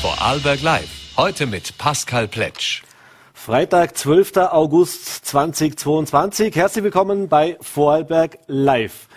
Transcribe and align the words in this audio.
Vorarlberg 0.00 0.62
Live. 0.62 1.16
Heute 1.16 1.46
mit 1.46 1.76
Pascal 1.76 2.28
Pletsch. 2.28 2.82
Freitag, 3.34 3.96
12. 3.96 4.36
August 4.36 5.26
2022. 5.26 6.54
Herzlich 6.54 6.84
willkommen 6.84 7.28
bei 7.28 7.56
Vorarlberg 7.60 8.38
Live. 8.46 9.08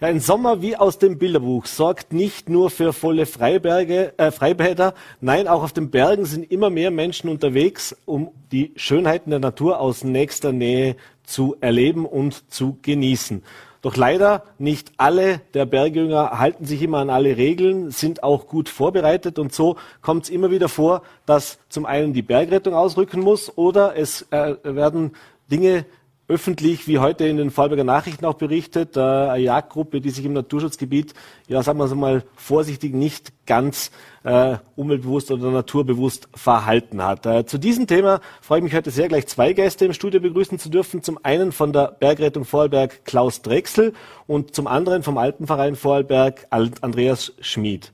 Ja, 0.00 0.06
ein 0.06 0.20
Sommer 0.20 0.62
wie 0.62 0.76
aus 0.76 1.00
dem 1.00 1.18
Bilderbuch 1.18 1.66
sorgt 1.66 2.12
nicht 2.12 2.48
nur 2.48 2.70
für 2.70 2.92
volle 2.92 3.26
Freiberge, 3.26 4.14
äh, 4.16 4.30
Freibäder, 4.30 4.94
nein, 5.20 5.48
auch 5.48 5.64
auf 5.64 5.72
den 5.72 5.90
Bergen 5.90 6.24
sind 6.24 6.48
immer 6.52 6.70
mehr 6.70 6.92
Menschen 6.92 7.28
unterwegs, 7.28 7.96
um 8.04 8.30
die 8.52 8.72
Schönheiten 8.76 9.30
der 9.30 9.40
Natur 9.40 9.80
aus 9.80 10.04
nächster 10.04 10.52
Nähe 10.52 10.94
zu 11.24 11.56
erleben 11.60 12.06
und 12.06 12.48
zu 12.48 12.78
genießen. 12.82 13.42
Doch 13.80 13.96
leider 13.96 14.42
nicht 14.58 14.92
alle 14.96 15.40
der 15.54 15.64
Bergjünger 15.64 16.38
halten 16.38 16.64
sich 16.64 16.82
immer 16.82 16.98
an 16.98 17.10
alle 17.10 17.36
Regeln, 17.36 17.90
sind 17.90 18.22
auch 18.22 18.46
gut 18.46 18.68
vorbereitet. 18.68 19.38
Und 19.38 19.52
so 19.52 19.76
kommt 20.02 20.24
es 20.24 20.30
immer 20.30 20.50
wieder 20.50 20.68
vor, 20.68 21.02
dass 21.26 21.58
zum 21.68 21.86
einen 21.86 22.12
die 22.12 22.22
Bergrettung 22.22 22.74
ausrücken 22.74 23.20
muss 23.20 23.56
oder 23.56 23.96
es 23.96 24.22
äh, 24.30 24.56
werden 24.62 25.12
Dinge 25.50 25.86
öffentlich, 26.28 26.86
wie 26.86 26.98
heute 26.98 27.26
in 27.26 27.38
den 27.38 27.50
Vorarlberger 27.50 27.84
Nachrichten 27.84 28.26
auch 28.26 28.34
berichtet, 28.34 28.96
äh, 28.96 29.00
eine 29.00 29.42
Jagdgruppe, 29.42 30.02
die 30.02 30.10
sich 30.10 30.24
im 30.26 30.34
Naturschutzgebiet, 30.34 31.14
ja 31.48 31.62
sagen 31.62 31.78
wir 31.78 31.86
es 31.86 31.94
mal 31.94 32.22
vorsichtig, 32.36 32.94
nicht 32.94 33.32
ganz 33.46 33.90
äh, 34.24 34.58
umweltbewusst 34.76 35.30
oder 35.30 35.50
naturbewusst 35.50 36.28
verhalten 36.34 37.02
hat. 37.02 37.24
Äh, 37.24 37.46
zu 37.46 37.56
diesem 37.56 37.86
Thema 37.86 38.20
freue 38.42 38.58
ich 38.58 38.64
mich 38.64 38.74
heute 38.74 38.90
sehr, 38.90 39.08
gleich 39.08 39.26
zwei 39.26 39.54
Gäste 39.54 39.86
im 39.86 39.94
Studio 39.94 40.20
begrüßen 40.20 40.58
zu 40.58 40.68
dürfen. 40.68 41.02
Zum 41.02 41.18
einen 41.22 41.50
von 41.50 41.72
der 41.72 41.96
Bergrettung 41.98 42.44
Vorarlberg 42.44 43.06
Klaus 43.06 43.40
Drechsel 43.40 43.94
und 44.26 44.54
zum 44.54 44.66
anderen 44.66 45.02
vom 45.02 45.16
Alpenverein 45.16 45.76
Vorarlberg 45.76 46.46
Andreas 46.50 47.32
Schmid. 47.40 47.90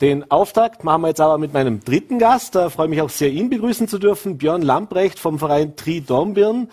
Den 0.00 0.30
Auftakt 0.30 0.84
machen 0.84 1.02
wir 1.02 1.08
jetzt 1.08 1.20
aber 1.20 1.38
mit 1.38 1.52
meinem 1.54 1.80
dritten 1.80 2.18
Gast. 2.18 2.54
Da 2.54 2.68
freue 2.68 2.86
ich 2.86 2.90
mich 2.90 3.00
auch 3.00 3.10
sehr, 3.10 3.30
ihn 3.30 3.48
begrüßen 3.48 3.88
zu 3.88 3.98
dürfen. 3.98 4.38
Björn 4.38 4.62
Lamprecht 4.62 5.18
vom 5.18 5.38
Verein 5.38 5.76
Tri 5.76 6.00
Dornbirn. 6.00 6.68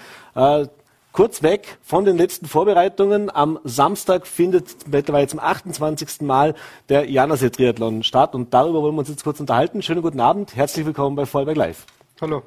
Kurz 1.11 1.43
weg 1.43 1.77
von 1.81 2.05
den 2.05 2.15
letzten 2.15 2.45
Vorbereitungen. 2.45 3.29
Am 3.29 3.59
Samstag 3.65 4.25
findet 4.25 4.87
mittlerweile 4.87 5.27
zum 5.27 5.39
28. 5.39 6.21
Mal 6.21 6.55
der 6.87 7.09
Janasee 7.09 7.49
Triathlon 7.49 8.03
statt 8.03 8.33
und 8.33 8.53
darüber 8.53 8.81
wollen 8.81 8.95
wir 8.95 8.99
uns 8.99 9.09
jetzt 9.09 9.25
kurz 9.25 9.41
unterhalten. 9.41 9.81
Schönen 9.81 10.01
guten 10.01 10.21
Abend, 10.21 10.55
herzlich 10.55 10.85
willkommen 10.85 11.17
bei 11.17 11.25
Vollberg 11.25 11.57
Live. 11.57 11.85
Hallo. 12.21 12.43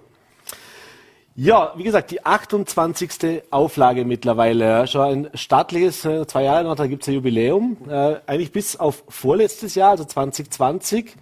Ja, 1.37 1.75
wie 1.77 1.83
gesagt, 1.83 2.11
die 2.11 2.25
28. 2.25 3.43
Auflage 3.51 4.07
mittlerweile. 4.07 4.87
Schon 4.87 5.03
ein 5.03 5.31
staatliches, 5.35 6.07
äh, 6.07 6.27
zwei 6.27 6.45
Jahre 6.45 6.65
noch, 6.65 6.77
da 6.77 6.87
gibt 6.87 7.03
es 7.03 7.09
ein 7.09 7.17
Jubiläum. 7.17 7.77
Äh, 7.87 8.17
eigentlich 8.27 8.53
bis 8.53 8.77
auf 8.77 9.05
vorletztes 9.09 9.75
Jahr, 9.75 9.91
also 9.91 10.05
2020. 10.05 11.17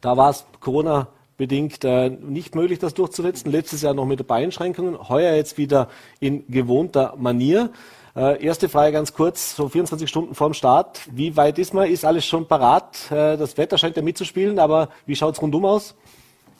Da 0.00 0.16
war 0.16 0.30
es 0.30 0.44
Corona 0.58 1.06
bedingt 1.38 1.84
äh, 1.84 2.10
nicht 2.10 2.54
möglich, 2.54 2.78
das 2.78 2.92
durchzusetzen. 2.92 3.50
Letztes 3.50 3.80
Jahr 3.80 3.94
noch 3.94 4.04
mit 4.04 4.26
Beinschränkungen, 4.26 5.08
heuer 5.08 5.34
jetzt 5.34 5.56
wieder 5.56 5.88
in 6.20 6.46
gewohnter 6.48 7.14
Manier. 7.16 7.70
Äh, 8.14 8.44
erste 8.44 8.68
Frage 8.68 8.92
ganz 8.92 9.14
kurz, 9.14 9.56
so 9.56 9.68
24 9.68 10.08
Stunden 10.10 10.34
vorm 10.34 10.52
Start. 10.52 11.00
Wie 11.10 11.36
weit 11.36 11.58
ist 11.58 11.72
man? 11.72 11.88
Ist 11.88 12.04
alles 12.04 12.26
schon 12.26 12.46
parat? 12.46 13.10
Äh, 13.10 13.38
das 13.38 13.56
Wetter 13.56 13.78
scheint 13.78 13.96
ja 13.96 14.02
mitzuspielen, 14.02 14.58
aber 14.58 14.90
wie 15.06 15.16
schaut 15.16 15.36
es 15.36 15.40
rundum 15.40 15.64
aus? 15.64 15.94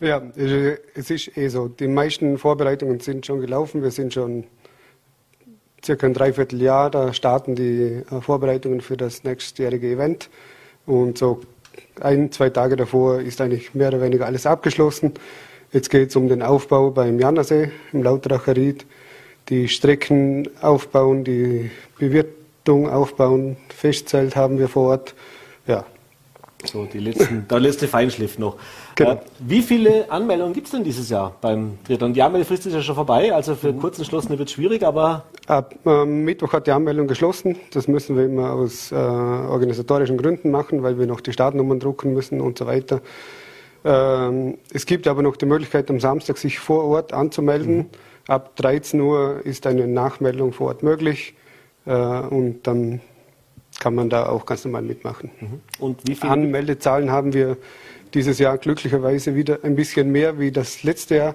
Ja, 0.01 0.23
es 0.37 1.11
ist 1.11 1.37
eh 1.37 1.49
so. 1.49 1.67
Die 1.67 1.89
meisten 1.89 2.39
Vorbereitungen 2.39 3.01
sind 3.01 3.27
schon 3.27 3.41
gelaufen. 3.41 3.83
Wir 3.83 3.91
sind 3.91 4.15
schon 4.15 4.45
circa 5.85 6.07
ein 6.07 6.15
Dreivierteljahr, 6.15 6.91
da 6.91 7.13
starten 7.13 7.57
die 7.57 8.05
äh, 8.09 8.21
Vorbereitungen 8.21 8.81
für 8.81 8.97
das 8.97 9.25
nächstjährige 9.25 9.91
Event. 9.91 10.31
Und 10.87 11.19
so 11.19 11.41
ein, 12.01 12.33
zwei 12.33 12.51
Tage 12.51 12.77
davor 12.77 13.21
ist 13.21 13.41
eigentlich 13.41 13.75
mehr 13.75 13.89
oder 13.89 14.01
weniger 14.01 14.27
alles 14.27 14.47
abgeschlossen. 14.47 15.13
Jetzt 15.73 15.91
geht 15.91 16.11
es 16.11 16.17
um 16.17 16.29
den 16.29 16.43
Aufbau 16.43 16.91
beim 16.91 17.19
Jannersee 17.19 17.71
im 17.93 18.03
Lauteраcher 18.03 18.57
Ried, 18.57 18.87
die 19.49 19.69
Strecken 19.69 20.49
aufbauen, 20.63 21.25
die 21.25 21.71
Bewirtung 21.99 22.89
aufbauen, 22.89 23.57
Festzelt 23.69 24.37
haben 24.37 24.59
wir 24.59 24.69
vor 24.69 24.91
Ort. 24.91 25.15
So, 26.65 26.87
die 26.87 26.99
letzten, 26.99 27.47
der 27.49 27.61
letzte 27.61 27.87
Feinschliff 27.87 28.37
noch. 28.39 28.57
Genau. 28.97 29.13
Äh, 29.13 29.19
wie 29.39 29.63
viele 29.63 30.11
Anmeldungen 30.11 30.53
gibt 30.53 30.67
es 30.67 30.73
denn 30.73 30.83
dieses 30.83 31.09
Jahr 31.09 31.37
beim 31.41 31.79
Triathlon? 31.85 32.13
Die 32.13 32.23
Anmeldefrist 32.23 32.67
ist 32.67 32.73
ja 32.73 32.83
schon 32.83 32.97
vorbei, 32.97 33.33
also 33.33 33.55
für 33.55 33.73
Kurzentschlossene 33.73 34.39
wird 34.39 34.49
es 34.49 34.55
schwierig, 34.55 34.83
aber. 34.83 35.25
Ab 35.47 35.77
äh, 35.87 36.05
Mittwoch 36.05 36.53
hat 36.53 36.67
die 36.67 36.73
Anmeldung 36.73 37.07
geschlossen. 37.07 37.57
Das 37.73 37.87
müssen 37.87 38.17
wir 38.17 38.25
immer 38.25 38.53
aus 38.53 38.91
äh, 38.91 38.97
organisatorischen 38.97 40.19
Gründen 40.19 40.51
machen, 40.51 40.83
weil 40.83 40.99
wir 40.99 41.07
noch 41.07 41.21
die 41.21 41.33
Startnummern 41.33 41.79
drucken 41.79 42.13
müssen 42.13 42.41
und 42.41 42.59
so 42.59 42.67
weiter. 42.67 43.03
Ähm, 43.85 44.59
es 44.73 44.85
gibt 44.85 45.07
aber 45.07 45.23
noch 45.23 45.37
die 45.37 45.47
Möglichkeit, 45.47 45.89
am 45.91 46.01
Samstag 46.01 46.39
sich 46.39 46.59
vor 46.59 46.85
Ort 46.85 47.13
anzumelden. 47.13 47.77
Mhm. 47.77 47.87
Ab 48.27 48.57
13 48.57 49.01
Uhr 49.01 49.41
ist 49.45 49.67
eine 49.67 49.87
Nachmeldung 49.87 50.53
vor 50.53 50.69
Ort 50.69 50.83
möglich 50.83 51.35
äh, 51.87 51.93
und 51.93 52.67
dann 52.67 53.01
kann 53.79 53.95
man 53.95 54.11
da 54.11 54.29
auch 54.29 54.45
ganz 54.47 54.65
normal 54.65 54.83
mitmachen. 54.83 55.31
Mhm. 55.41 55.61
Und 55.79 56.07
wie 56.07 56.15
viele 56.15 56.33
Anmeldezahlen 56.33 57.11
haben 57.11 57.33
wir 57.33 57.57
dieses 58.15 58.39
Jahr 58.39 58.59
glücklicherweise 58.59 59.35
wieder 59.35 59.61
ein 59.63 59.77
bisschen 59.77 60.11
mehr 60.11 60.39
wie 60.39 60.51
das 60.51 60.83
letzte 60.83 61.17
Jahr. 61.17 61.35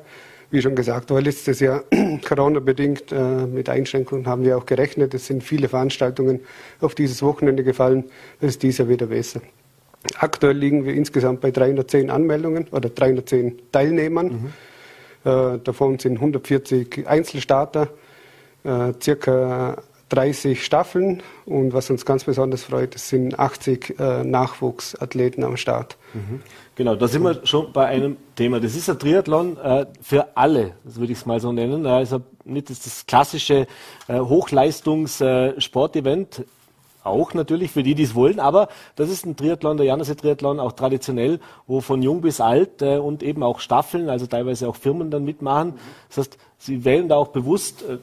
Wie 0.52 0.62
schon 0.62 0.76
gesagt, 0.76 1.09
war 1.09 1.22
letztes 1.22 1.59
Jahr 1.59 1.84
Corona-bedingt 2.28 3.12
äh, 3.12 3.48
mit 3.48 3.70
Einschränkungen 3.70 4.28
haben 4.28 4.44
wir 4.44 4.58
auch 4.58 4.66
gerechnet. 4.66 5.14
Es 5.14 5.26
sind 5.26 5.44
viele 5.44 5.68
Veranstaltungen 5.68 6.42
auf 6.80 6.94
dieses 6.94 7.24
Wochenende 7.24 7.64
gefallen. 7.64 8.06
Das 8.40 8.52
ist 8.52 8.64
dieses 8.64 8.80
Jahr 8.80 8.90
wieder 8.90 9.08
besser. 9.08 9.42
Aktuell 10.18 10.58
liegen 10.58 10.86
wir 10.86 10.94
insgesamt 10.94 11.42
bei 11.42 11.50
310 11.52 12.10
Anmeldungen 12.10 12.68
oder 12.72 12.90
310 12.90 13.72
Teilnehmern. 13.72 14.52
Mhm. 15.24 15.30
Äh, 15.30 15.60
davon 15.60 15.98
sind 15.98 16.18
140 16.18 17.08
Einzelstarter, 17.08 17.88
äh, 18.64 18.94
circa 19.02 19.81
30 20.13 20.63
Staffeln 20.63 21.22
und 21.46 21.74
was 21.74 21.90
uns 21.90 22.06
ganz 22.06 22.24
besonders 22.24 22.63
freut, 22.63 22.96
es 22.96 23.09
sind 23.09 23.38
80 23.40 24.00
äh, 24.00 24.24
Nachwuchsathleten 24.24 25.44
am 25.44 25.57
Start. 25.57 25.97
Mhm. 26.13 26.41
Genau, 26.75 26.96
da 26.96 27.07
sind 27.07 27.24
wir 27.24 27.44
schon 27.46 27.74
bei 27.74 27.88
einem 27.88 28.18
Thema. 28.35 28.59
Das 28.59 28.75
ist 28.75 28.88
ein 28.90 29.00
Triathlon 29.00 29.57
äh, 29.57 29.88
für 30.01 30.35
alle, 30.35 30.74
das 30.84 31.00
würde 31.00 31.13
ich 31.13 31.19
es 31.19 31.25
mal 31.25 31.40
so 31.40 31.51
nennen. 31.51 31.88
Also 31.88 32.22
nicht 32.46 32.69
das, 32.69 32.81
das 32.81 33.07
klassische 33.07 33.66
äh, 34.07 34.19
Hochleistungs-Sportevent, 34.19 36.40
äh, 36.40 36.44
auch 37.03 37.34
natürlich 37.34 37.72
für 37.72 37.84
die, 37.84 37.95
die 37.95 38.03
es 38.03 38.16
wollen, 38.16 38.40
aber 38.40 38.69
das 38.95 39.09
ist 39.09 39.25
ein 39.25 39.35
Triathlon, 39.35 39.78
der 39.78 39.85
Janusee 39.85 40.16
Triathlon, 40.16 40.59
auch 40.59 40.72
traditionell, 40.72 41.40
wo 41.68 41.81
von 41.81 42.01
jung 42.01 42.22
bis 42.22 42.40
alt 42.40 42.81
äh, 42.81 42.97
und 42.97 43.24
eben 43.24 43.44
auch 43.44 43.59
Staffeln, 43.59 44.09
also 44.09 44.25
teilweise 44.25 44.69
auch 44.69 44.75
Firmen 44.75 45.12
dann 45.12 45.25
mitmachen. 45.25 45.74
Das 46.07 46.19
heißt, 46.19 46.38
sie 46.57 46.85
wählen 46.85 47.09
da 47.09 47.18
auch 47.18 47.28
bewusst 47.28 47.84
äh, 47.84 47.97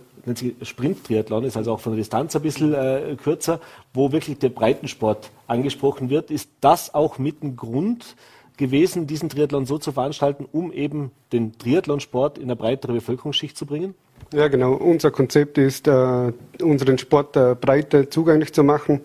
Sprint-Triathlon 0.63 1.45
ist 1.45 1.57
also 1.57 1.73
auch 1.73 1.81
von 1.81 1.93
der 1.93 1.99
Distanz 1.99 2.35
ein 2.37 2.43
bisschen 2.43 2.75
äh, 2.75 3.17
kürzer, 3.23 3.61
wo 3.95 4.13
wirklich 4.13 4.39
der 4.39 4.51
Breitensport 4.51 5.31
angesprochen 5.47 6.11
wird. 6.11 6.31
Ist 6.31 6.51
das 6.61 6.95
auch 6.95 7.19
mit 7.19 7.43
ein 7.43 7.57
Grund 7.57 8.17
gewesen, 8.57 9.07
diesen 9.07 9.29
Triathlon 9.29 9.67
so 9.67 9.79
zu 9.79 9.93
veranstalten, 9.93 10.47
um 10.51 10.73
eben 10.73 11.11
den 11.33 11.57
Triathlonsport 11.59 12.39
in 12.39 12.45
eine 12.45 12.57
breitere 12.57 12.93
Bevölkerungsschicht 12.93 13.57
zu 13.57 13.67
bringen? 13.67 13.95
Ja, 14.33 14.49
genau. 14.49 14.75
Unser 14.75 15.11
Konzept 15.11 15.59
ist, 15.59 15.89
äh, 15.89 16.33
unseren 16.63 16.99
Sport 16.99 17.37
äh, 17.37 17.57
breiter 17.59 18.11
zugänglich 18.11 18.53
zu 18.53 18.63
machen. 18.63 19.01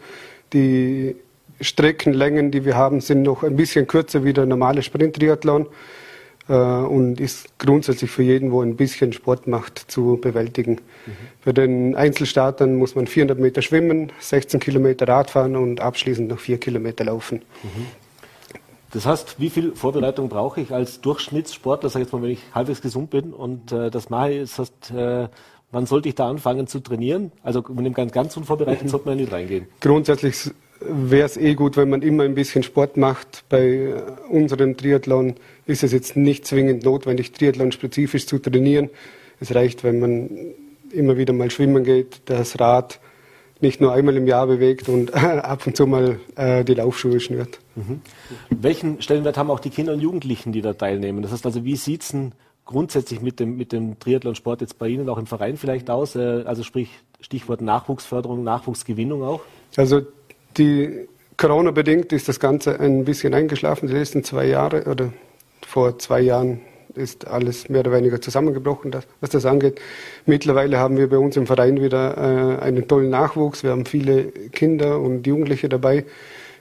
Die 0.54 1.16
Streckenlängen, 1.62 2.52
die 2.52 2.66
wir 2.66 2.76
haben, 2.76 3.02
sind 3.02 3.24
noch 3.24 3.44
ein 3.44 3.56
bisschen 3.56 3.88
kürzer 3.88 4.24
wie 4.24 4.34
der 4.34 4.46
normale 4.46 4.84
Sprint-Triathlon 4.84 5.68
und 6.54 7.20
ist 7.20 7.58
grundsätzlich 7.58 8.12
für 8.12 8.24
jeden, 8.24 8.52
wo 8.52 8.62
ein 8.62 8.76
bisschen 8.76 9.14
Sport 9.14 9.48
macht, 9.48 9.80
zu 9.80 10.20
bewältigen. 10.22 10.74
Mhm. 10.74 11.12
Für 11.42 11.54
den 11.54 11.96
Einzelstartern 11.96 12.76
muss 12.76 12.96
man 12.96 13.08
400 13.08 13.40
Meter 13.40 13.62
schwimmen, 13.62 14.12
16 14.20 14.60
Kilometer 14.60 15.08
Radfahren 15.08 15.56
und 15.56 15.82
abschließend 15.82 16.30
noch 16.30 16.40
4 16.40 16.60
Kilometer 16.60 17.06
laufen. 17.06 17.42
Mhm. 17.64 17.88
Das 18.96 19.06
heißt, 19.06 19.40
wie 19.40 19.50
viel 19.50 19.76
Vorbereitung 19.76 20.30
brauche 20.30 20.62
ich 20.62 20.72
als 20.72 21.02
Durchschnittssportler, 21.02 21.90
sag 21.90 22.00
ich 22.00 22.06
jetzt 22.06 22.14
mal, 22.14 22.22
wenn 22.22 22.30
ich 22.30 22.40
halbwegs 22.54 22.82
gesund 22.82 23.10
bin 23.10 23.34
und 23.34 23.72
äh, 23.74 23.92
das 23.92 24.10
mache? 24.10 24.40
Das 24.40 24.58
heißt, 24.58 24.92
äh, 24.92 25.28
wann 25.72 25.86
sollte 25.86 26.08
ich 26.08 26.16
da 26.16 26.30
anfangen 26.30 26.68
zu 26.68 26.80
trainieren? 26.80 27.34
Also 27.44 27.62
mit 27.68 27.86
dem 27.86 27.94
ganz, 27.94 28.14
ganz 28.14 28.38
unvorbereitet 28.38 28.90
sollte 28.90 29.10
man 29.10 29.18
nicht 29.18 29.34
reingehen. 29.34 29.68
Grundsätzlich 29.82 30.50
wäre 30.90 31.26
es 31.26 31.38
eh 31.38 31.54
gut, 31.56 31.78
wenn 31.78 31.90
man 31.90 32.02
immer 32.02 32.24
ein 32.24 32.36
bisschen 32.36 32.64
Sport 32.64 32.98
macht. 32.98 33.44
Bei 33.50 33.96
unserem 34.30 34.78
Triathlon 34.78 35.36
ist 35.66 35.84
es 35.84 35.92
jetzt 35.92 36.16
nicht 36.16 36.46
zwingend 36.46 36.84
notwendig, 36.84 37.32
Triathlon 37.32 37.72
spezifisch 37.72 38.28
zu 38.28 38.40
trainieren. 38.40 38.90
Es 39.40 39.54
reicht, 39.54 39.84
wenn 39.84 40.00
man 40.00 40.30
immer 40.92 41.18
wieder 41.18 41.34
mal 41.34 41.52
schwimmen 41.52 41.84
geht, 41.84 42.22
das 42.26 42.60
Rad 42.60 43.00
nicht 43.62 43.82
nur 43.82 43.94
einmal 43.94 44.16
im 44.18 44.28
Jahr 44.28 44.48
bewegt 44.48 44.90
und 44.90 45.14
ab 45.16 45.66
und 45.66 45.76
zu 45.76 45.88
mal 45.88 46.20
äh, 46.36 46.64
die 46.64 46.74
Laufschuhe 46.74 47.20
schnürt. 47.20 47.60
Mhm. 47.76 48.02
Welchen 48.50 49.02
Stellenwert 49.02 49.38
haben 49.38 49.50
auch 49.50 49.60
die 49.60 49.70
Kinder 49.70 49.94
und 49.94 50.02
Jugendlichen, 50.02 50.52
die 50.52 50.62
da 50.62 50.74
teilnehmen? 50.74 51.22
Das 51.22 51.32
heißt 51.32 51.46
also, 51.46 51.64
wie 51.64 51.76
sieht 51.76 52.04
es 52.04 52.16
grundsätzlich 52.66 53.22
mit 53.22 53.40
dem, 53.40 53.58
mit 53.58 53.72
dem 53.72 54.00
Triathlonsport 54.00 54.62
jetzt 54.62 54.78
bei 54.78 54.88
Ihnen 54.88 55.08
auch 55.10 55.18
im 55.18 55.28
Verein 55.28 55.58
vielleicht 55.58 55.90
aus? 55.90 56.16
Äh, 56.16 56.44
also 56.46 56.64
sprich 56.64 56.90
Stichwort 57.22 57.62
Nachwuchsförderung, 57.62 58.44
Nachwuchsgewinnung 58.44 59.24
auch? 59.24 59.42
Also 59.78 60.02
die 60.58 61.08
Corona-bedingt 61.38 62.14
ist 62.14 62.28
das 62.30 62.40
Ganze 62.40 62.80
ein 62.80 63.06
bisschen 63.06 63.34
eingeschlafen, 63.34 63.88
die 63.88 63.94
letzten 63.94 64.24
zwei 64.24 64.46
Jahre 64.46 64.86
oder 64.86 65.12
vor 65.66 66.00
zwei 66.00 66.22
Jahren 66.22 66.62
ist 66.96 67.28
alles 67.28 67.68
mehr 67.68 67.82
oder 67.82 67.92
weniger 67.92 68.22
zusammengebrochen, 68.22 68.96
was 69.20 69.30
das 69.30 69.46
angeht. 69.46 69.82
Mittlerweile 70.26 70.78
haben 70.78 70.98
wir 70.98 71.10
bei 71.10 71.18
uns 71.18 71.36
im 71.36 71.46
Verein 71.46 71.82
wieder 71.82 72.18
äh, 72.18 72.64
einen 72.64 72.88
tollen 72.88 73.10
Nachwuchs. 73.10 73.64
Wir 73.64 73.72
haben 73.72 73.86
viele 73.86 74.26
Kinder 74.54 75.00
und 75.02 75.28
Jugendliche 75.28 75.68
dabei. 75.68 76.06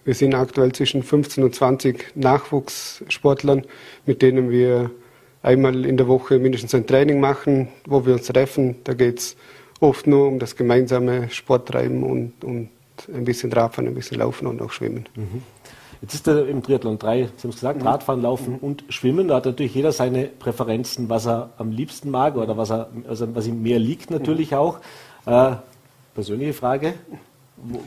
Wir 0.04 0.14
sind 0.14 0.34
aktuell 0.34 0.72
zwischen 0.72 1.02
15 1.02 1.44
und 1.44 1.54
20 1.54 2.16
Nachwuchssportlern, 2.16 3.64
mit 4.06 4.22
denen 4.22 4.50
wir 4.50 4.90
einmal 5.42 5.86
in 5.86 5.96
der 5.96 6.08
Woche 6.08 6.38
mindestens 6.38 6.74
ein 6.74 6.86
Training 6.86 7.20
machen, 7.20 7.68
wo 7.86 8.04
wir 8.04 8.14
uns 8.14 8.26
treffen. 8.26 8.76
Da 8.84 8.94
geht 8.94 9.18
es 9.18 9.36
oft 9.80 10.06
nur 10.06 10.26
um 10.26 10.38
das 10.38 10.56
gemeinsame 10.56 11.30
Sporttreiben 11.30 12.02
und, 12.02 12.44
und 12.44 12.70
ein 13.12 13.24
bisschen 13.24 13.52
Radfahren, 13.52 13.88
ein 13.88 13.94
bisschen 13.94 14.18
Laufen 14.18 14.46
und 14.46 14.60
auch 14.62 14.70
Schwimmen. 14.70 15.08
Mhm. 15.14 15.42
Jetzt 16.02 16.14
ist 16.14 16.28
er 16.28 16.46
im 16.46 16.62
Triathlon 16.62 16.98
drei, 16.98 17.28
Sie 17.36 17.44
haben 17.44 17.50
es 17.50 17.56
gesagt, 17.56 17.80
mhm. 17.80 17.86
Radfahren, 17.86 18.20
Laufen 18.20 18.58
und 18.58 18.84
Schwimmen. 18.90 19.28
Da 19.28 19.36
hat 19.36 19.46
natürlich 19.46 19.74
jeder 19.74 19.92
seine 19.92 20.24
Präferenzen, 20.24 21.08
was 21.08 21.26
er 21.26 21.50
am 21.56 21.70
liebsten 21.70 22.10
mag 22.10 22.36
oder 22.36 22.56
was, 22.56 22.70
er, 22.70 22.90
also 23.08 23.34
was 23.34 23.46
ihm 23.46 23.62
mehr 23.62 23.78
liegt 23.78 24.10
natürlich 24.10 24.50
mhm. 24.50 24.56
auch. 24.56 24.78
Äh, 25.26 25.56
persönliche 26.14 26.52
Frage, 26.52 26.94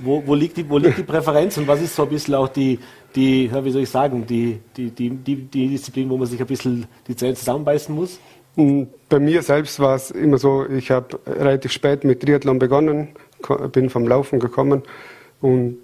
wo, 0.03 0.23
wo, 0.25 0.35
liegt 0.35 0.57
die, 0.57 0.69
wo 0.69 0.77
liegt 0.77 0.97
die 0.97 1.03
Präferenz 1.03 1.57
und 1.57 1.67
was 1.67 1.81
ist 1.81 1.95
so 1.95 2.03
ein 2.03 2.09
bisschen 2.09 2.35
auch 2.35 2.47
die, 2.47 2.79
die 3.15 3.51
wie 3.51 3.71
soll 3.71 3.83
ich 3.83 3.89
sagen, 3.89 4.25
die, 4.25 4.59
die, 4.75 4.89
die, 4.89 5.09
die, 5.09 5.67
Disziplin, 5.69 6.09
wo 6.09 6.17
man 6.17 6.27
sich 6.27 6.39
ein 6.39 6.47
bisschen 6.47 6.85
die 7.07 7.15
Zähne 7.15 7.35
zusammenbeißen 7.35 7.93
muss? 7.93 8.19
Mhm. 8.55 8.87
Bei 9.09 9.19
mir 9.19 9.41
selbst 9.41 9.79
war 9.79 9.95
es 9.95 10.11
immer 10.11 10.37
so, 10.37 10.65
ich 10.65 10.91
habe 10.91 11.19
relativ 11.25 11.71
spät 11.71 12.03
mit 12.03 12.21
Triathlon 12.21 12.59
begonnen, 12.59 13.09
bin 13.71 13.89
vom 13.89 14.07
Laufen 14.07 14.39
gekommen 14.39 14.83
und 15.41 15.77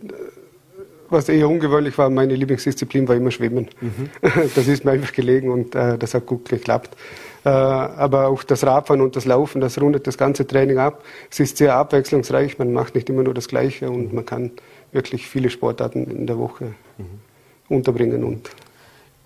was 1.09 1.29
eher 1.29 1.47
ungewöhnlich 1.47 1.97
war, 1.97 2.09
meine 2.09 2.35
Lieblingsdisziplin 2.35 3.07
war 3.07 3.15
immer 3.15 3.31
Schwimmen. 3.31 3.69
Mhm. 3.79 4.09
Das 4.55 4.67
ist 4.67 4.83
mir 4.83 4.91
einfach 4.91 5.13
gelegen 5.13 5.51
und 5.51 5.75
äh, 5.75 5.97
das 5.97 6.13
hat 6.13 6.25
gut 6.25 6.49
geklappt. 6.49 6.97
Äh, 7.45 7.49
aber 7.49 8.27
auch 8.27 8.43
das 8.43 8.65
Radfahren 8.65 9.01
und 9.01 9.15
das 9.15 9.25
Laufen, 9.25 9.61
das 9.61 9.79
rundet 9.79 10.07
das 10.07 10.17
ganze 10.17 10.47
Training 10.47 10.79
ab. 10.79 11.03
Es 11.29 11.39
ist 11.39 11.57
sehr 11.57 11.75
abwechslungsreich, 11.75 12.57
man 12.57 12.73
macht 12.73 12.95
nicht 12.95 13.09
immer 13.09 13.23
nur 13.23 13.33
das 13.33 13.47
Gleiche 13.47 13.89
und 13.89 14.13
man 14.13 14.25
kann 14.25 14.51
wirklich 14.91 15.27
viele 15.27 15.49
Sportarten 15.49 16.05
in 16.05 16.25
der 16.25 16.39
Woche 16.39 16.73
mhm. 16.97 17.05
unterbringen. 17.69 18.23
Und 18.23 18.49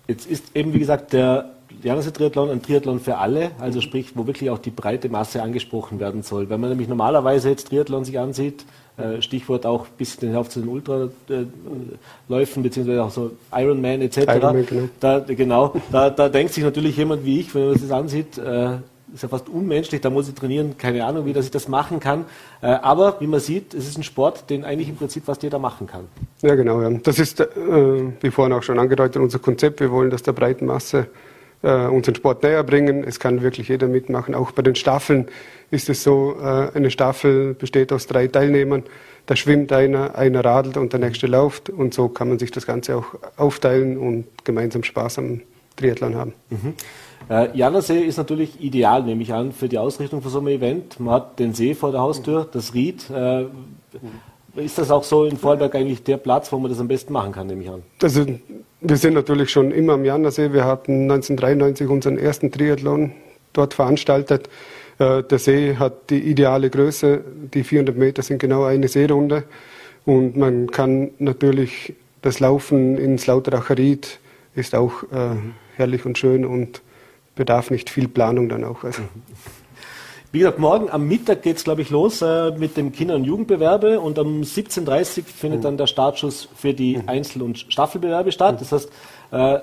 Jetzt 0.08 0.26
ist 0.26 0.44
eben, 0.54 0.72
wie 0.72 0.78
gesagt, 0.78 1.12
der 1.12 1.54
Janusser 1.82 2.12
Triathlon 2.12 2.50
ein 2.50 2.62
Triathlon 2.62 3.00
für 3.00 3.18
alle, 3.18 3.52
also 3.58 3.80
sprich, 3.80 4.12
wo 4.14 4.26
wirklich 4.26 4.50
auch 4.50 4.58
die 4.58 4.70
breite 4.70 5.08
Masse 5.08 5.42
angesprochen 5.42 6.00
werden 6.00 6.22
soll. 6.22 6.48
Wenn 6.48 6.60
man 6.60 6.70
nämlich 6.70 6.88
normalerweise 6.88 7.50
jetzt 7.50 7.68
Triathlon 7.68 8.04
sich 8.04 8.18
ansieht, 8.18 8.64
äh, 8.96 9.22
Stichwort 9.22 9.64
auch 9.64 9.86
bis 9.86 10.14
hinauf 10.18 10.48
zu 10.48 10.60
den 10.60 10.68
Ultraläufen, 10.68 12.62
beziehungsweise 12.62 13.04
auch 13.04 13.10
so 13.10 13.30
Ironman 13.52 14.02
etc. 14.02 14.18
Ironman, 14.18 14.66
genau. 14.66 14.88
Da, 14.98 15.20
genau, 15.20 15.74
da, 15.92 16.10
da 16.10 16.28
denkt 16.28 16.52
sich 16.52 16.64
natürlich 16.64 16.96
jemand 16.96 17.24
wie 17.24 17.40
ich, 17.40 17.54
wenn 17.54 17.66
man 17.66 17.72
sich 17.74 17.82
das 17.82 17.92
ansieht, 17.92 18.38
äh, 18.38 18.78
ist 19.14 19.22
ja 19.22 19.28
fast 19.28 19.48
unmenschlich, 19.48 20.00
da 20.00 20.10
muss 20.10 20.28
ich 20.28 20.34
trainieren, 20.34 20.76
keine 20.76 21.04
Ahnung, 21.04 21.24
wie 21.26 21.32
dass 21.32 21.44
ich 21.44 21.50
das 21.50 21.68
machen 21.68 22.00
kann. 22.00 22.24
Äh, 22.60 22.66
aber 22.66 23.20
wie 23.20 23.26
man 23.26 23.40
sieht, 23.40 23.72
es 23.72 23.88
ist 23.88 23.96
ein 23.96 24.02
Sport, 24.02 24.50
den 24.50 24.64
eigentlich 24.64 24.88
im 24.88 24.96
Prinzip 24.96 25.24
fast 25.24 25.42
jeder 25.42 25.58
machen 25.58 25.86
kann. 25.86 26.04
Ja, 26.42 26.54
genau. 26.54 26.82
Ja. 26.82 26.90
Das 26.90 27.18
ist, 27.18 27.40
äh, 27.40 27.46
wie 28.20 28.30
vorhin 28.30 28.52
auch 28.52 28.62
schon 28.62 28.78
angedeutet, 28.78 29.22
unser 29.22 29.38
Konzept. 29.38 29.80
Wir 29.80 29.90
wollen 29.90 30.10
das 30.10 30.22
der 30.22 30.32
breiten 30.32 30.66
Masse 30.66 31.06
äh, 31.62 31.86
unseren 31.86 32.14
Sport 32.14 32.42
näher 32.42 32.62
bringen. 32.62 33.04
Es 33.04 33.18
kann 33.18 33.42
wirklich 33.42 33.68
jeder 33.68 33.88
mitmachen. 33.88 34.34
Auch 34.34 34.52
bei 34.52 34.62
den 34.62 34.74
Staffeln 34.74 35.26
ist 35.70 35.88
es 35.88 36.02
so, 36.02 36.36
äh, 36.40 36.70
eine 36.74 36.90
Staffel 36.90 37.54
besteht 37.54 37.92
aus 37.92 38.06
drei 38.06 38.26
Teilnehmern. 38.28 38.84
Da 39.26 39.36
schwimmt 39.36 39.72
einer, 39.72 40.14
einer 40.14 40.44
radelt 40.44 40.76
und 40.76 40.92
der 40.92 41.00
nächste 41.00 41.26
läuft. 41.26 41.68
Und 41.70 41.94
so 41.94 42.08
kann 42.08 42.28
man 42.28 42.38
sich 42.38 42.50
das 42.50 42.66
Ganze 42.66 42.96
auch 42.96 43.06
aufteilen 43.36 43.98
und 43.98 44.26
gemeinsam 44.44 44.82
Spaß 44.82 45.18
am 45.18 45.42
Triathlon 45.76 46.14
haben. 46.16 46.32
Mhm. 46.50 46.74
Äh, 47.28 47.56
Janersee 47.56 48.00
ist 48.00 48.16
natürlich 48.16 48.62
ideal, 48.62 49.02
nehme 49.02 49.22
ich 49.22 49.32
an, 49.32 49.52
für 49.52 49.68
die 49.68 49.78
Ausrichtung 49.78 50.22
von 50.22 50.30
so 50.30 50.38
einem 50.38 50.48
Event. 50.48 50.98
Man 50.98 51.14
hat 51.14 51.38
den 51.38 51.52
See 51.52 51.74
vor 51.74 51.92
der 51.92 52.00
Haustür, 52.00 52.48
das 52.50 52.72
Ried. 52.74 53.10
Äh, 53.10 53.46
ist 54.56 54.78
das 54.78 54.90
auch 54.90 55.04
so 55.04 55.24
in 55.24 55.36
Vorarlberg 55.36 55.74
eigentlich 55.74 56.02
der 56.02 56.16
Platz, 56.16 56.50
wo 56.52 56.58
man 56.58 56.70
das 56.70 56.80
am 56.80 56.88
besten 56.88 57.12
machen 57.12 57.32
kann, 57.32 57.46
nehme 57.46 57.62
ich 57.62 57.70
an? 57.70 57.82
Also 58.02 58.26
wir 58.80 58.96
sind 58.96 59.14
natürlich 59.14 59.50
schon 59.50 59.70
immer 59.70 59.94
am 59.94 60.04
Jannersee. 60.04 60.52
Wir 60.52 60.64
hatten 60.64 61.02
1993 61.02 61.88
unseren 61.88 62.18
ersten 62.18 62.50
Triathlon 62.50 63.12
dort 63.52 63.74
veranstaltet. 63.74 64.48
Äh, 64.98 65.22
der 65.22 65.38
See 65.38 65.76
hat 65.76 66.10
die 66.10 66.20
ideale 66.20 66.70
Größe. 66.70 67.20
Die 67.54 67.64
400 67.64 67.96
Meter 67.96 68.22
sind 68.22 68.38
genau 68.38 68.64
eine 68.64 68.88
Seerunde. 68.88 69.44
Und 70.04 70.36
man 70.36 70.70
kann 70.70 71.10
natürlich 71.18 71.94
das 72.22 72.40
Laufen 72.40 72.98
ins 72.98 73.26
Lauteracher 73.26 73.78
Ried 73.78 74.18
ist 74.54 74.74
auch 74.74 75.04
äh, 75.04 75.36
herrlich 75.76 76.04
und 76.04 76.18
schön 76.18 76.44
und 76.44 76.82
bedarf 77.36 77.70
nicht 77.70 77.90
viel 77.90 78.08
Planung 78.08 78.48
dann 78.48 78.64
auch. 78.64 78.84
Also. 78.84 79.02
Wie 80.30 80.40
gesagt, 80.40 80.58
morgen 80.58 80.90
am 80.90 81.08
Mittag 81.08 81.42
geht 81.42 81.56
es, 81.56 81.64
glaube 81.64 81.80
ich, 81.80 81.88
los 81.88 82.20
äh, 82.20 82.50
mit 82.50 82.76
dem 82.76 82.92
Kinder- 82.92 83.14
und 83.14 83.24
Jugendbewerbe 83.24 83.98
und 83.98 84.18
um 84.18 84.42
17.30 84.42 85.18
Uhr 85.18 85.24
findet 85.24 85.64
dann 85.64 85.78
der 85.78 85.86
Startschuss 85.86 86.48
für 86.54 86.74
die 86.74 86.98
mhm. 86.98 87.08
Einzel- 87.08 87.42
und 87.42 87.58
Staffelbewerbe 87.58 88.30
statt. 88.30 88.56
Mhm. 88.56 88.58
Das 88.58 88.72
heißt, 88.72 88.90
äh, 89.30 89.58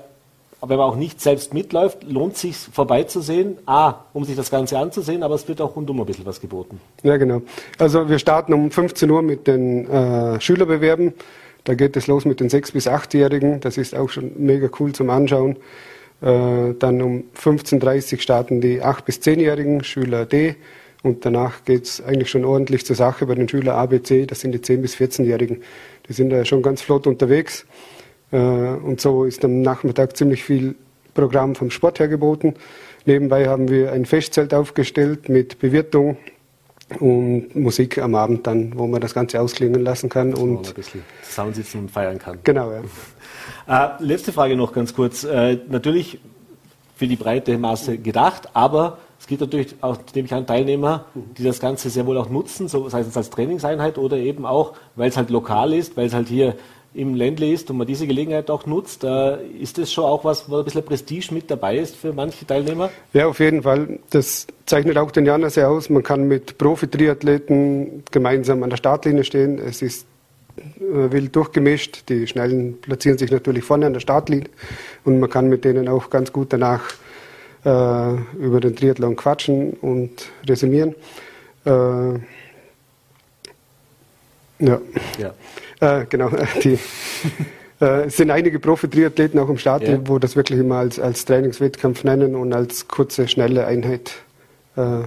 wenn 0.62 0.76
man 0.76 0.86
auch 0.86 0.96
nicht 0.96 1.20
selbst 1.20 1.54
mitläuft, 1.54 2.02
lohnt 2.02 2.36
sich 2.36 2.56
vorbeizusehen. 2.56 3.58
A, 3.66 3.94
um 4.12 4.24
sich 4.24 4.34
das 4.34 4.50
Ganze 4.50 4.78
anzusehen, 4.78 5.22
aber 5.22 5.36
es 5.36 5.46
wird 5.46 5.60
auch 5.60 5.76
rundum 5.76 6.00
ein 6.00 6.06
bisschen 6.06 6.26
was 6.26 6.40
geboten. 6.40 6.80
Ja, 7.04 7.16
genau. 7.16 7.42
Also 7.78 8.08
wir 8.08 8.18
starten 8.18 8.52
um 8.52 8.72
15 8.72 9.08
Uhr 9.08 9.22
mit 9.22 9.46
den 9.46 9.88
äh, 9.88 10.40
Schülerbewerben. 10.40 11.14
Da 11.62 11.74
geht 11.74 11.96
es 11.96 12.08
los 12.08 12.24
mit 12.24 12.40
den 12.40 12.48
6- 12.48 12.72
bis 12.72 12.88
8-Jährigen. 12.88 13.60
Das 13.60 13.76
ist 13.76 13.94
auch 13.94 14.08
schon 14.08 14.32
mega 14.36 14.68
cool 14.80 14.92
zum 14.92 15.10
Anschauen. 15.10 15.56
Äh, 16.22 16.74
dann 16.78 17.02
um 17.02 17.24
15.30 17.38 18.14
Uhr 18.14 18.20
starten 18.20 18.60
die 18.60 18.82
8- 18.82 19.04
bis 19.04 19.20
10-Jährigen, 19.20 19.84
Schüler 19.84 20.24
D. 20.26 20.56
Und 21.02 21.24
danach 21.24 21.64
geht 21.64 21.84
es 21.84 22.02
eigentlich 22.02 22.30
schon 22.30 22.44
ordentlich 22.44 22.84
zur 22.84 22.96
Sache 22.96 23.26
bei 23.26 23.34
den 23.34 23.48
Schülern 23.48 23.76
A, 23.76 23.86
B, 23.86 24.02
C. 24.02 24.26
Das 24.26 24.40
sind 24.40 24.52
die 24.52 24.58
10- 24.58 24.78
bis 24.78 24.96
14-Jährigen. 24.96 25.62
Die 26.08 26.12
sind 26.12 26.30
da 26.30 26.44
schon 26.44 26.62
ganz 26.62 26.82
flott 26.82 27.06
unterwegs. 27.06 27.66
Äh, 28.32 28.36
und 28.36 29.00
so 29.00 29.24
ist 29.24 29.44
am 29.44 29.62
Nachmittag 29.62 30.16
ziemlich 30.16 30.42
viel 30.42 30.74
Programm 31.14 31.54
vom 31.54 31.70
Sport 31.70 32.00
her 32.00 32.08
geboten. 32.08 32.54
Nebenbei 33.04 33.46
haben 33.46 33.68
wir 33.68 33.92
ein 33.92 34.04
Festzelt 34.04 34.52
aufgestellt 34.52 35.28
mit 35.28 35.58
Bewirtung 35.60 36.16
und 37.00 37.54
Musik 37.56 37.98
am 37.98 38.14
Abend 38.14 38.46
dann, 38.46 38.78
wo 38.78 38.86
man 38.86 39.00
das 39.00 39.14
Ganze 39.14 39.40
ausklingen 39.40 39.82
lassen 39.82 40.08
kann. 40.08 40.34
Und 40.34 40.68
ein 40.68 40.74
bisschen 40.74 41.02
zusammensitzen 41.22 41.80
und 41.80 41.90
feiern 41.90 42.18
kann. 42.18 42.38
Genau, 42.44 42.70
ja. 42.72 42.80
Äh, 43.68 43.88
letzte 43.98 44.32
Frage 44.32 44.56
noch 44.56 44.72
ganz 44.72 44.94
kurz. 44.94 45.24
Äh, 45.24 45.58
natürlich 45.68 46.20
für 46.96 47.06
die 47.06 47.16
breite 47.16 47.58
Masse 47.58 47.98
gedacht, 47.98 48.48
aber 48.54 48.98
es 49.18 49.26
gibt 49.26 49.40
natürlich 49.40 49.74
auch, 49.80 49.98
nehme 50.14 50.26
ich 50.26 50.34
an, 50.34 50.46
Teilnehmer, 50.46 51.06
die 51.14 51.44
das 51.44 51.60
Ganze 51.60 51.90
sehr 51.90 52.06
wohl 52.06 52.16
auch 52.16 52.30
nutzen, 52.30 52.68
so, 52.68 52.88
sei 52.88 53.00
es 53.00 53.16
als 53.16 53.30
Trainingseinheit 53.30 53.98
oder 53.98 54.16
eben 54.16 54.46
auch, 54.46 54.74
weil 54.94 55.08
es 55.08 55.16
halt 55.16 55.30
lokal 55.30 55.74
ist, 55.74 55.96
weil 55.96 56.06
es 56.06 56.14
halt 56.14 56.28
hier 56.28 56.54
im 56.94 57.14
Ländle 57.14 57.52
ist 57.52 57.70
und 57.70 57.76
man 57.76 57.86
diese 57.86 58.06
Gelegenheit 58.06 58.50
auch 58.50 58.66
nutzt. 58.66 59.04
Äh, 59.04 59.44
ist 59.60 59.78
das 59.78 59.92
schon 59.92 60.04
auch 60.04 60.24
was, 60.24 60.48
wo 60.50 60.58
ein 60.58 60.64
bisschen 60.64 60.84
Prestige 60.84 61.32
mit 61.32 61.50
dabei 61.50 61.78
ist 61.78 61.96
für 61.96 62.12
manche 62.12 62.46
Teilnehmer? 62.46 62.90
Ja, 63.12 63.26
auf 63.26 63.38
jeden 63.38 63.62
Fall. 63.62 63.98
Das 64.10 64.46
zeichnet 64.64 64.96
auch 64.96 65.10
den 65.10 65.26
Janer 65.26 65.50
sehr 65.50 65.68
aus. 65.68 65.90
Man 65.90 66.02
kann 66.02 66.26
mit 66.26 66.58
Profi-Triathleten 66.58 68.04
gemeinsam 68.10 68.62
an 68.62 68.70
der 68.70 68.78
Startlinie 68.78 69.24
stehen. 69.24 69.58
Es 69.58 69.82
ist 69.82 70.06
äh, 70.56 71.12
wild 71.12 71.36
durchgemischt. 71.36 72.08
Die 72.08 72.26
Schnellen 72.26 72.80
platzieren 72.80 73.18
sich 73.18 73.30
natürlich 73.30 73.64
vorne 73.64 73.86
an 73.86 73.92
der 73.92 74.00
Startlinie 74.00 74.48
und 75.04 75.20
man 75.20 75.28
kann 75.28 75.48
mit 75.48 75.64
denen 75.64 75.88
auch 75.88 76.08
ganz 76.08 76.32
gut 76.32 76.52
danach 76.52 76.82
äh, 77.64 78.14
über 78.38 78.60
den 78.60 78.74
Triathlon 78.74 79.16
quatschen 79.16 79.72
und 79.74 80.30
resümieren. 80.48 80.94
Äh, 81.64 81.70
ja. 84.58 84.80
ja. 85.18 85.34
Äh, 85.80 86.06
genau. 86.08 86.30
Die, 86.62 86.78
äh, 87.80 88.04
es 88.06 88.16
sind 88.16 88.30
einige 88.30 88.58
Profi-Triathleten 88.58 89.38
auch 89.38 89.48
im 89.48 89.58
Start, 89.58 89.86
ja. 89.86 89.98
wo 90.04 90.18
das 90.18 90.36
wirklich 90.36 90.58
immer 90.58 90.76
als, 90.76 90.98
als 90.98 91.24
Trainingswettkampf 91.24 92.04
nennen 92.04 92.34
und 92.34 92.52
als 92.52 92.88
kurze, 92.88 93.28
schnelle 93.28 93.66
Einheit 93.66 94.12
äh, 94.76 95.02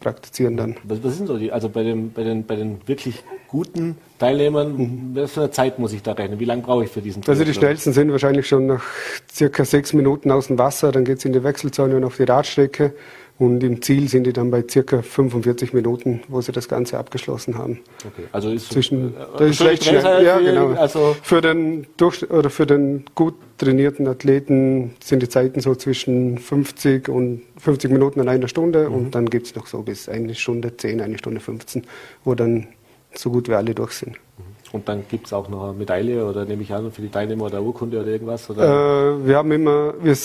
praktizieren 0.00 0.56
dann. 0.56 0.76
Was, 0.84 1.02
was 1.02 1.16
sind 1.16 1.26
so 1.26 1.36
die, 1.36 1.50
also 1.50 1.68
bei, 1.68 1.82
dem, 1.82 2.12
bei, 2.12 2.22
den, 2.22 2.46
bei 2.46 2.56
den 2.56 2.80
wirklich 2.86 3.24
guten 3.48 3.96
Teilnehmern, 4.18 4.76
mhm. 4.76 5.10
was 5.14 5.32
für 5.32 5.40
eine 5.40 5.50
Zeit 5.50 5.78
muss 5.78 5.92
ich 5.92 6.02
da 6.02 6.12
rechnen? 6.12 6.38
Wie 6.38 6.44
lange 6.44 6.62
brauche 6.62 6.84
ich 6.84 6.90
für 6.90 7.00
diesen 7.00 7.22
Triathlon? 7.22 7.40
Also 7.40 7.52
die 7.52 7.58
schnellsten 7.58 7.92
sind 7.92 8.12
wahrscheinlich 8.12 8.46
schon 8.46 8.66
nach 8.66 8.84
circa 9.32 9.64
sechs 9.64 9.92
Minuten 9.92 10.30
aus 10.30 10.46
dem 10.46 10.58
Wasser, 10.58 10.92
dann 10.92 11.04
geht 11.04 11.18
es 11.18 11.24
in 11.24 11.32
die 11.32 11.42
Wechselzone 11.42 11.96
und 11.96 12.04
auf 12.04 12.16
die 12.16 12.24
Radstrecke 12.24 12.92
und 13.38 13.62
im 13.62 13.80
Ziel 13.82 14.08
sind 14.08 14.24
die 14.24 14.32
dann 14.32 14.50
bei 14.50 14.64
circa 14.68 15.00
45 15.00 15.72
Minuten, 15.72 16.22
wo 16.28 16.40
sie 16.40 16.50
das 16.50 16.68
Ganze 16.68 16.98
abgeschlossen 16.98 17.56
haben. 17.56 17.80
Okay. 18.04 18.26
Also 18.32 18.50
ist 18.50 18.72
zwischen 18.72 19.14
äh, 19.14 19.38
das 19.38 19.50
ist 19.50 19.62
recht 19.62 19.84
schnell. 19.84 20.24
Ja, 20.24 20.38
genau. 20.38 20.72
Also 20.72 21.14
für 21.22 21.40
den 21.40 21.86
durch 21.96 22.28
oder 22.30 22.50
für 22.50 22.66
den 22.66 23.04
gut 23.14 23.34
trainierten 23.58 24.08
Athleten 24.08 24.96
sind 25.00 25.22
die 25.22 25.28
Zeiten 25.28 25.60
so 25.60 25.74
zwischen 25.76 26.38
50 26.38 27.08
und 27.08 27.42
50 27.58 27.92
Minuten 27.92 28.20
in 28.20 28.28
einer 28.28 28.48
Stunde 28.48 28.88
mhm. 28.88 28.94
und 28.94 29.14
dann 29.14 29.26
gibt 29.26 29.46
es 29.46 29.54
noch 29.54 29.66
so 29.68 29.82
bis 29.82 30.08
eine 30.08 30.34
Stunde 30.34 30.76
10, 30.76 31.00
eine 31.00 31.18
Stunde 31.18 31.40
15, 31.40 31.84
wo 32.24 32.34
dann 32.34 32.66
so 33.14 33.30
gut 33.30 33.48
wie 33.48 33.54
alle 33.54 33.74
durch 33.74 33.92
sind. 33.92 34.12
Mhm. 34.12 34.58
Und 34.72 34.88
dann 34.88 35.04
gibt 35.08 35.26
es 35.26 35.32
auch 35.32 35.48
noch 35.48 35.64
eine 35.64 35.72
Medaille 35.74 36.26
oder 36.26 36.44
nehme 36.44 36.62
ich 36.62 36.72
an 36.72 36.90
für 36.90 37.02
die 37.02 37.08
Teilnehmer 37.08 37.46
oder 37.46 37.62
Urkunde 37.62 38.00
oder 38.00 38.08
irgendwas? 38.08 38.50
Oder? 38.50 39.14
Äh, 39.14 39.26
wir 39.26 39.36
haben 39.36 39.50
immer, 39.52 39.94
wir 40.02 40.16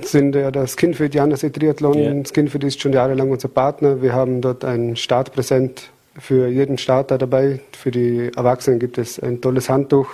sind 0.00 0.34
ja 0.34 0.50
das 0.50 0.72
Skinfit 0.72 1.14
Janasee 1.14 1.50
Triathlon. 1.50 1.98
Ja. 1.98 2.24
Skinfit 2.24 2.64
ist 2.64 2.80
schon 2.80 2.92
jahrelang 2.92 3.30
unser 3.30 3.48
Partner. 3.48 4.00
Wir 4.00 4.12
haben 4.12 4.40
dort 4.40 4.64
ein 4.64 4.96
Startpräsent 4.96 5.90
für 6.18 6.48
jeden 6.48 6.78
Starter 6.78 7.18
dabei. 7.18 7.60
Für 7.72 7.90
die 7.90 8.30
Erwachsenen 8.36 8.78
gibt 8.78 8.98
es 8.98 9.18
ein 9.18 9.40
tolles 9.40 9.68
Handtuch 9.68 10.08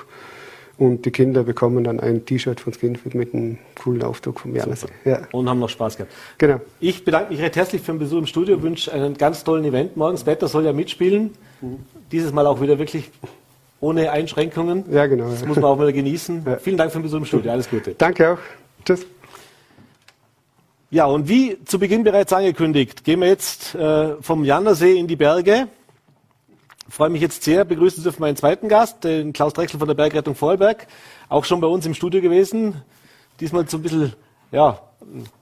und 0.78 1.04
die 1.04 1.10
Kinder 1.10 1.42
bekommen 1.42 1.84
dann 1.84 2.00
ein 2.00 2.24
T-Shirt 2.24 2.60
von 2.60 2.72
Skinfit 2.72 3.14
mit 3.14 3.34
einem 3.34 3.58
coolen 3.82 4.02
Aufdruck 4.02 4.40
vom 4.40 4.54
Janasee. 4.54 4.86
Ja. 5.04 5.22
Und 5.32 5.48
haben 5.48 5.58
noch 5.58 5.68
Spaß 5.68 5.96
gehabt. 5.96 6.12
Genau. 6.38 6.60
Ich 6.80 7.04
bedanke 7.04 7.32
mich 7.32 7.40
recht 7.40 7.56
herzlich 7.56 7.82
für 7.82 7.92
den 7.92 7.98
Besuch 7.98 8.18
im 8.18 8.26
Studio, 8.26 8.62
wünsche 8.62 8.92
einen 8.92 9.16
ganz 9.16 9.42
tollen 9.42 9.64
Event 9.64 9.96
morgen. 9.96 10.14
Das 10.14 10.26
Wetter 10.26 10.48
soll 10.48 10.64
ja 10.64 10.72
mitspielen. 10.72 11.30
Dieses 12.12 12.32
Mal 12.32 12.46
auch 12.46 12.60
wieder 12.60 12.78
wirklich 12.78 13.10
ohne 13.80 14.10
Einschränkungen. 14.10 14.84
Ja, 14.90 15.06
genau. 15.06 15.30
Das 15.30 15.44
muss 15.44 15.56
man 15.56 15.64
auch 15.64 15.78
mal 15.78 15.92
genießen. 15.92 16.42
Ja. 16.46 16.56
Vielen 16.56 16.76
Dank 16.76 16.92
für 16.92 16.98
den 16.98 17.04
Besuch 17.04 17.18
im 17.18 17.24
Studio. 17.24 17.52
Alles 17.52 17.68
Gute. 17.68 17.94
Danke 17.96 18.32
auch. 18.32 18.38
Tschüss. 18.84 19.06
Ja, 20.90 21.04
und 21.04 21.28
wie 21.28 21.62
zu 21.66 21.78
Beginn 21.78 22.02
bereits 22.02 22.32
angekündigt, 22.32 23.04
gehen 23.04 23.20
wir 23.20 23.28
jetzt 23.28 23.74
äh, 23.74 24.14
vom 24.22 24.42
Jannersee 24.42 24.98
in 24.98 25.06
die 25.06 25.16
Berge. 25.16 25.68
Ich 26.88 26.94
freue 26.94 27.10
mich 27.10 27.20
jetzt 27.20 27.44
sehr, 27.44 27.66
begrüßen 27.66 28.02
dürfen 28.02 28.22
meinen 28.22 28.36
zweiten 28.36 28.68
Gast, 28.68 29.04
den 29.04 29.34
Klaus 29.34 29.52
Drechsel 29.52 29.78
von 29.78 29.86
der 29.86 29.94
Bergrettung 29.94 30.34
Vorarlberg. 30.34 30.86
Auch 31.28 31.44
schon 31.44 31.60
bei 31.60 31.66
uns 31.66 31.84
im 31.84 31.92
Studio 31.92 32.22
gewesen. 32.22 32.82
Diesmal 33.38 33.68
so 33.68 33.76
ein 33.76 33.82
bisschen, 33.82 34.14
ja, 34.50 34.80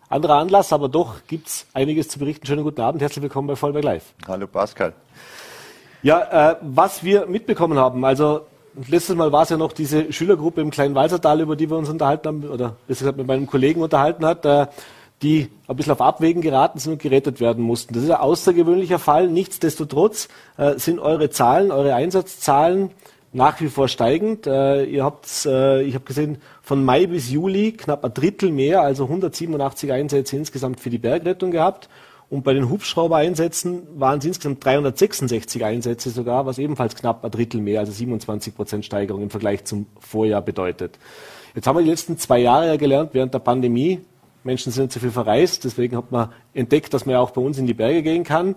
anderer 0.09 0.35
Anlass, 0.35 0.73
aber 0.73 0.89
doch 0.89 1.25
gibt's 1.29 1.67
einiges 1.75 2.09
zu 2.09 2.19
berichten. 2.19 2.45
Schönen 2.45 2.65
guten 2.65 2.81
Abend, 2.81 3.01
herzlich 3.01 3.23
willkommen 3.23 3.47
bei 3.47 3.55
Vorarlberg 3.55 3.85
Live. 3.85 4.15
Hallo 4.27 4.49
Pascal. 4.49 4.95
Ja, 6.03 6.51
äh, 6.51 6.57
was 6.61 7.05
wir 7.05 7.27
mitbekommen 7.27 7.79
haben, 7.79 8.05
also 8.05 8.41
letztes 8.89 9.15
Mal 9.15 9.31
war 9.31 9.45
es 9.45 9.51
ja 9.51 9.57
noch 9.57 9.73
diese 9.73 10.13
Schülergruppe 10.13 10.61
im 10.61 10.73
kleinen 10.73 10.97
Walsertal, 10.97 11.41
über 11.41 11.55
die 11.55 11.71
wir 11.71 11.77
uns 11.77 11.89
unterhalten 11.89 12.27
haben, 12.27 12.45
oder 12.49 12.75
besser 12.89 13.05
gesagt 13.05 13.19
mit 13.19 13.29
meinem 13.29 13.47
Kollegen 13.47 13.81
unterhalten 13.81 14.27
hat. 14.27 14.45
Die 15.23 15.49
ein 15.67 15.77
bisschen 15.77 15.93
auf 15.93 16.01
Abwägen 16.01 16.43
geraten 16.43 16.79
sind 16.79 16.93
und 16.93 17.03
gerettet 17.03 17.41
werden 17.41 17.65
mussten. 17.65 17.95
Das 17.95 18.03
ist 18.03 18.11
ein 18.11 18.21
außergewöhnlicher 18.21 18.99
Fall. 18.99 19.29
Nichtsdestotrotz 19.29 20.29
äh, 20.59 20.79
sind 20.79 20.99
eure 20.99 21.31
Zahlen, 21.31 21.71
eure 21.71 21.95
Einsatzzahlen 21.95 22.91
nach 23.33 23.61
wie 23.61 23.69
vor 23.69 23.89
steigend. 23.89 24.47
Äh, 24.47 24.85
ihr 24.85 25.05
habt, 25.05 25.47
äh, 25.47 25.83
ich 25.83 25.95
habe 25.95 26.05
gesehen, 26.05 26.39
von 26.63 26.85
Mai 26.85 27.07
bis 27.07 27.31
Juli 27.31 27.73
knapp 27.73 28.05
ein 28.05 28.15
Drittel 28.15 28.51
mehr, 28.51 28.81
also 28.83 29.05
187 29.05 29.93
Einsätze 29.93 30.37
insgesamt 30.37 30.81
für 30.81 30.91
die 30.91 30.99
Bergrettung 30.99 31.51
gehabt. 31.51 31.89
Und 32.29 32.43
bei 32.43 32.55
den 32.55 32.69
Hubschrauber-Einsätzen 32.69 34.01
waren 34.01 34.19
es 34.19 34.25
insgesamt 34.25 34.65
366 34.65 35.65
Einsätze 35.65 36.11
sogar, 36.11 36.45
was 36.45 36.59
ebenfalls 36.59 36.97
knapp 36.97 37.25
ein 37.25 37.31
Drittel 37.31 37.61
mehr, 37.61 37.81
also 37.81 37.93
27 37.93 38.55
Prozent 38.55 38.85
Steigerung 38.85 39.23
im 39.23 39.31
Vergleich 39.31 39.65
zum 39.65 39.87
Vorjahr 40.01 40.43
bedeutet. 40.43 40.99
Jetzt 41.55 41.67
haben 41.67 41.77
wir 41.77 41.85
die 41.85 41.91
letzten 41.91 42.19
zwei 42.19 42.41
Jahre 42.41 42.67
ja 42.67 42.77
gelernt, 42.77 43.11
während 43.13 43.33
der 43.33 43.39
Pandemie, 43.39 44.01
Menschen 44.47 44.73
sind 44.73 44.91
zu 44.91 45.01
viel 45.01 45.11
verreist, 45.11 45.65
deswegen 45.65 45.97
hat 45.97 46.11
man 46.11 46.31
entdeckt, 46.55 46.95
dass 46.95 47.05
man 47.05 47.15
ja 47.15 47.21
auch 47.21 47.33
bei 47.33 47.43
uns 47.43 47.59
in 47.59 47.67
die 47.67 47.75
Berge 47.75 48.03
gehen 48.03 48.25
kann. 48.25 48.55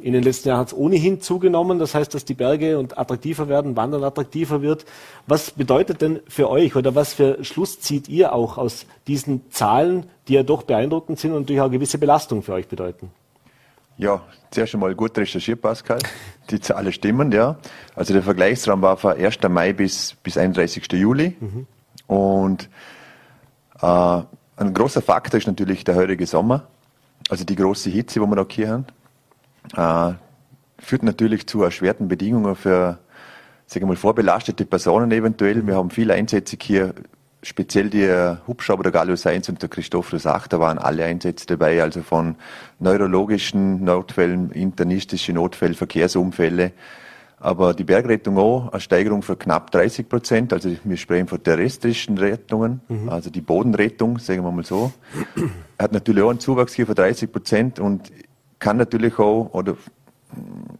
In 0.00 0.14
den 0.14 0.22
letzten 0.22 0.48
Jahren 0.48 0.60
hat 0.60 0.68
es 0.68 0.74
ohnehin 0.74 1.20
zugenommen, 1.20 1.78
das 1.78 1.94
heißt, 1.94 2.14
dass 2.14 2.24
die 2.24 2.34
Berge 2.34 2.78
und 2.78 2.96
attraktiver 2.98 3.48
werden, 3.48 3.76
Wandern 3.76 4.02
attraktiver 4.04 4.62
wird. 4.62 4.86
Was 5.26 5.50
bedeutet 5.50 6.00
denn 6.00 6.20
für 6.26 6.48
euch 6.48 6.74
oder 6.76 6.94
was 6.94 7.12
für 7.12 7.44
Schluss 7.44 7.78
zieht 7.80 8.08
ihr 8.08 8.32
auch 8.32 8.56
aus 8.56 8.86
diesen 9.06 9.50
Zahlen, 9.50 10.06
die 10.28 10.34
ja 10.34 10.42
doch 10.42 10.62
beeindruckend 10.62 11.18
sind 11.18 11.32
und 11.32 11.50
durchaus 11.50 11.66
eine 11.66 11.76
gewisse 11.76 11.98
Belastung 11.98 12.42
für 12.42 12.54
euch 12.54 12.68
bedeuten? 12.68 13.10
Ja, 13.98 14.22
zuerst 14.50 14.74
einmal 14.74 14.94
gut 14.94 15.16
recherchiert, 15.18 15.60
Pascal. 15.60 15.98
Die 16.50 16.58
Zahlen 16.58 16.92
stimmen, 16.92 17.30
ja. 17.30 17.58
Also 17.94 18.14
der 18.14 18.22
Vergleichsraum 18.22 18.80
war 18.82 18.96
von 18.96 19.12
1. 19.12 19.38
Mai 19.48 19.74
bis, 19.74 20.16
bis 20.22 20.38
31. 20.38 20.90
Juli. 20.92 21.36
Mhm. 21.38 21.66
Und 22.06 22.68
äh, 23.80 24.22
ein 24.62 24.74
großer 24.74 25.02
Faktor 25.02 25.38
ist 25.38 25.46
natürlich 25.46 25.84
der 25.84 25.96
heutige 25.96 26.26
Sommer, 26.26 26.68
also 27.28 27.44
die 27.44 27.56
große 27.56 27.90
Hitze, 27.90 28.20
wo 28.20 28.26
wir 28.26 28.36
noch 28.36 28.50
hier 28.50 28.70
haben, 28.70 28.86
äh, 29.76 30.14
führt 30.82 31.02
natürlich 31.02 31.46
zu 31.46 31.62
erschwerten 31.62 32.08
Bedingungen 32.08 32.56
für, 32.56 32.98
sagen 33.66 33.86
mal, 33.86 33.96
vorbelastete 33.96 34.64
Personen 34.64 35.10
eventuell. 35.12 35.66
Wir 35.66 35.76
haben 35.76 35.90
viele 35.90 36.14
Einsätze 36.14 36.56
hier, 36.60 36.94
speziell 37.42 37.90
die 37.90 38.08
Hubschrauber 38.46 38.84
der 38.84 38.92
Gallus 38.92 39.26
1 39.26 39.48
und 39.48 39.62
der 39.62 39.68
Christophorus 39.68 40.26
8, 40.26 40.52
da 40.52 40.60
waren 40.60 40.78
alle 40.78 41.04
Einsätze 41.04 41.46
dabei, 41.46 41.82
also 41.82 42.02
von 42.02 42.36
neurologischen 42.78 43.84
Notfällen, 43.84 44.50
internistische 44.52 45.32
Notfälle, 45.32 45.74
Verkehrsunfälle, 45.74 46.72
aber 47.42 47.74
die 47.74 47.82
Bergrettung 47.82 48.38
auch 48.38 48.72
eine 48.72 48.80
Steigerung 48.80 49.22
von 49.22 49.36
knapp 49.36 49.72
30 49.72 50.08
Prozent. 50.08 50.52
Also 50.52 50.70
wir 50.84 50.96
sprechen 50.96 51.26
von 51.26 51.42
terrestrischen 51.42 52.16
Rettungen, 52.16 52.80
mhm. 52.88 53.08
also 53.08 53.30
die 53.30 53.40
Bodenrettung, 53.40 54.20
sagen 54.20 54.44
wir 54.44 54.52
mal 54.52 54.64
so. 54.64 54.92
Hat 55.78 55.92
natürlich 55.92 56.22
auch 56.22 56.30
einen 56.30 56.38
Zuwachs 56.38 56.72
hier 56.72 56.86
von 56.86 56.94
30 56.94 57.32
Prozent 57.32 57.80
und 57.80 58.12
kann 58.60 58.76
natürlich 58.76 59.18
auch 59.18 59.50
oder 59.52 59.76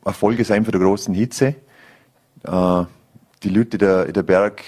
Erfolge 0.05 0.45
sein 0.45 0.65
von 0.65 0.71
der 0.71 0.81
großen 0.81 1.13
Hitze. 1.13 1.57
Äh, 2.45 2.85
die 3.43 3.49
Leute 3.49 3.73
in 3.73 3.79
der, 3.79 4.07
in 4.07 4.13
der 4.13 4.23
Berg 4.23 4.63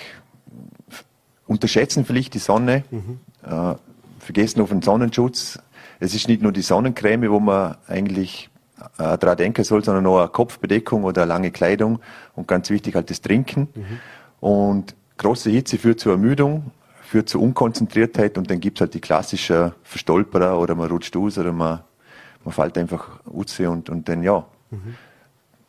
unterschätzen 1.46 2.04
vielleicht 2.04 2.34
die 2.34 2.38
Sonne, 2.40 2.82
mhm. 2.90 3.20
äh, 3.44 3.76
vergessen 4.18 4.60
auf 4.62 4.70
den 4.70 4.82
Sonnenschutz. 4.82 5.60
Es 6.00 6.12
ist 6.12 6.26
nicht 6.26 6.42
nur 6.42 6.50
die 6.50 6.62
Sonnencreme, 6.62 7.30
wo 7.30 7.38
man 7.38 7.76
eigentlich 7.86 8.50
äh, 8.98 9.18
daran 9.18 9.36
denken 9.36 9.64
soll, 9.64 9.84
sondern 9.84 10.06
auch 10.06 10.18
eine 10.18 10.28
Kopfbedeckung 10.28 11.04
oder 11.04 11.22
eine 11.22 11.28
lange 11.28 11.50
Kleidung 11.50 12.00
und 12.34 12.48
ganz 12.48 12.70
wichtig 12.70 12.94
halt 12.94 13.10
das 13.10 13.20
Trinken. 13.20 13.68
Mhm. 13.74 14.00
Und 14.40 14.94
große 15.16 15.50
Hitze 15.50 15.78
führt 15.78 16.00
zu 16.00 16.10
Ermüdung, 16.10 16.70
führt 17.02 17.28
zu 17.28 17.40
Unkonzentriertheit 17.40 18.36
und 18.36 18.50
dann 18.50 18.60
gibt 18.60 18.78
es 18.78 18.80
halt 18.82 18.94
die 18.94 19.00
klassischen 19.00 19.72
Verstolperer 19.82 20.58
oder 20.58 20.74
man 20.74 20.90
rutscht 20.90 21.16
aus 21.16 21.38
oder 21.38 21.52
man, 21.52 21.80
man 22.44 22.52
fällt 22.52 22.76
einfach 22.76 23.20
aus 23.24 23.58
und, 23.60 23.90
und 23.90 24.08
dann 24.08 24.22
ja. 24.22 24.44
Mhm. 24.70 24.96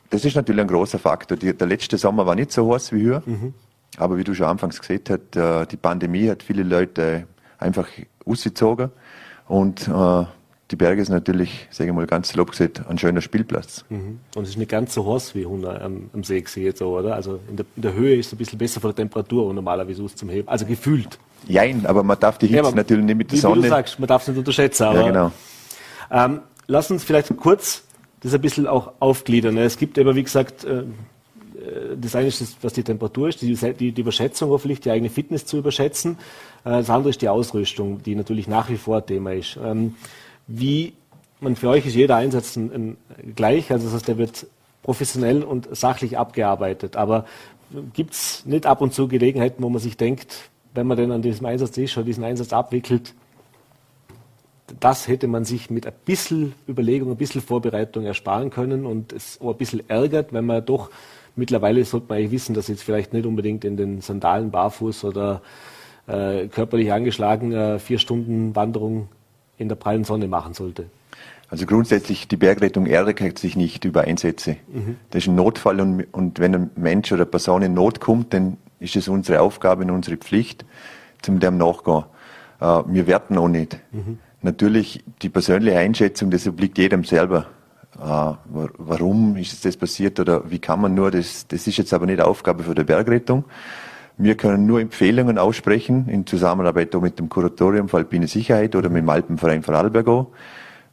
Das 0.09 0.25
ist 0.25 0.35
natürlich 0.35 0.61
ein 0.61 0.67
großer 0.67 0.99
Faktor. 0.99 1.37
Die, 1.37 1.55
der 1.55 1.67
letzte 1.67 1.97
Sommer 1.97 2.25
war 2.25 2.35
nicht 2.35 2.51
so 2.51 2.73
heiß 2.73 2.91
wie 2.91 3.01
hier, 3.01 3.21
mhm. 3.25 3.53
aber 3.97 4.17
wie 4.17 4.23
du 4.23 4.33
schon 4.33 4.47
anfangs 4.47 4.79
gesehen 4.79 5.01
hast, 5.07 5.35
äh, 5.35 5.65
die 5.67 5.77
Pandemie 5.77 6.29
hat 6.29 6.41
viele 6.41 6.63
Leute 6.63 7.27
einfach 7.57 7.87
ausgezogen 8.25 8.91
und 9.47 9.87
äh, 9.87 10.25
die 10.71 10.75
Berge 10.75 11.01
ist 11.01 11.09
natürlich, 11.09 11.67
sage 11.69 11.91
ich 11.91 11.95
mal 11.95 12.07
ganz 12.07 12.29
salopp 12.29 12.51
gesagt, 12.51 12.81
ein 12.89 12.97
schöner 12.97 13.21
Spielplatz. 13.21 13.85
Mhm. 13.89 14.19
Und 14.35 14.43
es 14.43 14.49
ist 14.49 14.57
nicht 14.57 14.71
ganz 14.71 14.93
so 14.93 15.13
heiß 15.13 15.35
wie 15.35 15.45
Hunde 15.45 15.79
am, 15.79 16.09
am 16.11 16.23
See 16.23 16.43
jetzt 16.55 16.79
so, 16.79 16.97
oder? 16.97 17.15
Also 17.15 17.39
in 17.49 17.57
der, 17.57 17.65
in 17.75 17.81
der, 17.83 17.93
Höhe 17.93 18.15
ist 18.15 18.27
es 18.27 18.33
ein 18.33 18.37
bisschen 18.37 18.57
besser 18.57 18.81
von 18.81 18.89
der 18.89 18.95
Temperatur 18.95 19.45
und 19.45 19.55
normalerweise 19.55 20.01
aus 20.01 20.15
zum 20.15 20.29
Heben. 20.29 20.47
Also 20.47 20.65
gefühlt. 20.65 21.19
Jein, 21.47 21.85
aber 21.85 22.01
man 22.01 22.19
darf 22.19 22.39
die 22.39 22.47
Hitze 22.47 22.63
ja, 22.63 22.71
natürlich 22.71 23.05
nicht 23.05 23.17
mit 23.17 23.31
der 23.31 23.37
Sonne. 23.37 23.57
Wie 23.57 23.61
du 23.63 23.69
sagst, 23.69 23.99
man 23.99 24.07
darf 24.07 24.23
es 24.23 24.27
nicht 24.29 24.37
unterschätzen. 24.39 24.83
Aber, 24.83 25.01
ja, 25.01 25.07
genau. 25.07 25.31
Ähm, 26.09 26.39
lass 26.65 26.89
uns 26.89 27.03
vielleicht 27.03 27.35
kurz 27.37 27.83
das 28.21 28.33
ein 28.33 28.41
bisschen 28.41 28.65
auch 28.65 28.93
aufgliedern. 28.99 29.57
Es 29.57 29.77
gibt 29.77 29.99
aber, 29.99 30.15
wie 30.15 30.23
gesagt, 30.23 30.63
äh, 30.63 30.83
das 31.95 32.15
eine 32.15 32.27
ist, 32.27 32.41
das, 32.41 32.55
was 32.61 32.73
die 32.73 32.83
Temperatur 32.83 33.29
ist, 33.29 33.41
die, 33.41 33.53
die, 33.53 33.91
die, 33.91 34.01
Überschätzung 34.01 34.49
hoffentlich, 34.49 34.79
die 34.79 34.89
eigene 34.89 35.09
Fitness 35.09 35.45
zu 35.45 35.57
überschätzen. 35.57 36.17
Äh, 36.63 36.71
das 36.71 36.89
andere 36.89 37.11
ist 37.11 37.21
die 37.21 37.29
Ausrüstung, 37.29 38.01
die 38.01 38.15
natürlich 38.15 38.47
nach 38.47 38.69
wie 38.69 38.77
vor 38.77 39.05
Thema 39.05 39.33
ist. 39.33 39.59
Wie 40.47 40.93
man 41.39 41.55
für 41.55 41.69
euch 41.69 41.85
ist 41.85 41.95
jeder 41.95 42.15
Einsatz 42.15 42.55
ein, 42.55 42.71
ein, 42.71 42.97
gleich, 43.35 43.71
also 43.71 43.85
das 43.85 43.95
heißt, 43.95 44.07
der 44.07 44.17
wird 44.17 44.47
professionell 44.83 45.43
und 45.43 45.75
sachlich 45.75 46.17
abgearbeitet. 46.17 46.95
Aber 46.95 47.25
gibt 47.93 48.13
es 48.13 48.45
nicht 48.45 48.65
ab 48.65 48.81
und 48.81 48.93
zu 48.93 49.07
Gelegenheiten, 49.07 49.63
wo 49.63 49.69
man 49.69 49.81
sich 49.81 49.97
denkt, 49.97 50.49
wenn 50.73 50.87
man 50.87 50.97
denn 50.97 51.11
an 51.11 51.21
diesem 51.21 51.45
Einsatz 51.45 51.77
ist 51.77 51.97
oder 51.97 52.05
diesen 52.05 52.23
Einsatz 52.23 52.53
abwickelt, 52.53 53.13
das 54.79 55.07
hätte 55.07 55.27
man 55.27 55.45
sich 55.45 55.69
mit 55.69 55.85
ein 55.85 55.93
bisschen 56.05 56.53
Überlegung, 56.67 57.11
ein 57.11 57.17
bisschen 57.17 57.41
Vorbereitung 57.41 58.05
ersparen 58.05 58.49
können 58.49 58.85
und 58.85 59.13
es 59.13 59.39
auch 59.41 59.51
ein 59.51 59.57
bisschen 59.57 59.87
ärgert, 59.89 60.33
wenn 60.33 60.45
man 60.45 60.65
doch 60.65 60.89
mittlerweile 61.35 61.83
sollte 61.85 62.07
man 62.09 62.17
eigentlich 62.17 62.31
wissen, 62.31 62.55
dass 62.55 62.67
jetzt 62.67 62.83
vielleicht 62.83 63.13
nicht 63.13 63.25
unbedingt 63.25 63.65
in 63.65 63.77
den 63.77 64.01
Sandalen 64.01 64.51
barfuß 64.51 65.03
oder 65.05 65.41
äh, 66.07 66.47
körperlich 66.47 66.91
angeschlagen 66.91 67.51
äh, 67.51 67.79
vier 67.79 67.99
Stunden 67.99 68.55
Wanderung 68.55 69.09
in 69.57 69.69
der 69.69 69.75
prallen 69.75 70.03
Sonne 70.03 70.27
machen 70.27 70.53
sollte? 70.53 70.85
Also 71.49 71.65
grundsätzlich, 71.65 72.27
die 72.27 72.37
Bergrettung 72.37 72.87
ärgert 72.87 73.37
sich 73.37 73.55
nicht 73.55 73.85
über 73.85 74.01
Einsätze. 74.01 74.57
Mhm. 74.67 74.97
Das 75.11 75.23
ist 75.23 75.29
ein 75.29 75.35
Notfall 75.35 75.79
und, 75.79 76.05
und, 76.11 76.39
wenn 76.39 76.55
ein 76.55 76.71
Mensch 76.75 77.11
oder 77.11 77.21
eine 77.21 77.31
Person 77.31 77.61
in 77.61 77.73
Not 77.73 77.99
kommt, 77.99 78.33
dann 78.33 78.57
ist 78.79 78.95
es 78.95 79.07
unsere 79.07 79.41
Aufgabe 79.41 79.83
und 79.83 79.91
unsere 79.91 80.17
Pflicht, 80.17 80.65
zum 81.21 81.39
dem 81.39 81.57
nachgehen. 81.57 82.03
Äh, 82.59 82.65
wir 82.87 83.07
werten 83.07 83.37
auch 83.37 83.47
nicht. 83.47 83.79
Mhm. 83.91 84.19
Natürlich, 84.41 85.03
die 85.21 85.29
persönliche 85.29 85.77
Einschätzung, 85.77 86.31
das 86.31 86.47
obliegt 86.47 86.77
jedem 86.77 87.03
selber. 87.03 87.47
Äh, 87.99 88.33
warum 88.77 89.37
ist 89.37 89.63
das 89.65 89.77
passiert 89.77 90.19
oder 90.19 90.49
wie 90.49 90.59
kann 90.59 90.81
man 90.81 90.93
nur, 90.93 91.11
das, 91.11 91.47
das 91.47 91.67
ist 91.67 91.77
jetzt 91.77 91.93
aber 91.93 92.05
nicht 92.05 92.21
Aufgabe 92.21 92.63
für 92.63 92.75
die 92.75 92.83
Bergrettung. 92.83 93.45
Wir 94.17 94.35
können 94.35 94.65
nur 94.65 94.79
Empfehlungen 94.79 95.37
aussprechen 95.37 96.07
in 96.07 96.25
Zusammenarbeit 96.25 96.93
mit 97.01 97.19
dem 97.19 97.27
Kuratorium 97.27 97.89
für 97.89 97.97
Alpine 97.97 98.27
Sicherheit 98.27 98.75
oder 98.75 98.89
mit 98.89 99.01
dem 99.01 99.09
Alpenverein 99.09 99.61
Vorarlberg, 99.61 100.27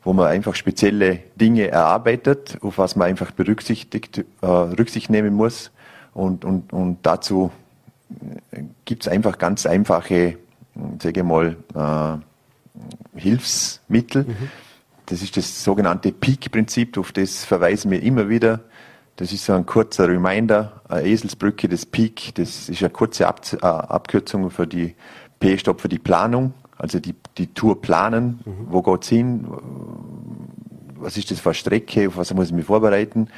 wo 0.03 0.13
man 0.13 0.27
einfach 0.27 0.57
spezielle 0.57 1.21
Dinge 1.41 1.69
erarbeitet, 1.69 2.59
auf 2.63 2.79
was 2.79 2.97
man 2.97 3.09
einfach 3.09 3.31
berücksichtigt, 3.31 4.25
äh, 4.41 4.47
Rücksicht 4.47 5.09
nehmen 5.09 5.35
muss. 5.35 5.71
Und, 6.15 6.45
und, 6.45 6.73
und 6.73 6.99
dazu 7.03 7.53
äh, 8.51 8.63
gibt 8.85 9.05
es 9.05 9.09
einfach 9.09 9.39
ganz 9.39 9.67
einfache, 9.67 10.39
sage 11.01 11.21
ich 11.21 11.27
mal, 11.27 11.57
äh, 11.75 13.21
Hilfsmittel. 13.21 14.25
Mhm. 14.25 14.51
Das 15.07 15.23
ist 15.23 15.37
das 15.37 15.63
sogenannte 15.63 16.11
Peak-Prinzip, 16.11 16.99
auf 16.99 17.13
das 17.13 17.45
verweisen 17.45 17.91
wir 17.91 18.03
immer 18.03 18.29
wieder. 18.29 18.61
Das 19.17 19.33
ist 19.33 19.45
so 19.45 19.53
ein 19.53 19.67
kurzer 19.67 20.09
Reminder, 20.09 20.81
eine 20.89 21.07
Eselsbrücke, 21.07 21.69
das 21.69 21.85
Peak, 21.87 22.35
das 22.35 22.69
ist 22.69 22.83
eine 22.83 22.91
kurze 22.91 23.29
Ab 23.29 23.41
äh, 23.53 23.65
Abkürzung 23.67 24.51
für 24.51 24.67
die 24.67 24.95
P-Stopp 25.39 25.81
für 25.81 25.89
die 25.89 25.99
Planung, 25.99 26.55
also 26.79 26.99
die, 26.99 27.15
die 27.37 27.53
Tour 27.53 27.81
planen, 27.83 28.41
mhm. 28.45 28.67
wo 28.69 28.81
geht's 28.81 29.09
hin, 29.09 29.47
was 30.97 31.17
ist 31.17 31.31
das 31.31 31.41
für 31.41 31.51
eine 31.51 31.55
Strecke, 31.55 32.09
auf 32.09 32.17
was 32.17 32.33
muss 32.33 32.47
ich 32.47 32.53
mich 32.53 32.65
vorbereiten, 32.65 33.29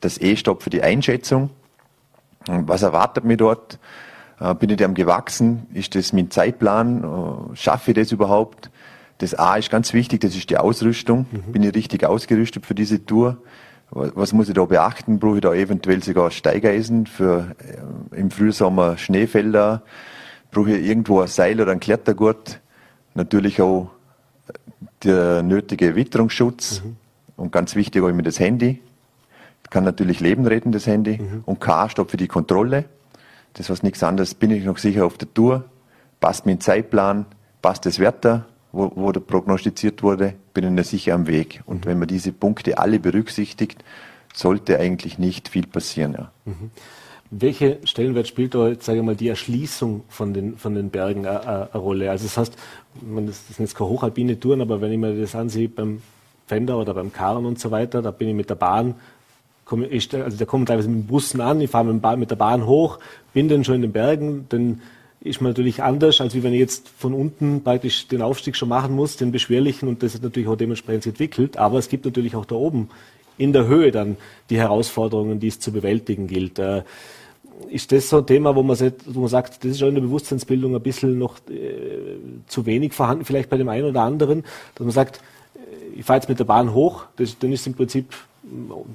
das 0.00 0.20
E-Stopp 0.20 0.62
für 0.62 0.70
die 0.70 0.82
Einschätzung, 0.82 1.50
was 2.46 2.82
erwartet 2.82 3.24
mich 3.24 3.38
dort, 3.38 3.78
äh, 4.38 4.54
bin 4.54 4.70
ich 4.70 4.76
dem 4.76 4.94
gewachsen, 4.94 5.66
ist 5.72 5.94
das 5.94 6.12
mein 6.12 6.30
Zeitplan, 6.30 7.02
äh, 7.02 7.56
schaffe 7.56 7.90
ich 7.92 7.96
das 7.96 8.12
überhaupt, 8.12 8.70
das 9.18 9.34
A 9.34 9.56
ist 9.56 9.70
ganz 9.70 9.92
wichtig, 9.92 10.22
das 10.22 10.34
ist 10.34 10.48
die 10.48 10.56
Ausrüstung. 10.56 11.26
Mhm. 11.30 11.52
Bin 11.52 11.62
ich 11.62 11.74
richtig 11.74 12.04
ausgerüstet 12.04 12.64
für 12.64 12.74
diese 12.74 13.04
Tour? 13.04 13.36
Was 13.90 14.32
muss 14.32 14.48
ich 14.48 14.54
da 14.54 14.64
beachten? 14.64 15.18
Brauche 15.18 15.36
ich 15.36 15.40
da 15.40 15.52
eventuell 15.52 16.02
sogar 16.02 16.30
Steigeisen 16.30 17.06
für 17.06 17.56
äh, 18.12 18.16
im 18.16 18.30
Frühsommer 18.30 18.96
Schneefelder? 18.96 19.82
Brauche 20.50 20.72
ich 20.72 20.86
irgendwo 20.86 21.20
ein 21.20 21.28
Seil 21.28 21.60
oder 21.60 21.72
ein 21.72 21.80
Klettergurt? 21.80 22.60
Natürlich 23.14 23.60
auch 23.60 23.90
der 25.02 25.42
nötige 25.42 25.96
Witterungsschutz 25.96 26.82
mhm. 26.84 26.96
und 27.36 27.52
ganz 27.52 27.74
wichtig 27.74 28.02
auch 28.02 28.08
immer 28.08 28.22
das 28.22 28.38
Handy. 28.38 28.80
Kann 29.70 29.84
natürlich 29.84 30.18
Leben 30.18 30.46
retten, 30.46 30.72
das 30.72 30.86
Handy. 30.86 31.18
Mhm. 31.18 31.42
Und 31.46 31.60
K 31.60 31.88
stopp 31.88 32.10
für 32.10 32.16
die 32.16 32.26
Kontrolle. 32.26 32.86
Das 33.54 33.70
was 33.70 33.82
nichts 33.82 34.02
anderes. 34.02 34.34
Bin 34.34 34.50
ich 34.50 34.64
noch 34.64 34.78
sicher 34.78 35.06
auf 35.06 35.16
der 35.16 35.32
Tour? 35.32 35.64
Passt 36.18 36.44
mein 36.44 36.60
Zeitplan? 36.60 37.26
Passt 37.62 37.86
das 37.86 38.00
Wetter? 38.00 38.46
Wo, 38.72 38.92
wo 38.94 39.12
prognostiziert 39.12 40.02
wurde, 40.02 40.34
bin 40.54 40.76
ich 40.78 40.86
sicher 40.86 41.14
am 41.14 41.26
Weg. 41.26 41.62
Und 41.66 41.84
mhm. 41.84 41.90
wenn 41.90 41.98
man 41.98 42.08
diese 42.08 42.32
Punkte 42.32 42.78
alle 42.78 42.98
berücksichtigt, 42.98 43.84
sollte 44.34 44.78
eigentlich 44.78 45.18
nicht 45.18 45.48
viel 45.48 45.66
passieren. 45.66 46.12
Ja. 46.12 46.32
Mhm. 46.44 46.70
Welche 47.32 47.78
Stellenwert 47.84 48.26
spielt 48.26 48.54
da, 48.54 48.74
sage 48.80 48.98
ich 48.98 49.04
mal, 49.04 49.14
die 49.14 49.28
Erschließung 49.28 50.02
von 50.08 50.34
den, 50.34 50.56
von 50.56 50.74
den 50.74 50.90
Bergen 50.90 51.26
eine 51.26 51.68
Rolle? 51.74 52.10
Also 52.10 52.24
das 52.24 52.36
heißt, 52.36 52.56
das 52.94 53.46
sind 53.46 53.60
jetzt 53.60 53.76
keine 53.76 53.90
hochalpine 53.90 54.40
Touren, 54.40 54.60
aber 54.60 54.80
wenn 54.80 54.90
ich 54.90 54.98
mir 54.98 55.14
das 55.14 55.36
ansehe 55.36 55.68
beim 55.68 56.02
Fender 56.48 56.76
oder 56.76 56.92
beim 56.92 57.12
Karren 57.12 57.46
und 57.46 57.60
so 57.60 57.70
weiter, 57.70 58.02
da 58.02 58.10
bin 58.10 58.28
ich 58.28 58.34
mit 58.34 58.50
der 58.50 58.56
Bahn, 58.56 58.96
komme 59.64 59.86
ich, 59.86 60.12
also 60.12 60.36
da 60.36 60.44
kommen 60.44 60.66
teilweise 60.66 60.88
mit 60.88 61.04
dem 61.04 61.06
Bussen 61.06 61.40
an, 61.40 61.60
ich 61.60 61.70
fahre 61.70 61.92
mit, 61.92 62.18
mit 62.18 62.30
der 62.30 62.36
Bahn 62.36 62.66
hoch, 62.66 62.98
bin 63.32 63.48
dann 63.48 63.62
schon 63.62 63.76
in 63.76 63.82
den 63.82 63.92
Bergen, 63.92 64.46
dann 64.48 64.82
ist 65.22 65.40
man 65.40 65.50
natürlich 65.50 65.82
anders, 65.82 66.20
als 66.20 66.34
wenn 66.42 66.54
ich 66.54 66.60
jetzt 66.60 66.88
von 66.88 67.12
unten 67.12 67.62
praktisch 67.62 68.08
den 68.08 68.22
Aufstieg 68.22 68.56
schon 68.56 68.70
machen 68.70 68.94
muss, 68.94 69.16
den 69.16 69.32
beschwerlichen 69.32 69.88
und 69.88 70.02
das 70.02 70.14
ist 70.14 70.22
natürlich 70.22 70.48
auch 70.48 70.56
dementsprechend 70.56 71.06
entwickelt. 71.06 71.58
Aber 71.58 71.78
es 71.78 71.88
gibt 71.88 72.06
natürlich 72.06 72.34
auch 72.34 72.46
da 72.46 72.54
oben 72.54 72.88
in 73.36 73.52
der 73.52 73.66
Höhe 73.66 73.90
dann 73.90 74.16
die 74.48 74.58
Herausforderungen, 74.58 75.38
die 75.40 75.48
es 75.48 75.60
zu 75.60 75.72
bewältigen 75.72 76.26
gilt. 76.26 76.58
Äh, 76.58 76.82
ist 77.68 77.92
das 77.92 78.08
so 78.08 78.18
ein 78.18 78.26
Thema, 78.26 78.56
wo 78.56 78.62
man, 78.62 78.76
sagt, 78.76 79.64
das 79.64 79.70
ist 79.70 79.82
auch 79.82 79.88
in 79.88 79.94
der 79.94 80.02
Bewusstseinsbildung 80.02 80.74
ein 80.74 80.82
bisschen 80.82 81.18
noch 81.18 81.36
äh, 81.50 82.16
zu 82.46 82.64
wenig 82.64 82.94
vorhanden, 82.94 83.26
vielleicht 83.26 83.50
bei 83.50 83.58
dem 83.58 83.68
einen 83.68 83.86
oder 83.86 84.02
anderen, 84.02 84.44
dass 84.74 84.84
man 84.84 84.90
sagt, 84.90 85.20
äh, 85.54 85.98
ich 85.98 86.04
fahre 86.04 86.18
jetzt 86.18 86.28
mit 86.30 86.38
der 86.38 86.44
Bahn 86.44 86.72
hoch, 86.72 87.04
das, 87.16 87.38
dann 87.38 87.52
ist 87.52 87.66
im 87.66 87.74
Prinzip 87.74 88.14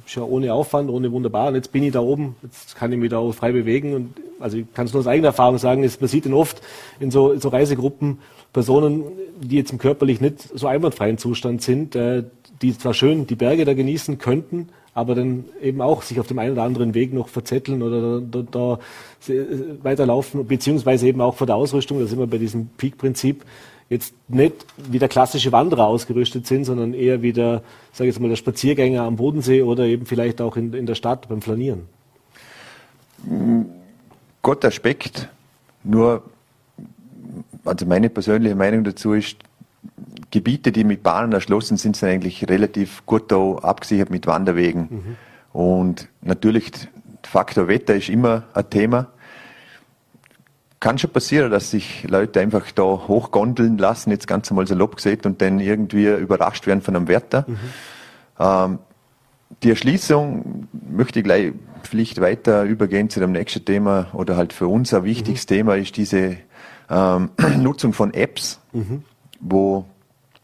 schon 0.06 0.24
ohne 0.24 0.54
Aufwand, 0.54 0.90
ohne 0.90 1.12
wunderbar. 1.12 1.50
Und 1.50 1.56
jetzt 1.56 1.72
bin 1.72 1.84
ich 1.84 1.94
da 1.94 2.00
oben, 2.00 2.36
jetzt 2.42 2.76
kann 2.76 2.92
ich 2.92 2.98
mich 2.98 3.10
da 3.10 3.20
auch 3.20 3.32
frei 3.34 3.52
bewegen. 3.52 3.94
Und 3.94 4.14
also 4.40 4.58
ich 4.58 4.74
kann 4.74 4.86
es 4.86 4.94
nur 4.94 5.02
aus 5.02 5.08
eigener 5.08 5.28
Erfahrung 5.28 5.58
sagen, 5.58 5.84
ist, 5.84 6.02
man 6.02 6.08
sieht 6.08 6.26
dann 6.26 6.34
oft 6.34 6.62
in 7.00 7.12
so, 7.12 7.32
in 7.32 7.40
so 7.40 7.50
Reisegruppen 7.50 8.20
Personen, 8.54 9.04
die 9.42 9.58
jetzt 9.58 9.72
im 9.72 9.78
körperlich 9.78 10.22
nicht 10.22 10.42
so 10.58 10.68
einwandfreien 10.68 11.18
Zustand 11.18 11.62
sind, 11.62 11.96
äh, 11.96 12.24
die 12.62 12.78
zwar 12.78 12.94
schön 12.94 13.28
die 13.28 13.36
Berge 13.36 13.66
da 13.66 13.74
genießen 13.74 14.18
könnten, 14.18 14.70
aber 14.94 15.14
dann 15.14 15.44
eben 15.62 15.82
auch 15.82 16.02
sich 16.02 16.22
auf 16.22 16.28
dem 16.28 16.40
einen 16.40 16.54
oder 16.54 16.64
anderen 16.64 16.94
Weg 16.94 17.14
noch 17.14 17.28
verzetteln 17.28 17.84
oder 17.84 18.22
da, 18.22 18.42
da, 18.42 18.46
da 18.50 18.80
weiterlaufen, 19.84 20.48
beziehungsweise 20.48 21.08
eben 21.08 21.20
auch 21.20 21.36
vor 21.36 21.48
der 21.48 21.58
Ausrüstung, 21.58 22.00
da 22.00 22.06
sind 22.06 22.18
wir 22.18 22.28
bei 22.28 22.38
diesem 22.38 22.68
Peak-Prinzip, 22.78 23.44
jetzt 23.90 24.14
nicht 24.28 24.66
wie 24.78 25.00
der 25.00 25.10
klassische 25.10 25.52
Wanderer 25.52 25.86
ausgerüstet 25.86 26.48
sind, 26.48 26.66
sondern 26.66 26.94
eher 26.94 27.22
wie 27.22 27.34
der, 27.34 27.62
sage 27.94 28.10
ich 28.10 28.16
jetzt 28.16 28.22
mal, 28.22 28.30
der 28.30 28.36
Spaziergänger 28.36 29.04
am 29.04 29.16
Bodensee 29.16 29.62
oder 29.62 29.84
eben 29.86 30.06
vielleicht 30.06 30.42
auch 30.42 30.58
in, 30.58 30.74
in 30.74 30.86
der 30.86 30.96
Stadt 30.96 31.30
beim 31.30 31.42
Flanieren? 31.42 31.88
Gott 34.42 34.66
Aspekt. 34.66 35.30
Nur, 35.84 36.24
also 37.64 37.86
meine 37.86 38.10
persönliche 38.10 38.56
Meinung 38.56 38.84
dazu 38.84 39.14
ist, 39.14 39.38
Gebiete, 40.32 40.72
die 40.72 40.84
mit 40.84 41.04
Bahnen 41.04 41.32
erschlossen 41.32 41.78
sind, 41.78 41.96
sind 41.96 42.10
eigentlich 42.10 42.50
relativ 42.50 43.06
gut 43.06 43.32
da 43.32 43.54
abgesichert 43.62 44.10
mit 44.10 44.28
Wanderwegen. 44.28 44.88
Mhm. 44.90 45.16
Und 45.54 46.10
natürlich, 46.22 46.72
Faktor 47.24 47.68
Wetter 47.68 47.96
ist 47.96 48.10
immer 48.10 48.44
ein 48.54 48.70
Thema 48.70 49.08
kann 50.86 51.00
schon 51.00 51.10
passieren, 51.10 51.50
dass 51.50 51.72
sich 51.72 52.04
Leute 52.08 52.40
einfach 52.40 52.70
da 52.70 52.84
hochgondeln 52.84 53.80
lassen, 53.80 54.12
jetzt 54.12 54.28
ganz 54.28 54.52
einmal 54.52 54.68
salopp 54.68 54.98
gesagt, 54.98 55.26
und 55.26 55.42
dann 55.42 55.60
irgendwie 55.60 56.06
überrascht 56.06 56.68
werden 56.68 56.84
von 56.84 56.96
einem 56.96 57.08
Wetter. 57.08 57.44
Mhm. 57.48 57.58
Ähm, 58.40 58.80
die 59.64 59.72
Erschließung 59.72 60.68
möchte 60.88 61.18
ich 61.18 61.26
gleich 61.26 61.54
vielleicht 61.82 62.22
weiter 62.22 62.62
übergehen 62.66 63.10
zu 63.10 63.20
dem 63.20 63.32
nächsten 63.32 63.66
Thema 63.66 64.10
oder 64.14 64.38
halt 64.38 64.54
für 64.54 64.68
uns 64.68 64.94
ein 64.94 65.04
wichtiges 65.06 65.46
mhm. 65.46 65.48
Thema 65.48 65.76
ist 65.76 65.98
diese 65.98 66.38
ähm, 66.88 67.32
Nutzung 67.58 67.92
von 67.92 68.14
Apps, 68.14 68.60
mhm. 68.72 69.02
wo, 69.40 69.86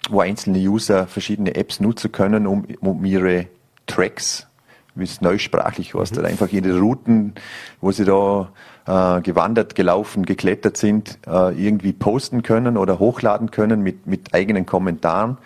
wo 0.09 0.21
einzelne 0.21 0.57
User 0.57 1.05
verschiedene 1.05 1.53
Apps 1.53 1.79
nutzen 1.79 2.11
können, 2.11 2.47
um, 2.47 2.65
um 2.79 3.05
ihre 3.05 3.45
Tracks, 3.85 4.47
wie 4.95 5.03
es 5.03 5.21
neusprachlich 5.21 5.93
heißt, 5.93 6.17
mhm. 6.17 6.25
einfach 6.25 6.51
ihre 6.51 6.77
Routen, 6.79 7.33
wo 7.79 7.91
sie 7.91 8.05
da 8.05 8.51
äh, 8.85 9.21
gewandert, 9.21 9.75
gelaufen, 9.75 10.25
geklettert 10.25 10.77
sind, 10.77 11.19
äh, 11.27 11.53
irgendwie 11.53 11.93
posten 11.93 12.43
können 12.43 12.77
oder 12.77 12.99
hochladen 12.99 13.51
können 13.51 13.81
mit, 13.81 14.07
mit 14.07 14.33
eigenen 14.33 14.65
Kommentaren. 14.65 15.37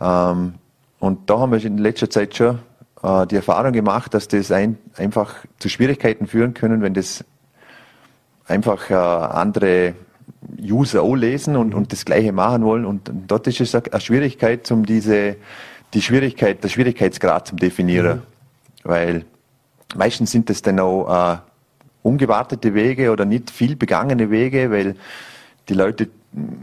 Ähm, 0.00 0.54
und 0.98 1.30
da 1.30 1.40
haben 1.40 1.52
wir 1.52 1.64
in 1.64 1.78
letzter 1.78 2.10
Zeit 2.10 2.36
schon 2.36 2.58
äh, 3.02 3.26
die 3.26 3.36
Erfahrung 3.36 3.72
gemacht, 3.72 4.14
dass 4.14 4.28
das 4.28 4.50
ein, 4.50 4.78
einfach 4.96 5.34
zu 5.58 5.68
Schwierigkeiten 5.68 6.26
führen 6.26 6.54
können, 6.54 6.82
wenn 6.82 6.94
das 6.94 7.24
einfach 8.46 8.90
äh, 8.90 8.94
andere 8.94 9.94
User 10.60 11.02
auch 11.02 11.14
lesen 11.14 11.56
und, 11.56 11.74
und 11.74 11.92
das 11.92 12.04
Gleiche 12.04 12.32
machen 12.32 12.64
wollen. 12.64 12.84
Und, 12.84 13.08
und 13.08 13.30
dort 13.30 13.46
ist 13.46 13.60
es 13.60 13.74
eine 13.74 14.00
Schwierigkeit, 14.00 14.70
um 14.70 14.86
diese, 14.86 15.36
die 15.94 16.02
Schwierigkeit, 16.02 16.62
der 16.62 16.68
Schwierigkeitsgrad 16.68 17.48
zu 17.48 17.56
definieren. 17.56 18.18
Mhm. 18.18 18.31
Weil 18.84 19.24
meistens 19.94 20.30
sind 20.30 20.50
das 20.50 20.62
dann 20.62 20.80
auch 20.80 21.34
äh, 21.34 21.38
ungewartete 22.02 22.74
Wege 22.74 23.12
oder 23.12 23.24
nicht 23.24 23.50
viel 23.50 23.76
begangene 23.76 24.30
Wege, 24.30 24.70
weil 24.70 24.96
die 25.68 25.74
Leute 25.74 26.08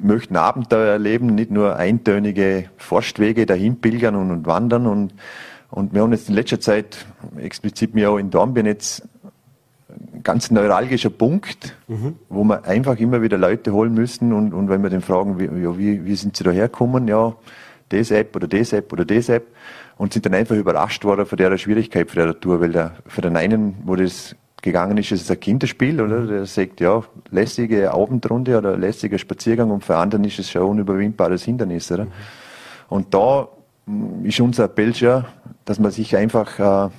möchten 0.01 0.35
Abenteuer 0.35 0.93
erleben, 0.93 1.27
nicht 1.27 1.51
nur 1.51 1.75
eintönige 1.75 2.65
Forstwege 2.77 3.45
dahin 3.45 3.79
pilgern 3.79 4.15
und, 4.15 4.31
und 4.31 4.45
wandern. 4.45 4.87
Und, 4.87 5.13
und 5.69 5.93
wir 5.93 6.01
haben 6.01 6.11
jetzt 6.11 6.29
in 6.29 6.35
letzter 6.35 6.59
Zeit, 6.59 7.05
explizit 7.37 7.93
mir 7.93 8.09
auch 8.11 8.17
in 8.17 8.31
Dornbirn 8.31 8.65
jetzt, 8.65 9.07
ganz 10.23 10.51
neuralgischer 10.51 11.09
Punkt, 11.09 11.75
mhm. 11.87 12.15
wo 12.29 12.43
wir 12.43 12.65
einfach 12.65 12.97
immer 12.97 13.21
wieder 13.21 13.37
Leute 13.37 13.73
holen 13.73 13.93
müssen 13.93 14.33
und, 14.33 14.53
und 14.53 14.69
wenn 14.69 14.83
wir 14.83 14.89
den 14.89 15.01
fragen, 15.01 15.39
wie, 15.39 15.49
wie, 15.77 16.05
wie 16.05 16.15
sind 16.15 16.35
sie 16.35 16.43
da 16.43 16.51
hergekommen, 16.51 17.07
ja, 17.07 17.35
das 17.89 18.11
App 18.11 18.35
oder 18.35 18.47
das 18.47 18.73
App 18.73 18.91
oder 18.93 19.05
das 19.05 19.29
App 19.29 19.47
und 19.99 20.13
sind 20.13 20.25
dann 20.25 20.33
einfach 20.33 20.55
überrascht 20.55 21.03
worden 21.03 21.25
von 21.25 21.37
der 21.37 21.55
Schwierigkeit 21.57 22.09
für 22.09 22.15
der 22.15 22.39
Tour, 22.39 22.61
weil 22.61 22.71
der, 22.71 22.93
für 23.05 23.21
den 23.21 23.35
einen, 23.35 23.75
wo 23.83 23.97
das 23.97 24.33
gegangen 24.61 24.97
ist, 24.97 25.11
ist 25.11 25.23
es 25.23 25.29
ein 25.29 25.41
Kinderspiel, 25.41 25.99
oder? 25.99 26.25
Der 26.25 26.45
sagt, 26.45 26.79
ja, 26.79 27.03
lässige 27.31 27.91
Abendrunde 27.91 28.57
oder 28.57 28.77
lässiger 28.77 29.17
Spaziergang 29.17 29.71
und 29.71 29.83
für 29.83 29.97
anderen 29.97 30.23
ist 30.23 30.39
es 30.39 30.49
schon 30.49 30.61
ein 30.61 30.69
unüberwindbares 30.69 31.43
Hindernis, 31.43 31.91
oder? 31.91 32.05
Mhm. 32.05 32.11
Und 32.87 33.13
da 33.13 33.49
mm, 33.87 34.25
ist 34.25 34.39
unser 34.39 34.63
Appell 34.65 34.95
schon, 34.95 35.25
dass 35.65 35.79
man 35.79 35.91
sich 35.91 36.15
einfach 36.15 36.87
äh, 36.87 36.89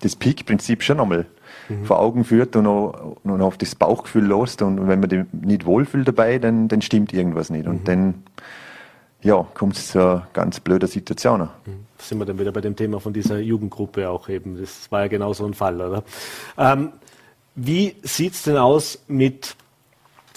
das 0.00 0.16
Peak-Prinzip 0.16 0.82
schon 0.82 1.00
einmal 1.00 1.26
mhm. 1.68 1.84
vor 1.84 1.98
Augen 1.98 2.24
führt 2.24 2.56
und, 2.56 2.66
auch, 2.66 3.18
und 3.24 3.42
auf 3.42 3.58
das 3.58 3.74
Bauchgefühl 3.74 4.26
lässt 4.26 4.62
und 4.62 4.88
wenn 4.88 5.00
man 5.00 5.26
nicht 5.32 5.66
wohlfühlt 5.66 6.08
dabei, 6.08 6.38
dann, 6.38 6.68
dann 6.68 6.80
stimmt 6.80 7.12
irgendwas 7.12 7.50
nicht. 7.50 7.66
Und 7.66 7.82
mhm. 7.82 7.84
dann 7.84 8.14
ja, 9.22 9.46
kommt 9.54 9.76
es 9.76 9.88
zu 9.88 10.22
ganz 10.32 10.60
blöder 10.60 10.86
Situation. 10.86 11.48
Mhm 11.66 11.88
sind 12.02 12.18
wir 12.18 12.24
dann 12.24 12.38
wieder 12.38 12.52
bei 12.52 12.60
dem 12.60 12.76
Thema 12.76 13.00
von 13.00 13.12
dieser 13.12 13.38
Jugendgruppe 13.38 14.08
auch 14.08 14.28
eben. 14.28 14.58
Das 14.60 14.90
war 14.90 15.02
ja 15.02 15.08
genau 15.08 15.32
so 15.32 15.44
ein 15.44 15.54
Fall, 15.54 15.80
oder? 15.80 16.04
Ähm, 16.56 16.92
wie 17.54 17.96
es 18.02 18.42
denn 18.44 18.56
aus 18.56 19.00
mit 19.08 19.56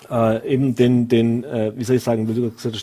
äh, 0.09 0.53
eben 0.53 0.75
den, 0.75 1.07
den 1.07 1.43
äh, 1.43 1.71
wie 1.75 1.83
soll 1.83 1.97
ich 1.97 2.03
sagen, 2.03 2.27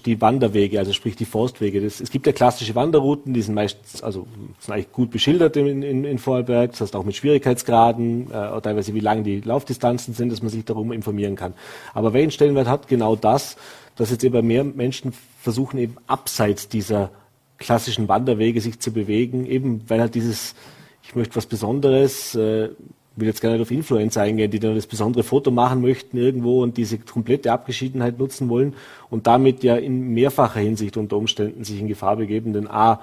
die 0.06 0.20
Wanderwege, 0.20 0.78
also 0.78 0.92
sprich 0.92 1.16
die 1.16 1.24
Forstwege. 1.24 1.80
Das, 1.80 2.00
es 2.00 2.10
gibt 2.10 2.26
ja 2.26 2.32
klassische 2.32 2.74
Wanderrouten, 2.76 3.34
die 3.34 3.42
sind 3.42 3.54
meistens, 3.54 4.02
also 4.02 4.28
sind 4.60 4.72
eigentlich 4.72 4.92
gut 4.92 5.10
beschildert 5.10 5.56
in, 5.56 5.82
in, 5.82 6.04
in 6.04 6.18
Vorarlberg, 6.18 6.70
das 6.70 6.82
heißt 6.82 6.96
auch 6.96 7.04
mit 7.04 7.16
Schwierigkeitsgraden, 7.16 8.30
äh, 8.30 8.60
teilweise 8.60 8.94
wie 8.94 9.00
lang 9.00 9.24
die 9.24 9.40
Laufdistanzen 9.40 10.14
sind, 10.14 10.30
dass 10.30 10.40
man 10.40 10.50
sich 10.50 10.64
darum 10.64 10.92
informieren 10.92 11.34
kann. 11.34 11.54
Aber 11.92 12.12
welchen 12.12 12.30
Stellenwert 12.30 12.68
hat 12.68 12.86
genau 12.86 13.16
das, 13.16 13.56
dass 13.96 14.10
jetzt 14.10 14.22
eben 14.22 14.46
mehr 14.46 14.62
Menschen 14.62 15.12
versuchen, 15.48 15.78
eben 15.78 15.96
abseits 16.06 16.68
dieser 16.68 17.10
klassischen 17.56 18.06
Wanderwege 18.06 18.60
sich 18.60 18.80
zu 18.80 18.92
bewegen, 18.92 19.46
eben 19.46 19.80
weil 19.88 19.98
halt 19.98 20.14
dieses, 20.14 20.54
ich 21.02 21.14
möchte 21.14 21.36
was 21.36 21.46
Besonderes, 21.46 22.34
äh, 22.34 22.68
will 23.16 23.26
jetzt 23.26 23.40
gar 23.40 23.50
nicht 23.52 23.62
auf 23.62 23.70
Influencer 23.70 24.20
eingehen, 24.20 24.50
die 24.50 24.60
dann 24.60 24.74
das 24.74 24.86
besondere 24.86 25.24
Foto 25.24 25.50
machen 25.50 25.80
möchten 25.80 26.18
irgendwo 26.18 26.62
und 26.62 26.76
diese 26.76 26.98
komplette 26.98 27.50
Abgeschiedenheit 27.50 28.18
nutzen 28.18 28.50
wollen 28.50 28.74
und 29.08 29.26
damit 29.26 29.64
ja 29.64 29.76
in 29.76 30.12
mehrfacher 30.12 30.60
Hinsicht 30.60 30.98
unter 30.98 31.16
Umständen 31.16 31.64
sich 31.64 31.80
in 31.80 31.88
Gefahr 31.88 32.16
begeben, 32.16 32.52
denn 32.52 32.68
A, 32.68 33.00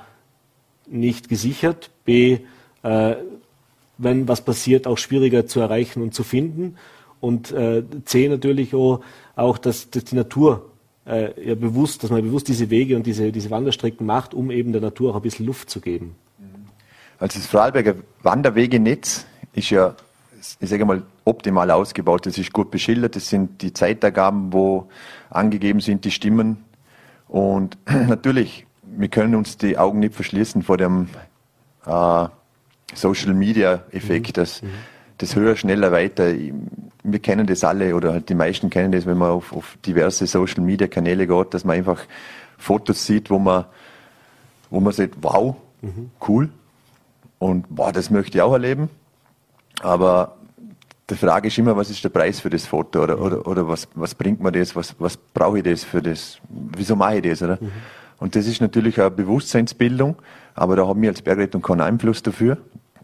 nicht 0.88 1.27
gesichert, 1.27 1.89
B, 2.05 2.38
äh, 2.84 3.15
wenn 3.97 4.27
was 4.27 4.41
passiert, 4.41 4.86
auch 4.86 4.99
schwieriger 4.99 5.47
zu 5.47 5.62
erreichen 5.62 6.03
und 6.03 6.13
zu 6.13 6.21
finden 6.21 6.75
und 7.21 7.51
äh, 7.51 7.81
C, 8.05 8.29
natürlich 8.29 8.75
auch, 8.75 9.01
auch 9.36 9.58
dass, 9.58 9.89
dass 9.89 10.05
die 10.05 10.15
Natur 10.15 10.69
äh, 11.06 11.50
ja 11.50 11.56
bewusst, 11.56 12.04
dass 12.04 12.10
man 12.10 12.22
bewusst 12.22 12.48
diese 12.48 12.70
Wege 12.70 12.96
und 12.96 13.06
diese, 13.06 13.32
diese 13.32 13.50
Wanderstrecken 13.50 14.06
macht, 14.06 14.34
um 14.34 14.52
eben 14.52 14.72
der 14.72 14.82
Natur 14.82 15.12
auch 15.12 15.15
ein 15.15 15.22
bisschen 15.22 15.46
Luft 15.46 15.70
zu 15.70 15.82
geben. 15.82 16.15
Also 17.20 17.39
das 17.39 17.48
Vorarlberger 17.48 17.96
Wanderwegenetz 18.24 19.26
ist 19.54 19.70
ja, 19.70 19.96
ich 20.60 20.70
sage 20.70 20.86
mal, 20.86 21.04
optimal 21.24 21.72
ausgebaut. 21.72 22.26
Das 22.26 22.38
ist 22.38 22.52
gut 22.52 22.72
beschildert. 22.72 23.15
Das 23.15 23.30
sind 23.30 23.62
die 23.62 23.74
Zeitangaben, 23.74 24.52
wo 24.52 24.89
angegeben 25.30 25.80
sind, 25.80 26.04
die 26.06 26.12
Stimmen. 26.12 26.65
Und 27.28 27.78
natürlich, 28.08 28.65
wir 28.84 29.08
können 29.08 29.36
uns 29.36 29.58
die 29.58 29.78
Augen 29.78 30.00
nicht 30.00 30.13
verschließen 30.13 30.62
vor 30.62 30.78
dem 30.78 31.08
äh, 31.86 32.28
Social 32.94 33.34
Media 33.34 33.84
Effekt, 33.91 34.30
mhm. 34.30 34.34
dass 34.34 34.62
mhm. 34.62 34.70
Das 35.17 35.36
höher, 35.36 35.56
schneller, 35.56 35.91
weiter. 35.91 36.34
Wir 37.04 37.19
kennen 37.19 37.47
das 37.47 37.63
alle 37.63 37.95
oder 37.95 38.13
halt 38.13 38.30
die 38.30 38.36
meisten 38.36 38.69
kennen 38.69 38.91
das, 38.91 39.06
wenn 39.06 39.17
man 39.17 39.32
auf, 39.32 39.54
auf 39.54 39.78
diverse 39.86 40.28
Social 40.28 40.63
Media 40.63 40.88
Kanäle 40.88 41.28
geht, 41.28 41.54
dass 41.54 41.63
man 41.63 41.78
einfach 41.78 42.01
Fotos 42.58 43.06
sieht, 43.06 43.30
wo 43.30 43.39
man, 43.39 43.65
wo 44.69 44.80
man 44.80 44.93
sagt, 44.93 45.15
wow, 45.21 45.56
mhm. 45.82 46.12
cool. 46.28 46.49
Und 47.39 47.65
boah, 47.69 47.91
das 47.91 48.10
möchte 48.10 48.38
ich 48.38 48.41
auch 48.41 48.54
erleben. 48.54 48.89
Aber 49.82 50.38
die 51.10 51.15
Frage 51.15 51.49
ist 51.49 51.58
immer, 51.58 51.78
was 51.78 51.89
ist 51.89 52.04
der 52.04 52.10
Preis 52.10 52.39
für 52.39 52.49
das 52.49 52.65
Foto 52.65 53.04
oder, 53.04 53.21
oder, 53.21 53.47
oder 53.47 53.67
was, 53.67 53.88
was 53.93 54.15
bringt 54.15 54.41
mir 54.41 54.51
das, 54.51 54.75
was, 54.75 54.95
was 54.99 55.17
brauche 55.17 55.60
ich 55.60 55.63
das 55.63 55.84
für 55.84 56.01
das, 56.01 56.39
wieso 56.49 56.95
mache 56.95 57.17
ich 57.17 57.30
das, 57.30 57.41
oder? 57.43 57.58
Mhm. 57.62 57.71
Und 58.17 58.36
das 58.36 58.47
ist 58.47 58.62
natürlich 58.62 58.99
eine 58.99 59.12
Bewusstseinsbildung, 59.12 60.15
aber 60.56 60.75
da 60.78 60.88
haben 60.88 61.01
wir 61.01 61.10
als 61.10 61.21
Bergrettung 61.21 61.62
keinen 61.62 61.82
Einfluss 61.82 62.23
dafür 62.23 62.58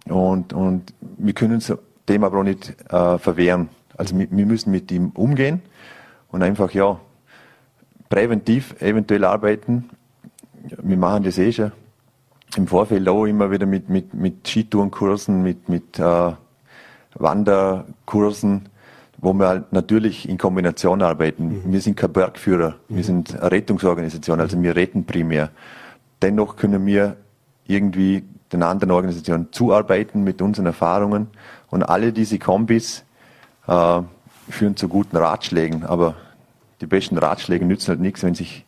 und, 0.05 0.53
und 0.53 0.93
wir 1.17 1.33
können 1.33 1.55
uns 1.55 1.71
dem 2.09 2.23
aber 2.23 2.39
auch 2.39 2.43
nicht 2.43 2.75
äh, 2.91 3.17
verwehren. 3.17 3.69
Also 3.97 4.17
wir, 4.17 4.27
wir 4.29 4.45
müssen 4.45 4.71
mit 4.71 4.91
ihm 4.91 5.09
umgehen 5.09 5.61
und 6.29 6.43
einfach, 6.43 6.71
ja, 6.71 6.99
präventiv 8.09 8.75
eventuell 8.81 9.23
arbeiten. 9.25 9.89
Wir 10.81 10.97
machen 10.97 11.23
das 11.23 11.37
eh 11.37 11.51
schon 11.51 11.71
im 12.57 12.67
Vorfeld 12.67 13.07
auch 13.07 13.25
immer 13.25 13.51
wieder 13.51 13.65
mit, 13.65 13.89
mit, 13.89 14.13
mit 14.13 14.47
Skitourenkursen, 14.47 15.41
mit, 15.41 15.69
mit 15.69 15.99
äh, 15.99 16.31
Wanderkursen, 17.15 18.69
wo 19.17 19.33
wir 19.33 19.47
halt 19.47 19.73
natürlich 19.73 20.27
in 20.27 20.37
Kombination 20.37 21.01
arbeiten. 21.01 21.63
Mhm. 21.63 21.71
Wir 21.71 21.81
sind 21.81 21.95
kein 21.95 22.11
Bergführer, 22.11 22.75
mhm. 22.89 22.95
wir 22.95 23.03
sind 23.03 23.39
eine 23.39 23.51
Rettungsorganisation, 23.51 24.39
also 24.39 24.61
wir 24.61 24.75
retten 24.75 25.05
primär. 25.05 25.49
Dennoch 26.21 26.55
können 26.55 26.85
wir 26.85 27.15
irgendwie 27.67 28.23
den 28.51 28.63
anderen 28.63 28.91
Organisationen 28.91 29.47
zuarbeiten 29.51 30.23
mit 30.23 30.41
unseren 30.41 30.65
Erfahrungen 30.65 31.27
und 31.69 31.83
alle 31.83 32.11
diese 32.11 32.39
Kombis 32.39 33.03
äh, 33.67 34.01
führen 34.49 34.75
zu 34.75 34.87
guten 34.87 35.17
Ratschlägen, 35.17 35.85
aber 35.85 36.15
die 36.81 36.87
besten 36.87 37.17
Ratschläge 37.17 37.65
nützen 37.65 37.89
halt 37.89 37.99
nichts, 37.99 38.23
wenn 38.23 38.35
sich 38.35 38.65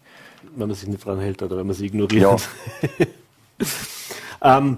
wenn 0.56 0.68
man 0.68 0.76
sich 0.76 0.88
nicht 0.88 1.06
dran 1.06 1.20
hält 1.20 1.42
oder 1.42 1.58
wenn 1.58 1.68
man 1.68 1.76
sie 1.76 1.88
ignoriert. 1.88 2.22
Ja. 2.22 2.38
ähm, 4.58 4.78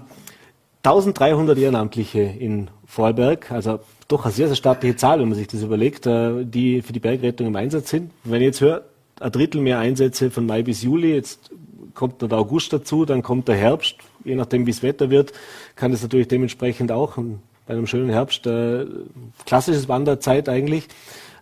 1300 0.82 1.58
Ehrenamtliche 1.58 2.20
in 2.20 2.70
Vorarlberg, 2.86 3.50
also 3.50 3.80
doch 4.08 4.24
eine 4.24 4.32
sehr, 4.32 4.46
sehr 4.46 4.56
staatliche 4.56 4.96
Zahl, 4.96 5.20
wenn 5.20 5.28
man 5.28 5.36
sich 5.36 5.48
das 5.48 5.62
überlegt, 5.62 6.06
äh, 6.06 6.44
die 6.44 6.80
für 6.82 6.92
die 6.92 7.00
Bergrettung 7.00 7.48
im 7.48 7.56
Einsatz 7.56 7.90
sind. 7.90 8.10
Wenn 8.24 8.40
ich 8.40 8.46
jetzt 8.46 8.60
höre, 8.60 8.84
ein 9.20 9.32
Drittel 9.32 9.60
mehr 9.60 9.78
Einsätze 9.78 10.30
von 10.30 10.46
Mai 10.46 10.62
bis 10.62 10.82
Juli, 10.82 11.12
jetzt 11.12 11.50
kommt 11.94 12.22
der 12.22 12.32
August 12.32 12.72
dazu, 12.72 13.04
dann 13.04 13.22
kommt 13.22 13.48
der 13.48 13.56
Herbst, 13.56 13.96
je 14.26 14.34
nachdem 14.34 14.66
wie 14.66 14.70
es 14.70 14.82
Wetter 14.82 15.10
wird, 15.10 15.32
kann 15.76 15.92
es 15.92 16.02
natürlich 16.02 16.28
dementsprechend 16.28 16.92
auch 16.92 17.16
bei 17.66 17.74
einem 17.74 17.86
schönen 17.86 18.10
Herbst 18.10 18.46
äh, 18.46 18.86
klassisches 19.44 19.88
Wanderzeit 19.88 20.48
eigentlich. 20.48 20.88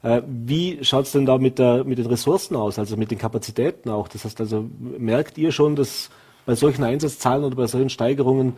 Äh, 0.03 0.23
wie 0.27 0.79
schaut 0.83 1.07
es 1.07 1.13
denn 1.13 1.27
da 1.27 1.39
mit, 1.39 1.59
der, 1.59 1.85
mit 1.85 1.99
den 1.99 2.07
Ressourcen 2.07 2.57
aus, 2.57 2.79
also 2.79 2.97
mit 2.97 3.11
den 3.11 3.19
Kapazitäten 3.19 3.91
auch? 3.91 4.09
Das 4.09 4.25
heißt 4.25 4.41
also, 4.41 4.69
merkt 4.81 5.39
ihr 5.39 5.53
schon, 5.53 5.77
dass 5.77 6.11
bei 6.47 6.55
solchen 6.55 6.85
Einsatzzahlen 6.85 7.45
oder 7.45 7.57
bei 7.57 7.67
solchen 7.67 7.91
Steigerungen 7.91 8.55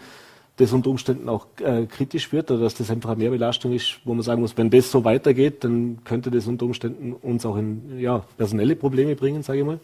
das 0.56 0.72
unter 0.72 0.90
Umständen 0.90 1.28
auch 1.28 1.46
äh, 1.62 1.86
kritisch 1.86 2.32
wird 2.32 2.50
oder 2.50 2.60
dass 2.62 2.74
das 2.74 2.90
einfach 2.90 3.10
eine 3.10 3.18
Mehrbelastung 3.18 3.72
ist, 3.72 4.00
wo 4.04 4.14
man 4.14 4.22
sagen 4.22 4.40
muss, 4.40 4.56
wenn 4.56 4.70
das 4.70 4.90
so 4.90 5.04
weitergeht, 5.04 5.64
dann 5.64 5.98
könnte 6.04 6.30
das 6.30 6.46
unter 6.46 6.64
Umständen 6.64 7.12
uns 7.12 7.44
auch 7.44 7.56
in 7.56 7.98
ja, 7.98 8.24
personelle 8.36 8.74
Probleme 8.74 9.14
bringen, 9.16 9.42
sage 9.42 9.60
ich 9.60 9.64
mal? 9.64 9.78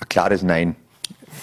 Ein 0.00 0.08
klares 0.08 0.42
Nein. 0.42 0.76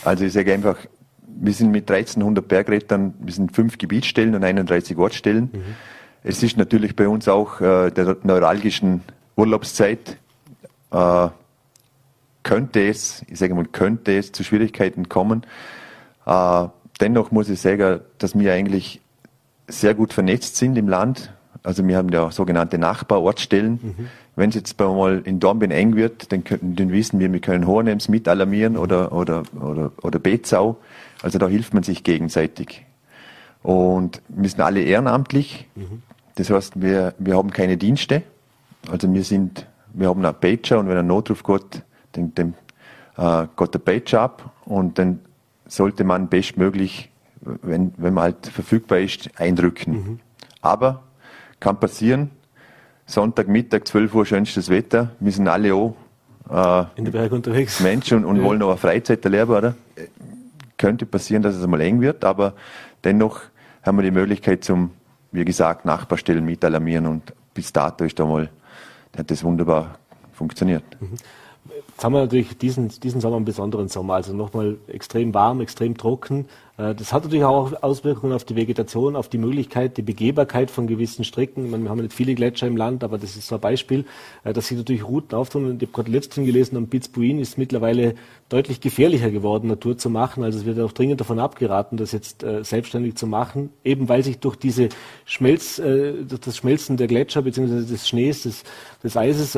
Also 0.03 0.25
ich 0.25 0.33
sage 0.33 0.53
einfach, 0.53 0.77
wir 1.25 1.53
sind 1.53 1.71
mit 1.71 1.89
1300 1.89 2.47
Bergrettern, 2.47 3.13
wir 3.19 3.33
sind 3.33 3.55
fünf 3.55 3.77
Gebietsstellen 3.77 4.35
und 4.35 4.43
31 4.43 4.97
Ortsstellen. 4.97 5.49
Mhm. 5.51 5.75
Es 6.23 6.41
ist 6.41 6.57
natürlich 6.57 6.95
bei 6.95 7.07
uns 7.07 7.27
auch 7.27 7.59
äh, 7.59 7.91
der 7.91 8.17
neuralgischen 8.23 9.01
Urlaubszeit 9.35 10.17
äh, 10.91 11.27
könnte 12.43 12.87
es, 12.87 13.23
ich 13.27 13.39
sage 13.39 13.55
mal, 13.55 13.65
könnte 13.65 14.17
es 14.17 14.31
zu 14.31 14.43
Schwierigkeiten 14.43 15.09
kommen. 15.09 15.43
Äh, 16.25 16.67
dennoch 16.99 17.31
muss 17.31 17.49
ich 17.49 17.59
sagen, 17.59 18.01
dass 18.17 18.37
wir 18.37 18.53
eigentlich 18.53 19.01
sehr 19.67 19.93
gut 19.95 20.13
vernetzt 20.13 20.57
sind 20.57 20.77
im 20.77 20.87
Land. 20.87 21.33
Also 21.63 21.87
wir 21.87 21.97
haben 21.97 22.09
ja 22.09 22.31
sogenannte 22.31 22.77
Nachbarortstellen. 22.77 23.79
Mhm. 23.81 24.07
Wenn 24.35 24.49
es 24.49 24.55
jetzt 24.55 24.79
mal 24.79 25.21
in 25.25 25.39
Dornbirn 25.39 25.71
eng 25.71 25.95
wird, 25.95 26.31
dann, 26.31 26.43
können, 26.43 26.75
dann 26.75 26.91
wissen 26.91 27.19
wir, 27.19 27.31
wir 27.31 27.39
können 27.39 27.67
Hohenems 27.67 28.09
mit 28.09 28.27
alarmieren 28.27 28.77
oder, 28.77 29.11
oder, 29.11 29.43
oder, 29.59 29.91
oder 30.01 30.19
Bezau. 30.19 30.77
Also 31.21 31.37
da 31.37 31.47
hilft 31.47 31.73
man 31.73 31.83
sich 31.83 32.03
gegenseitig. 32.03 32.85
Und 33.61 34.21
wir 34.27 34.49
sind 34.49 34.61
alle 34.61 34.81
ehrenamtlich. 34.81 35.67
Mhm. 35.75 36.01
Das 36.35 36.49
heißt, 36.49 36.81
wir, 36.81 37.13
wir 37.19 37.37
haben 37.37 37.51
keine 37.51 37.77
Dienste. 37.77 38.23
Also 38.89 39.11
wir 39.13 39.23
sind, 39.23 39.67
wir 39.93 40.09
haben 40.09 40.25
einen 40.25 40.35
Pager 40.35 40.79
und 40.79 40.89
wenn 40.89 40.97
ein 40.97 41.07
Notruf 41.07 41.43
geht, 41.43 41.83
den, 42.15 42.33
den, 42.33 42.55
äh, 43.17 43.45
geht 43.55 43.73
der 43.73 43.79
Pager 43.79 44.21
ab 44.21 44.51
und 44.65 44.97
dann 44.97 45.19
sollte 45.67 46.03
man 46.03 46.27
bestmöglich, 46.27 47.09
wenn, 47.41 47.93
wenn 47.97 48.13
man 48.13 48.23
halt 48.25 48.47
verfügbar 48.47 48.99
ist, 48.99 49.29
eindrücken. 49.39 49.93
Mhm. 49.93 50.19
Aber 50.61 51.03
kann 51.59 51.79
passieren, 51.79 52.31
Sonntagmittag, 53.13 53.85
12 53.85 54.15
Uhr, 54.15 54.25
schönstes 54.25 54.69
Wetter, 54.69 55.11
wir 55.19 55.31
sind 55.31 55.47
alle 55.47 55.73
auch 55.75 55.95
äh, 56.49 56.85
in 56.95 57.05
den 57.05 57.11
Berg 57.11 57.31
unterwegs. 57.31 57.79
Menschen 57.79 58.19
und, 58.19 58.25
und 58.25 58.37
ja. 58.37 58.43
wollen 58.43 58.61
aber 58.63 58.75
Freizeit 58.77 59.23
erleben, 59.23 59.51
oder? 59.51 59.75
Könnte 60.77 61.05
passieren, 61.05 61.43
dass 61.43 61.55
es 61.55 61.63
einmal 61.63 61.81
eng 61.81 62.01
wird, 62.01 62.25
aber 62.25 62.53
dennoch 63.03 63.41
haben 63.83 63.97
wir 63.97 64.03
die 64.03 64.11
Möglichkeit 64.11 64.63
zum, 64.63 64.91
wie 65.31 65.45
gesagt, 65.45 65.85
Nachbarstellen 65.85 66.43
mit 66.43 66.65
alarmieren 66.65 67.05
und 67.05 67.33
bis 67.53 67.71
dato 67.71 68.03
ist 68.03 68.17
da 68.19 68.25
mal, 68.25 68.49
hat 69.15 69.29
das 69.29 69.43
wunderbar 69.43 69.99
funktioniert. 70.33 70.83
Mhm. 70.99 71.17
Jetzt 71.87 72.03
haben 72.03 72.13
wir 72.13 72.21
natürlich 72.21 72.57
diesen, 72.57 72.89
diesen 72.89 73.21
Sommer 73.21 73.37
einen 73.37 73.45
besonderen 73.45 73.87
Sommer, 73.87 74.15
also 74.15 74.33
nochmal 74.33 74.77
extrem 74.87 75.33
warm, 75.33 75.61
extrem 75.61 75.95
trocken. 75.95 76.47
Äh, 76.77 76.95
das 76.95 77.13
hat 77.13 77.23
natürlich 77.23 77.45
auch 77.45 77.83
Auswirkungen 77.83 78.33
auf 78.33 78.43
die 78.43 78.55
Vegetation, 78.55 79.15
auf 79.15 79.29
die 79.29 79.37
Möglichkeit, 79.37 79.97
die 79.97 80.01
Begehbarkeit 80.01 80.71
von 80.71 80.87
gewissen 80.87 81.23
Strecken. 81.23 81.69
Meine, 81.69 81.83
wir 81.83 81.89
haben 81.89 82.01
nicht 82.01 82.13
viele 82.13 82.35
Gletscher 82.35 82.67
im 82.67 82.77
Land, 82.77 83.03
aber 83.03 83.17
das 83.17 83.35
ist 83.35 83.47
so 83.47 83.55
ein 83.55 83.61
Beispiel, 83.61 84.05
äh, 84.43 84.53
dass 84.53 84.67
sich 84.67 84.77
natürlich 84.77 85.07
Routen 85.07 85.37
auftun. 85.37 85.77
Ich 85.77 85.81
habe 85.81 85.91
gerade 85.91 86.11
letztens 86.11 86.45
gelesen, 86.45 86.77
am 86.77 86.87
Pitzbuin 86.87 87.39
ist 87.39 87.57
mittlerweile 87.57 88.15
deutlich 88.49 88.81
gefährlicher 88.81 89.31
geworden, 89.31 89.67
Natur 89.67 89.97
zu 89.97 90.09
machen. 90.09 90.43
Also 90.43 90.59
es 90.59 90.65
wird 90.65 90.79
auch 90.79 90.91
dringend 90.91 91.19
davon 91.19 91.39
abgeraten, 91.39 91.97
das 91.97 92.11
jetzt 92.11 92.43
äh, 92.43 92.63
selbstständig 92.63 93.15
zu 93.15 93.27
machen, 93.27 93.69
eben 93.83 94.09
weil 94.09 94.23
sich 94.23 94.39
durch 94.39 94.55
diese 94.55 94.89
Schmelz, 95.25 95.77
durch 95.77 96.39
das 96.39 96.57
Schmelzen 96.57 96.97
der 96.97 97.07
Gletscher 97.07 97.41
bzw. 97.41 97.85
des 97.85 98.07
Schnees, 98.07 98.43
des, 98.43 98.63
des 99.03 99.17
Eises, 99.17 99.57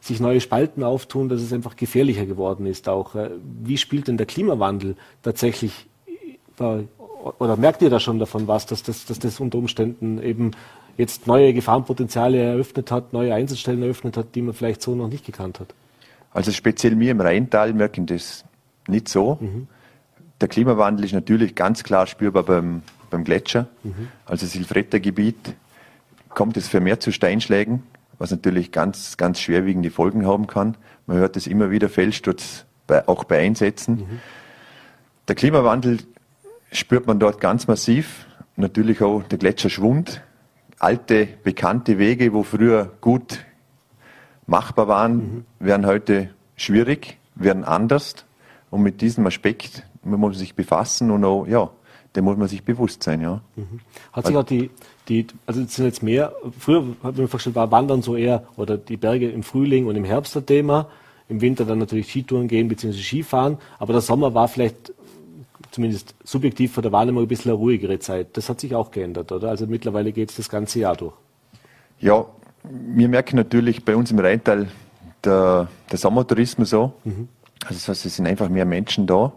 sich 0.00 0.20
neue 0.20 0.40
Spalten 0.40 0.82
auftun, 0.82 1.28
dass 1.28 1.40
es 1.42 1.52
einfach 1.52 1.76
gefährlicher 1.76 2.26
geworden 2.26 2.66
ist 2.66 2.88
auch. 2.88 3.14
Wie 3.62 3.76
spielt 3.76 4.08
denn 4.08 4.16
der 4.16 4.26
Klimawandel 4.26 4.96
tatsächlich 5.22 5.86
oder 6.60 7.56
merkt 7.56 7.82
ihr 7.82 7.90
da 7.90 8.00
schon 8.00 8.18
davon 8.18 8.46
was, 8.46 8.66
dass 8.66 8.82
das, 8.82 9.04
dass 9.04 9.18
das 9.18 9.40
unter 9.40 9.58
Umständen 9.58 10.22
eben 10.22 10.52
jetzt 10.96 11.26
neue 11.26 11.52
Gefahrenpotenziale 11.52 12.38
eröffnet 12.38 12.90
hat, 12.90 13.12
neue 13.12 13.34
Einsatzstellen 13.34 13.82
eröffnet 13.82 14.16
hat, 14.16 14.34
die 14.34 14.42
man 14.42 14.54
vielleicht 14.54 14.82
so 14.82 14.94
noch 14.94 15.08
nicht 15.08 15.26
gekannt 15.26 15.60
hat? 15.60 15.74
Also 16.32 16.52
speziell 16.52 16.98
wir 16.98 17.10
im 17.10 17.20
Rheintal 17.20 17.72
merken 17.72 18.06
das 18.06 18.44
nicht 18.88 19.08
so. 19.08 19.38
Mhm. 19.40 19.68
Der 20.40 20.48
Klimawandel 20.48 21.04
ist 21.04 21.12
natürlich 21.12 21.54
ganz 21.54 21.82
klar 21.82 22.06
spürbar 22.06 22.42
beim, 22.42 22.82
beim 23.10 23.24
Gletscher. 23.24 23.68
Mhm. 23.82 24.08
Also 24.24 24.46
Silfretter 24.46 25.00
Gebiet 25.00 25.54
kommt 26.28 26.56
es 26.56 26.68
vermehrt 26.68 27.02
zu 27.02 27.12
Steinschlägen. 27.12 27.82
was 28.18 28.30
natürlich 28.30 28.72
ganz, 28.72 29.16
ganz 29.16 29.40
schwerwiegende 29.40 29.90
Folgen 29.90 30.26
haben 30.26 30.46
kann. 30.46 30.76
Man 31.06 31.18
hört 31.18 31.36
es 31.36 31.46
immer 31.46 31.70
wieder, 31.70 31.88
Felssturz 31.88 32.64
bei, 32.86 33.06
auch 33.08 33.24
bei 33.24 33.38
Einsätzen. 33.40 33.94
Mhm. 33.94 34.20
Der 35.28 35.34
Klimawandel 35.34 35.98
spürt 36.70 37.06
man 37.06 37.18
dort 37.18 37.40
ganz 37.40 37.66
massiv. 37.66 38.26
Natürlich 38.56 39.02
auch 39.02 39.22
der 39.22 39.38
Gletscherschwund. 39.38 40.22
Alte, 40.78 41.28
bekannte 41.42 41.98
Wege, 41.98 42.32
wo 42.32 42.42
früher 42.42 42.92
gut 43.00 43.44
machbar 44.46 44.88
waren, 44.88 45.16
mhm. 45.16 45.44
werden 45.58 45.86
heute 45.86 46.30
schwierig, 46.54 47.18
werden 47.34 47.64
anders. 47.64 48.14
Und 48.70 48.82
mit 48.82 49.00
diesem 49.00 49.26
Aspekt 49.26 49.84
muss 50.02 50.18
man 50.18 50.32
sich 50.34 50.54
befassen 50.54 51.10
und 51.10 51.24
auch, 51.24 51.46
ja, 51.46 51.70
dem 52.14 52.24
muss 52.24 52.36
man 52.36 52.48
sich 52.48 52.62
bewusst 52.62 53.02
sein, 53.02 53.20
ja. 53.20 53.40
Mhm. 53.56 53.80
Hat 54.12 54.26
sich 54.26 54.36
auch 54.36 54.44
die, 54.44 54.70
die, 55.08 55.26
also 55.46 55.62
es 55.62 55.74
sind 55.74 55.86
jetzt 55.86 56.02
mehr, 56.02 56.32
früher 56.58 56.84
hat 57.02 57.16
man 57.16 57.28
vorgestellt, 57.28 57.56
war 57.56 57.70
Wandern 57.70 58.02
so 58.02 58.16
eher, 58.16 58.44
oder 58.56 58.76
die 58.78 58.96
Berge 58.96 59.30
im 59.30 59.42
Frühling 59.42 59.86
und 59.86 59.96
im 59.96 60.04
Herbst 60.04 60.36
ein 60.36 60.46
Thema, 60.46 60.88
im 61.28 61.40
Winter 61.40 61.64
dann 61.64 61.78
natürlich 61.78 62.08
Skitouren 62.08 62.48
gehen 62.48 62.68
bzw. 62.68 62.92
Skifahren, 62.92 63.58
aber 63.78 63.92
der 63.92 64.02
Sommer 64.02 64.34
war 64.34 64.48
vielleicht 64.48 64.92
zumindest 65.76 66.14
subjektiv 66.24 66.72
von 66.72 66.82
der 66.82 66.90
Wahrnehmung 66.92 67.24
ein 67.24 67.28
bisschen 67.28 67.50
eine 67.50 67.58
ruhigere 67.58 67.98
Zeit. 67.98 68.36
Das 68.36 68.48
hat 68.48 68.60
sich 68.60 68.74
auch 68.74 68.90
geändert, 68.90 69.30
oder? 69.30 69.50
Also 69.50 69.66
mittlerweile 69.66 70.10
geht 70.10 70.30
es 70.30 70.36
das 70.36 70.48
ganze 70.48 70.80
Jahr 70.80 70.96
durch. 70.96 71.14
Ja, 72.00 72.26
wir 72.64 73.08
merken 73.08 73.36
natürlich 73.36 73.84
bei 73.84 73.94
uns 73.94 74.10
im 74.10 74.18
Rheintal 74.18 74.68
der, 75.22 75.68
der 75.90 75.98
Sommertourismus 75.98 76.70
so. 76.70 76.94
Mhm. 77.04 77.28
Also 77.62 77.74
das 77.74 77.88
heißt, 77.88 78.06
es 78.06 78.16
sind 78.16 78.26
einfach 78.26 78.48
mehr 78.48 78.64
Menschen 78.64 79.06
da 79.06 79.32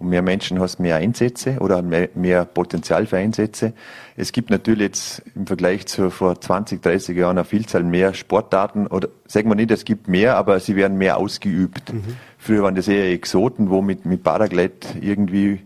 und 0.00 0.08
mehr 0.08 0.22
Menschen 0.22 0.58
hast 0.60 0.80
mehr 0.80 0.96
Einsätze 0.96 1.58
oder 1.60 1.82
mehr, 1.82 2.08
mehr 2.14 2.46
Potenzial 2.46 3.06
für 3.06 3.18
Einsätze. 3.18 3.74
Es 4.16 4.32
gibt 4.32 4.48
natürlich 4.50 4.80
jetzt 4.80 5.22
im 5.36 5.46
Vergleich 5.46 5.86
zu 5.86 6.10
vor 6.10 6.40
20, 6.40 6.82
30 6.82 7.16
Jahren 7.16 7.36
eine 7.36 7.44
Vielzahl 7.44 7.84
mehr 7.84 8.14
Sportdaten 8.14 8.86
oder 8.86 9.08
sagen 9.26 9.50
wir 9.50 9.54
nicht, 9.54 9.70
es 9.70 9.84
gibt 9.84 10.08
mehr, 10.08 10.36
aber 10.36 10.58
sie 10.58 10.74
werden 10.74 10.96
mehr 10.96 11.18
ausgeübt. 11.18 11.92
Mhm. 11.92 12.16
Früher 12.38 12.62
waren 12.62 12.74
das 12.74 12.88
eher 12.88 13.12
Exoten, 13.12 13.68
wo 13.68 13.82
mit, 13.82 14.06
mit 14.06 14.22
Paraglide 14.24 14.86
irgendwie 15.00 15.60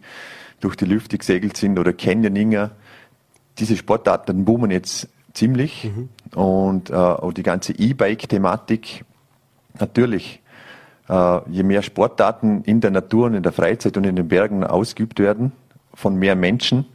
durch 0.60 0.74
die 0.74 0.84
Lüfte 0.84 1.16
gesegelt 1.16 1.56
sind 1.56 1.78
oder 1.78 1.92
Canyoninger. 1.92 2.72
Diese 3.58 3.76
Sportarten 3.76 4.44
boomen 4.44 4.72
jetzt 4.72 5.08
ziemlich 5.32 5.84
mhm. 5.84 6.08
und 6.36 6.90
äh, 6.90 6.94
auch 6.94 7.32
die 7.32 7.44
ganze 7.44 7.72
E-Bike-Thematik 7.72 9.04
natürlich 9.78 10.40
je 11.08 11.62
mehr 11.62 11.82
Sportdaten 11.82 12.64
in 12.64 12.80
der 12.80 12.90
Natur 12.90 13.26
und 13.26 13.34
in 13.34 13.42
der 13.42 13.52
Freizeit 13.52 13.96
und 13.96 14.04
in 14.04 14.16
den 14.16 14.28
Bergen 14.28 14.64
ausgeübt 14.64 15.18
werden, 15.18 15.52
von 15.92 16.16
mehr 16.16 16.34
Menschen, 16.34 16.86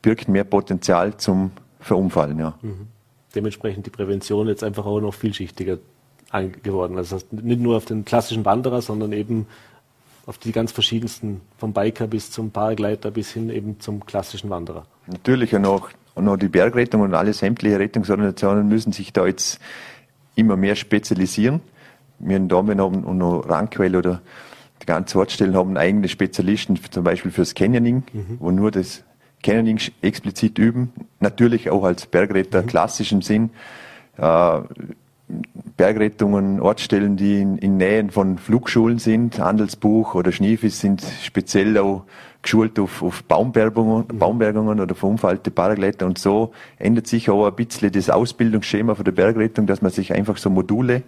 birgt 0.00 0.28
mehr 0.28 0.44
Potenzial 0.44 1.16
zum 1.16 1.52
Verunfallen. 1.80 2.38
Ja. 2.38 2.54
Mhm. 2.62 2.88
Dementsprechend 3.34 3.86
die 3.86 3.90
Prävention 3.90 4.48
jetzt 4.48 4.64
einfach 4.64 4.84
auch 4.84 5.00
noch 5.00 5.14
vielschichtiger 5.14 5.78
geworden. 6.62 6.96
Also 6.96 7.16
das 7.16 7.24
heißt, 7.24 7.32
nicht 7.44 7.60
nur 7.60 7.76
auf 7.76 7.84
den 7.84 8.04
klassischen 8.04 8.44
Wanderer, 8.44 8.80
sondern 8.80 9.12
eben 9.12 9.46
auf 10.24 10.38
die 10.38 10.52
ganz 10.52 10.72
verschiedensten, 10.72 11.40
vom 11.58 11.72
Biker 11.72 12.06
bis 12.06 12.30
zum 12.30 12.50
Paragleiter 12.50 13.10
bis 13.10 13.32
hin 13.32 13.50
eben 13.50 13.80
zum 13.80 14.06
klassischen 14.06 14.48
Wanderer. 14.48 14.86
Natürlich 15.06 15.54
und 15.54 15.66
auch, 15.66 15.90
und 16.14 16.28
auch 16.28 16.36
die 16.36 16.48
Bergrettung 16.48 17.02
und 17.02 17.14
alle 17.14 17.32
sämtliche 17.32 17.78
Rettungsorganisationen 17.78 18.68
müssen 18.68 18.92
sich 18.92 19.12
da 19.12 19.26
jetzt 19.26 19.60
immer 20.34 20.56
mehr 20.56 20.76
spezialisieren 20.76 21.60
wir 22.22 22.36
in 22.36 22.48
Dormen 22.48 22.80
haben 22.80 23.04
und 23.04 23.18
noch 23.18 23.48
Rankwell 23.48 23.96
oder 23.96 24.22
die 24.80 24.86
ganzen 24.86 25.18
Ortsstellen 25.18 25.54
haben 25.54 25.76
eigene 25.76 26.08
Spezialisten, 26.08 26.78
zum 26.90 27.04
Beispiel 27.04 27.30
fürs 27.30 27.54
Canyoning, 27.54 28.02
mhm. 28.12 28.36
wo 28.40 28.50
nur 28.50 28.70
das 28.70 29.04
Canyoning 29.42 29.80
explizit 30.02 30.58
üben. 30.58 30.92
Natürlich 31.20 31.70
auch 31.70 31.84
als 31.84 32.06
Bergretter 32.06 32.62
mhm. 32.62 32.66
klassischen 32.66 33.22
Sinn. 33.22 33.50
Äh, 34.16 34.60
Bergrettungen, 35.76 36.60
Ortsstellen, 36.60 37.16
die 37.16 37.40
in, 37.40 37.58
in 37.58 37.76
Nähen 37.76 38.10
von 38.10 38.38
Flugschulen 38.38 38.98
sind, 38.98 39.38
Handelsbuch 39.38 40.14
oder 40.14 40.30
Schniefis 40.30 40.80
sind 40.80 41.02
speziell 41.22 41.78
auch 41.78 42.04
geschult 42.42 42.78
auf, 42.78 43.02
auf 43.02 43.22
Baumbergungen, 43.24 44.04
mhm. 44.12 44.18
Baumbergungen 44.18 44.80
oder 44.80 44.94
verunfallte 44.94 45.50
Paragleiter 45.50 46.06
und 46.06 46.18
so 46.18 46.52
ändert 46.78 47.06
sich 47.06 47.30
auch 47.30 47.46
ein 47.46 47.54
bisschen 47.54 47.92
das 47.92 48.10
Ausbildungsschema 48.10 48.94
für 48.94 49.04
die 49.04 49.12
Bergrettung, 49.12 49.66
dass 49.66 49.80
man 49.80 49.90
sich 49.90 50.12
einfach 50.12 50.36
so 50.36 50.50
Module 50.50 51.02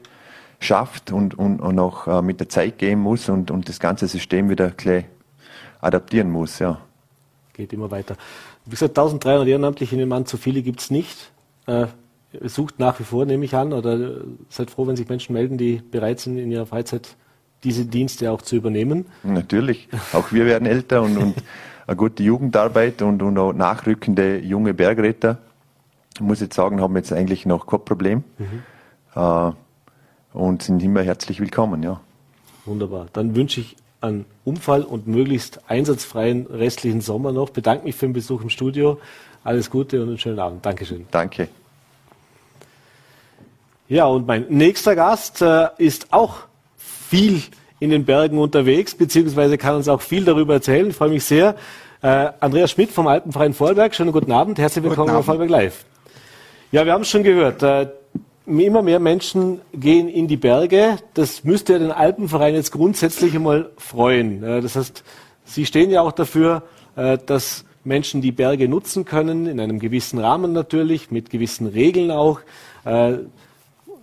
schafft 0.65 1.13
und, 1.13 1.39
und, 1.39 1.61
und 1.61 1.79
auch 1.79 2.07
äh, 2.07 2.23
mit 2.23 2.41
der 2.41 2.49
Zeit 2.49 2.79
gehen 2.79 2.99
muss 2.99 3.29
und, 3.29 3.51
und 3.51 3.69
das 3.69 3.81
ganze 3.81 4.07
System 4.07 4.51
wieder 4.51 4.71
gleich 4.71 5.05
adaptieren 5.81 6.31
muss. 6.31 6.59
Ja. 6.59 6.81
Geht 7.53 7.73
immer 7.73 7.91
weiter. 7.91 8.17
Wie 8.65 8.71
gesagt, 8.71 8.99
1300 8.99 9.47
Ehrenamtliche 9.47 9.95
in 9.95 10.01
dem 10.01 10.09
Mann, 10.09 10.27
zu 10.27 10.37
viele 10.37 10.63
gibt 10.63 10.81
es 10.81 10.91
nicht. 10.91 11.31
Äh, 11.67 11.87
sucht 12.43 12.79
nach 12.79 12.99
wie 12.99 13.05
vor, 13.05 13.27
nehme 13.27 13.45
ich 13.45 13.55
an, 13.55 13.73
oder 13.73 14.23
seid 14.49 14.71
froh, 14.71 14.87
wenn 14.87 14.97
sich 14.97 15.09
Menschen 15.09 15.35
melden, 15.35 15.59
die 15.59 15.77
bereit 15.77 16.21
sind, 16.21 16.39
in 16.39 16.51
ihrer 16.51 16.67
Freizeit 16.67 17.17
diese 17.63 17.87
Dienste 17.87 18.31
auch 18.31 18.43
zu 18.43 18.57
übernehmen? 18.57 19.07
Natürlich. 19.23 19.89
Auch 20.13 20.33
wir 20.33 20.47
werden 20.47 20.67
älter 20.67 21.03
und, 21.03 21.17
und 21.17 21.35
eine 21.87 21.97
gute 21.97 22.23
Jugendarbeit 22.23 23.03
und, 23.03 23.23
und 23.23 23.39
auch 23.39 23.53
nachrückende 23.53 24.39
junge 24.39 24.75
Bergretter, 24.75 25.39
ich 26.15 26.21
muss 26.21 26.41
jetzt 26.41 26.55
sagen, 26.55 26.81
haben 26.81 26.97
jetzt 26.97 27.13
eigentlich 27.13 27.45
noch 27.45 27.67
kein 27.67 27.85
Problem. 27.85 28.25
Mhm. 28.39 28.63
Äh, 29.17 29.53
und 30.35 30.63
sind 30.63 30.83
immer 30.83 31.03
herzlich 31.03 31.41
willkommen, 31.41 31.83
ja. 31.83 32.01
Wunderbar. 32.67 33.07
Dann 33.13 33.35
wünsche 33.35 33.61
ich 33.61 33.77
einen 34.01 34.27
Unfall 34.45 34.83
und 34.83 35.07
möglichst 35.07 35.61
einsatzfreien 35.71 36.47
restlichen 36.47 37.01
Sommer 37.01 37.33
noch. 37.33 37.51
Bedanke 37.51 37.85
mich 37.85 37.95
für 37.95 38.07
den 38.07 38.13
Besuch 38.13 38.43
im 38.43 38.51
Studio. 38.51 38.99
Alles 39.45 39.71
Gute 39.71 40.03
und 40.03 40.09
einen 40.09 40.19
schönen 40.19 40.41
Abend. 40.41 40.67
Dankeschön. 40.67 41.07
Danke. 41.11 41.49
Ja, 43.89 44.07
und 44.07 44.27
mein 44.27 44.47
nächster 44.49 44.97
Gast 44.97 45.41
äh, 45.41 45.69
ist 45.79 46.13
auch 46.13 46.39
viel 46.77 47.43
in 47.81 47.91
den 47.91 48.05
Bergen 48.05 48.39
unterwegs, 48.39 48.95
beziehungsweise 48.95 49.57
kann 49.57 49.77
uns 49.77 49.89
auch 49.89 50.01
viel 50.01 50.25
darüber 50.25 50.55
erzählen. 50.55 50.89
Ich 50.89 50.97
freue 50.97 51.11
mich 51.11 51.25
sehr. 51.25 51.55
Äh, 52.03 52.31
Andreas 52.41 52.73
Schmidt 52.73 52.91
vom 52.91 53.07
Alpenverein 53.07 53.55
Vorberg. 53.55 53.95
Schönen 53.95 54.13
guten 54.13 54.33
Abend. 54.33 54.59
Herzlich 54.59 54.85
willkommen 54.85 55.15
auf 55.15 55.27
Vorberg 55.27 55.51
Live. 55.51 55.85
Ja, 56.73 56.85
wir 56.85 56.93
haben 56.93 57.03
es 57.03 57.09
schon 57.09 57.23
gehört. 57.23 57.63
Äh, 57.63 57.89
immer 58.47 58.83
mehr 58.83 59.01
Menschen 59.01 59.61
gehen 59.73 60.09
in 60.09 60.29
die 60.29 60.37
Berge. 60.37 60.99
Das 61.15 61.45
müsste 61.45 61.75
ja 61.75 61.79
den 61.79 61.93
Alpenverein 61.93 62.55
jetzt 62.55 62.73
grundsätzlich 62.73 63.35
einmal 63.35 63.71
freuen. 63.77 64.43
Das 64.43 64.77
heißt, 64.77 65.03
Sie 65.45 65.67
stehen 65.67 65.91
ja 65.91 66.01
auch 66.01 66.13
dafür, 66.13 66.63
äh, 66.97 67.19
dass 67.25 67.65
Menschen 67.85 68.23
die 68.23 68.33
Berge 68.33 68.69
nutzen 68.69 69.05
können, 69.05 69.47
in 69.47 69.61
einem 69.61 69.79
gewissen 69.79 70.19
Rahmen 70.19 70.53
natürlich, 70.53 71.11
mit 71.11 71.31
gewissen 71.31 71.67
Regeln 71.67 72.11
auch. 72.11 72.41
Äh, 72.85 73.19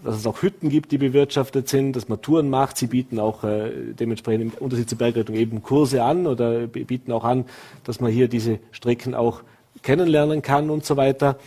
dass 0.04 0.15
es 0.15 0.25
auch 0.25 0.41
Hütten 0.41 0.69
gibt, 0.69 0.91
die 0.91 0.97
bewirtschaftet 0.97 1.69
sind, 1.69 1.95
dass 1.95 2.10
man 2.10 2.19
Touren 2.23 2.49
macht. 2.49 2.75
Sie 2.75 2.88
bieten 2.88 3.19
auch 3.19 3.43
äh, 3.43 3.71
dementsprechend 3.93 4.41
im 4.41 4.51
Unterschied 4.60 4.89
zur 4.89 4.97
Bergrettung 4.97 5.36
eben 5.36 5.62
Kurse 5.62 6.04
an 6.04 6.25
oder 6.25 6.65
bieten 6.65 7.12
auch 7.12 7.23
an, 7.23 7.45
dass 7.84 7.99
man 7.99 8.12
hier 8.12 8.27
diese 8.27 8.58
Strecken 8.71 9.13
auch 9.13 9.43
kennenlernen 9.84 10.41
kann 10.41 10.71
und 10.71 10.86
so 10.86 10.97
weiter. 10.97 11.38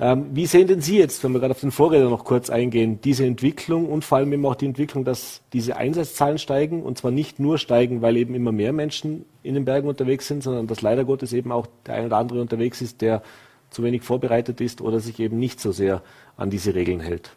Ähm, 0.00 0.26
wie 0.32 0.46
sehen 0.46 0.66
denn 0.66 0.80
Sie 0.80 0.98
jetzt, 0.98 1.22
wenn 1.22 1.32
wir 1.32 1.38
gerade 1.38 1.52
auf 1.52 1.60
den 1.60 1.70
Vorräder 1.70 2.10
noch 2.10 2.24
kurz 2.24 2.50
eingehen, 2.50 3.00
diese 3.00 3.24
Entwicklung 3.24 3.88
und 3.88 4.04
vor 4.04 4.18
allem 4.18 4.32
eben 4.32 4.44
auch 4.44 4.56
die 4.56 4.66
Entwicklung, 4.66 5.04
dass 5.04 5.40
diese 5.52 5.76
Einsatzzahlen 5.76 6.38
steigen 6.38 6.82
und 6.82 6.98
zwar 6.98 7.12
nicht 7.12 7.38
nur 7.38 7.58
steigen, 7.58 8.02
weil 8.02 8.16
eben 8.16 8.34
immer 8.34 8.50
mehr 8.50 8.72
Menschen 8.72 9.24
in 9.44 9.54
den 9.54 9.64
Bergen 9.64 9.86
unterwegs 9.86 10.26
sind, 10.26 10.42
sondern 10.42 10.66
dass 10.66 10.82
leider 10.82 11.04
Gottes 11.04 11.32
eben 11.32 11.52
auch 11.52 11.68
der 11.86 11.94
ein 11.94 12.06
oder 12.06 12.16
andere 12.16 12.40
unterwegs 12.40 12.82
ist, 12.82 13.02
der 13.02 13.22
zu 13.70 13.84
wenig 13.84 14.02
vorbereitet 14.02 14.60
ist 14.60 14.80
oder 14.80 14.98
sich 14.98 15.20
eben 15.20 15.38
nicht 15.38 15.60
so 15.60 15.70
sehr 15.70 16.02
an 16.36 16.50
diese 16.50 16.74
Regeln 16.74 17.00
hält? 17.00 17.30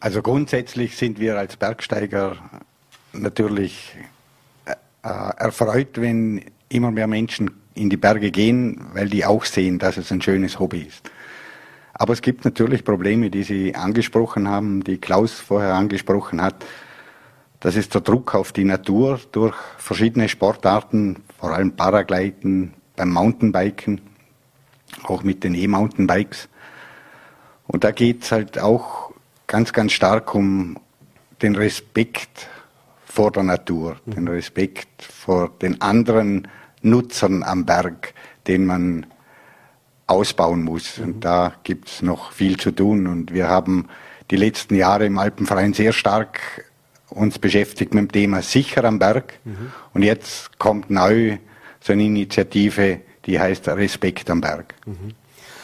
Also 0.00 0.20
grundsätzlich 0.20 0.96
sind 0.96 1.20
wir 1.20 1.38
als 1.38 1.56
Bergsteiger 1.56 2.36
natürlich 3.12 3.94
äh, 4.64 4.74
erfreut, 5.02 6.00
wenn 6.00 6.42
immer 6.68 6.90
mehr 6.90 7.06
Menschen 7.06 7.50
in 7.74 7.88
die 7.88 7.96
Berge 7.96 8.30
gehen, 8.32 8.80
weil 8.94 9.08
die 9.08 9.24
auch 9.24 9.44
sehen, 9.44 9.78
dass 9.78 9.96
es 9.96 10.10
ein 10.10 10.22
schönes 10.22 10.58
Hobby 10.58 10.82
ist. 10.82 11.10
Aber 11.94 12.12
es 12.12 12.22
gibt 12.22 12.44
natürlich 12.44 12.84
Probleme, 12.84 13.30
die 13.30 13.42
Sie 13.42 13.74
angesprochen 13.74 14.48
haben, 14.48 14.82
die 14.82 14.98
Klaus 14.98 15.32
vorher 15.32 15.74
angesprochen 15.74 16.40
hat. 16.40 16.64
Das 17.60 17.76
ist 17.76 17.94
der 17.94 18.00
Druck 18.00 18.34
auf 18.34 18.52
die 18.52 18.64
Natur 18.64 19.20
durch 19.30 19.54
verschiedene 19.78 20.28
Sportarten, 20.28 21.22
vor 21.38 21.52
allem 21.52 21.72
Paragleiten, 21.76 22.74
beim 22.96 23.10
Mountainbiken, 23.10 24.00
auch 25.04 25.22
mit 25.22 25.44
den 25.44 25.54
E-Mountainbikes. 25.54 26.48
Und 27.66 27.84
da 27.84 27.90
geht 27.90 28.24
es 28.24 28.32
halt 28.32 28.58
auch 28.58 29.12
ganz, 29.46 29.72
ganz 29.72 29.92
stark 29.92 30.34
um 30.34 30.76
den 31.40 31.56
Respekt 31.56 32.48
vor 33.04 33.30
der 33.30 33.42
Natur, 33.42 33.96
den 34.06 34.28
Respekt 34.28 35.02
vor 35.02 35.50
den 35.60 35.80
anderen 35.80 36.48
Nutzern 36.80 37.42
am 37.42 37.64
Berg, 37.64 38.14
den 38.46 38.66
man 38.66 39.06
ausbauen 40.12 40.62
muss. 40.62 40.98
Mhm. 40.98 41.04
Und 41.04 41.24
da 41.24 41.54
gibt 41.64 41.88
es 41.88 42.02
noch 42.02 42.32
viel 42.32 42.56
zu 42.58 42.70
tun. 42.70 43.06
Und 43.06 43.32
wir 43.32 43.48
haben 43.48 43.88
die 44.30 44.36
letzten 44.36 44.74
Jahre 44.74 45.06
im 45.06 45.18
Alpenverein 45.18 45.74
sehr 45.74 45.92
stark 45.92 46.40
uns 47.10 47.38
beschäftigt 47.38 47.92
mit 47.92 48.04
dem 48.04 48.12
Thema 48.12 48.42
Sicher 48.42 48.84
am 48.84 48.98
Berg. 48.98 49.34
Mhm. 49.44 49.72
Und 49.92 50.02
jetzt 50.02 50.58
kommt 50.58 50.90
neu 50.90 51.38
so 51.80 51.92
eine 51.92 52.04
Initiative, 52.04 53.00
die 53.26 53.38
heißt 53.38 53.68
Respekt 53.68 54.30
am 54.30 54.40
Berg. 54.40 54.74
Mhm. 54.86 55.12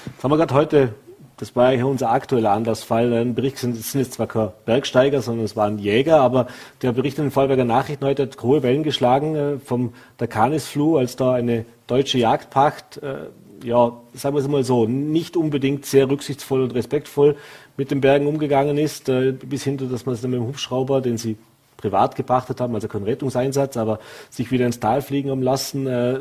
Jetzt 0.06 0.24
haben 0.24 0.30
wir 0.30 0.36
gerade 0.36 0.54
heute 0.54 0.94
das 1.38 1.54
war 1.54 1.72
ja 1.72 1.84
unser 1.84 2.10
aktueller 2.10 2.50
Anlassfall. 2.50 3.12
Ein 3.12 3.34
Bericht 3.34 3.58
sind, 3.58 3.76
sind 3.76 4.00
jetzt 4.00 4.14
zwar 4.14 4.26
kein 4.26 4.50
Bergsteiger, 4.66 5.22
sondern 5.22 5.44
es 5.44 5.56
waren 5.56 5.78
Jäger, 5.78 6.20
aber 6.20 6.48
der 6.82 6.92
Bericht 6.92 7.18
in 7.18 7.26
den 7.26 7.30
Vorberger 7.30 7.64
Nachrichten 7.64 8.04
heute 8.04 8.24
hat 8.24 8.42
hohe 8.42 8.62
Wellen 8.62 8.82
geschlagen 8.82 9.36
äh, 9.36 9.58
vom 9.58 9.94
Dakanisfluh, 10.18 10.98
als 10.98 11.14
da 11.16 11.34
eine 11.34 11.64
deutsche 11.86 12.18
Jagdpacht, 12.18 12.98
äh, 12.98 13.28
ja, 13.64 13.92
sagen 14.14 14.36
wir 14.36 14.40
es 14.40 14.48
mal 14.48 14.64
so, 14.64 14.86
nicht 14.86 15.36
unbedingt 15.36 15.86
sehr 15.86 16.08
rücksichtsvoll 16.08 16.62
und 16.62 16.74
respektvoll 16.74 17.36
mit 17.76 17.90
den 17.90 18.00
Bergen 18.00 18.26
umgegangen 18.26 18.78
ist, 18.78 19.08
äh, 19.08 19.32
bis 19.32 19.64
hin, 19.64 19.76
dass 19.76 20.06
man 20.06 20.14
es 20.14 20.20
dann 20.20 20.30
mit 20.30 20.40
dem 20.40 20.46
Hubschrauber, 20.46 21.00
den 21.00 21.18
sie 21.18 21.36
privat 21.76 22.16
gepachtet 22.16 22.60
haben, 22.60 22.74
also 22.74 22.88
kein 22.88 23.04
Rettungseinsatz, 23.04 23.76
aber 23.76 24.00
sich 24.30 24.50
wieder 24.50 24.66
ins 24.66 24.80
Tal 24.80 25.00
fliegen 25.02 25.30
haben 25.30 25.42
lassen, 25.42 25.86
äh, 25.86 26.20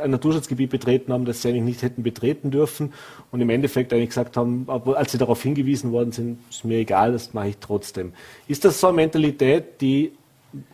ein 0.00 0.10
Naturschutzgebiet 0.10 0.70
betreten 0.70 1.12
haben, 1.12 1.26
das 1.26 1.42
sie 1.42 1.48
eigentlich 1.48 1.64
nicht 1.64 1.82
hätten 1.82 2.02
betreten 2.02 2.50
dürfen 2.50 2.94
und 3.30 3.40
im 3.40 3.50
Endeffekt 3.50 3.92
eigentlich 3.92 4.08
gesagt 4.08 4.36
haben, 4.36 4.66
als 4.68 5.12
sie 5.12 5.18
darauf 5.18 5.42
hingewiesen 5.42 5.92
worden 5.92 6.12
sind, 6.12 6.38
ist 6.48 6.64
mir 6.64 6.78
egal, 6.78 7.12
das 7.12 7.34
mache 7.34 7.48
ich 7.48 7.58
trotzdem. 7.58 8.14
Ist 8.48 8.64
das 8.64 8.80
so 8.80 8.86
eine 8.86 8.96
Mentalität, 8.96 9.80
die 9.82 10.12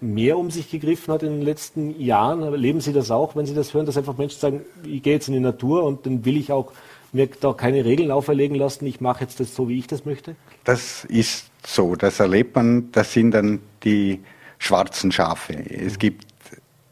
mehr 0.01 0.39
um 0.39 0.51
sich 0.51 0.71
gegriffen 0.71 1.13
hat 1.13 1.23
in 1.23 1.31
den 1.31 1.43
letzten 1.43 2.01
Jahren? 2.01 2.43
Erleben 2.43 2.81
Sie 2.81 2.93
das 2.93 3.11
auch, 3.11 3.37
wenn 3.37 3.47
Sie 3.47 3.55
das 3.55 3.75
hören, 3.75 3.87
dass 3.87 3.97
einfach 3.97 4.17
Menschen 4.17 4.41
sagen, 4.41 4.61
ich 4.85 5.03
gehe 5.03 5.15
jetzt 5.15 5.29
in 5.29 5.35
die 5.35 5.41
Natur 5.41 5.85
und 5.85 6.07
dann 6.07 6.25
will 6.25 6.37
ich 6.37 6.53
auch 6.53 6.73
mir 7.13 7.29
da 7.29 7.53
keine 7.53 7.85
Regeln 7.85 8.11
auferlegen 8.11 8.57
lassen, 8.57 8.87
ich 8.87 9.01
mache 9.01 9.25
jetzt 9.25 9.41
das 9.41 9.55
so, 9.55 9.69
wie 9.69 9.79
ich 9.79 9.87
das 9.87 10.05
möchte? 10.05 10.37
Das 10.65 11.05
ist 11.05 11.51
so, 11.65 11.97
das 11.97 12.21
erlebt 12.21 12.57
man, 12.57 12.91
das 12.93 13.13
sind 13.13 13.31
dann 13.33 13.61
die 13.85 14.21
schwarzen 14.59 15.13
Schafe. 15.13 15.55
Es 15.55 15.99
gibt 15.99 16.27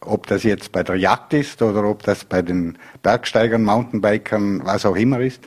ob 0.07 0.27
das 0.27 0.43
jetzt 0.43 0.73
bei 0.73 0.83
der 0.83 0.97
Jagd 0.97 1.33
ist 1.33 1.63
oder 1.63 1.85
ob 1.85 2.03
das 2.03 2.25
bei 2.25 2.43
den 2.43 2.77
Bergsteigern, 3.03 3.65
Mountainbikern, 3.65 4.65
was 4.65 4.85
auch 4.85 4.97
immer 4.97 5.21
ist. 5.21 5.43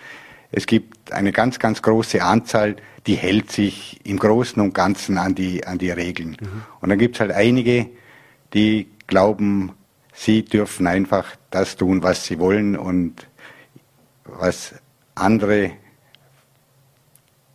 Es 0.52 0.66
gibt 0.66 1.12
eine 1.12 1.32
ganz, 1.32 1.60
ganz 1.60 1.82
große 1.82 2.24
Anzahl, 2.24 2.78
die 3.06 3.16
hält 3.16 3.52
sich 3.52 4.00
im 4.04 4.18
Großen 4.18 4.62
und 4.62 4.74
Ganzen 4.74 5.18
an 5.18 5.36
die, 5.36 5.66
an 5.66 5.78
die 5.78 5.92
Regeln. 5.92 6.38
Mhm. 6.40 6.64
Und 6.82 6.90
dann 6.90 7.00
gibt 7.00 7.16
es 7.16 7.22
halt 7.22 7.32
einige, 7.32 7.90
die 8.54 8.88
glauben, 9.08 9.74
sie 10.14 10.44
dürfen 10.44 10.88
einfach 10.88 11.36
das 11.52 11.76
tun, 11.76 12.04
was 12.04 12.26
sie 12.26 12.40
wollen 12.40 12.78
und 12.78 13.28
was 14.26 14.74
andere 15.16 15.72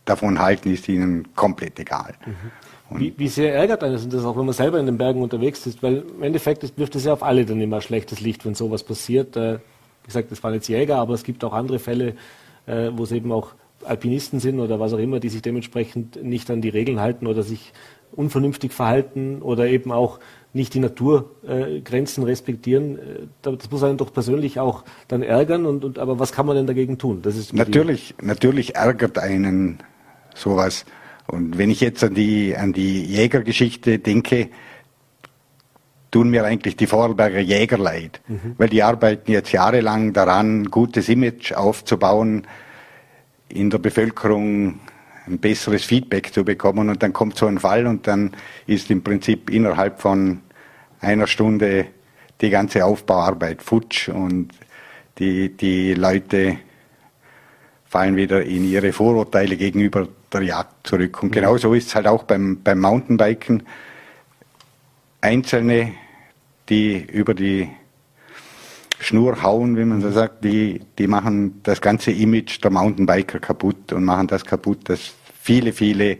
davon 0.05 0.39
halten, 0.39 0.73
ist 0.73 0.87
ihnen 0.89 1.35
komplett 1.35 1.79
egal. 1.79 2.15
Mhm. 2.25 2.99
Wie, 2.99 3.13
wie, 3.17 3.27
sehr 3.27 3.55
ärgert 3.55 3.83
eines 3.83 4.07
das 4.07 4.23
auch, 4.23 4.37
wenn 4.37 4.45
man 4.45 4.53
selber 4.53 4.79
in 4.79 4.85
den 4.85 4.97
Bergen 4.97 5.21
unterwegs 5.21 5.65
ist? 5.65 5.81
Weil 5.81 6.03
im 6.15 6.21
Endeffekt 6.21 6.77
wirft 6.77 6.95
es 6.95 7.05
ja 7.05 7.13
auf 7.13 7.23
alle 7.23 7.43
dann 7.45 7.59
immer 7.59 7.81
schlechtes 7.81 8.19
Licht, 8.19 8.45
wenn 8.45 8.53
sowas 8.53 8.83
passiert. 8.83 9.35
Äh, 9.35 9.55
wie 9.55 10.07
gesagt, 10.07 10.31
das 10.31 10.43
waren 10.43 10.53
jetzt 10.53 10.67
Jäger, 10.67 10.97
aber 10.97 11.13
es 11.13 11.23
gibt 11.23 11.43
auch 11.43 11.53
andere 11.53 11.79
Fälle, 11.79 12.15
äh, 12.65 12.89
wo 12.93 13.03
es 13.03 13.11
eben 13.11 13.31
auch 13.31 13.53
Alpinisten 13.83 14.39
sind 14.39 14.59
oder 14.59 14.79
was 14.79 14.93
auch 14.93 14.99
immer, 14.99 15.19
die 15.19 15.29
sich 15.29 15.41
dementsprechend 15.41 16.23
nicht 16.23 16.49
an 16.49 16.61
die 16.61 16.69
Regeln 16.69 16.99
halten 16.99 17.27
oder 17.27 17.43
sich 17.43 17.73
unvernünftig 18.15 18.71
verhalten 18.71 19.41
oder 19.41 19.67
eben 19.67 19.91
auch 19.91 20.19
nicht 20.53 20.73
die 20.73 20.79
Naturgrenzen 20.79 22.23
äh, 22.23 22.27
respektieren. 22.27 22.97
Äh, 22.97 23.01
das 23.41 23.71
muss 23.71 23.83
einen 23.83 23.97
doch 23.97 24.13
persönlich 24.13 24.59
auch 24.59 24.83
dann 25.07 25.23
ärgern. 25.23 25.65
Und, 25.65 25.83
und, 25.83 25.99
aber 25.99 26.19
was 26.19 26.31
kann 26.31 26.45
man 26.45 26.55
denn 26.55 26.67
dagegen 26.67 26.97
tun? 26.97 27.21
Das 27.21 27.35
ist 27.35 27.53
natürlich, 27.53 28.15
natürlich 28.21 28.75
ärgert 28.75 29.17
einen 29.17 29.79
sowas. 30.35 30.85
Und 31.27 31.57
wenn 31.57 31.71
ich 31.71 31.81
jetzt 31.81 32.03
an 32.03 32.13
die, 32.13 32.55
an 32.55 32.73
die 32.73 33.03
Jägergeschichte 33.03 33.99
denke, 33.99 34.49
tun 36.13 36.29
mir 36.29 36.45
eigentlich 36.45 36.75
die 36.77 36.85
Vorarlberger 36.85 37.39
Jäger 37.39 37.79
leid, 37.79 38.21
mhm. 38.27 38.53
weil 38.57 38.69
die 38.69 38.83
arbeiten 38.83 39.31
jetzt 39.31 39.51
jahrelang 39.51 40.13
daran, 40.13 40.65
gutes 40.69 41.09
Image 41.09 41.53
aufzubauen, 41.53 42.45
in 43.49 43.71
der 43.71 43.79
Bevölkerung 43.79 44.79
ein 45.25 45.39
besseres 45.39 45.83
Feedback 45.83 46.31
zu 46.31 46.45
bekommen 46.45 46.89
und 46.89 47.01
dann 47.01 47.13
kommt 47.13 47.35
so 47.37 47.47
ein 47.47 47.57
Fall 47.57 47.87
und 47.87 48.05
dann 48.05 48.31
ist 48.67 48.91
im 48.91 49.03
Prinzip 49.03 49.49
innerhalb 49.49 50.01
von 50.01 50.41
einer 51.01 51.25
Stunde 51.25 51.87
die 52.41 52.51
ganze 52.51 52.85
Aufbauarbeit 52.85 53.63
futsch 53.63 54.09
und 54.09 54.49
die, 55.17 55.49
die 55.49 55.95
Leute 55.95 56.57
fallen 57.85 58.15
wieder 58.15 58.43
in 58.43 58.69
ihre 58.69 58.93
Vorurteile 58.93 59.57
gegenüber 59.57 60.07
der 60.31 60.41
Jagd 60.43 60.85
zurück. 60.85 61.23
Und 61.23 61.29
mhm. 61.29 61.33
genau 61.33 61.57
so 61.57 61.73
ist 61.73 61.87
es 61.87 61.95
halt 61.95 62.07
auch 62.07 62.23
beim, 62.23 62.61
beim 62.63 62.79
Mountainbiken. 62.79 63.63
Einzelne, 65.21 65.93
die 66.69 66.97
über 66.97 67.33
die 67.33 67.69
Schnur 68.99 69.43
hauen, 69.43 69.77
wie 69.77 69.85
man 69.85 70.01
so 70.01 70.11
sagt, 70.11 70.43
die, 70.43 70.81
die 70.97 71.07
machen 71.07 71.59
das 71.63 71.81
ganze 71.81 72.11
Image 72.11 72.63
der 72.63 72.71
Mountainbiker 72.71 73.39
kaputt 73.39 73.91
und 73.91 74.05
machen 74.05 74.27
das 74.27 74.45
kaputt, 74.45 74.89
dass 74.89 75.13
viele, 75.41 75.73
viele 75.73 76.17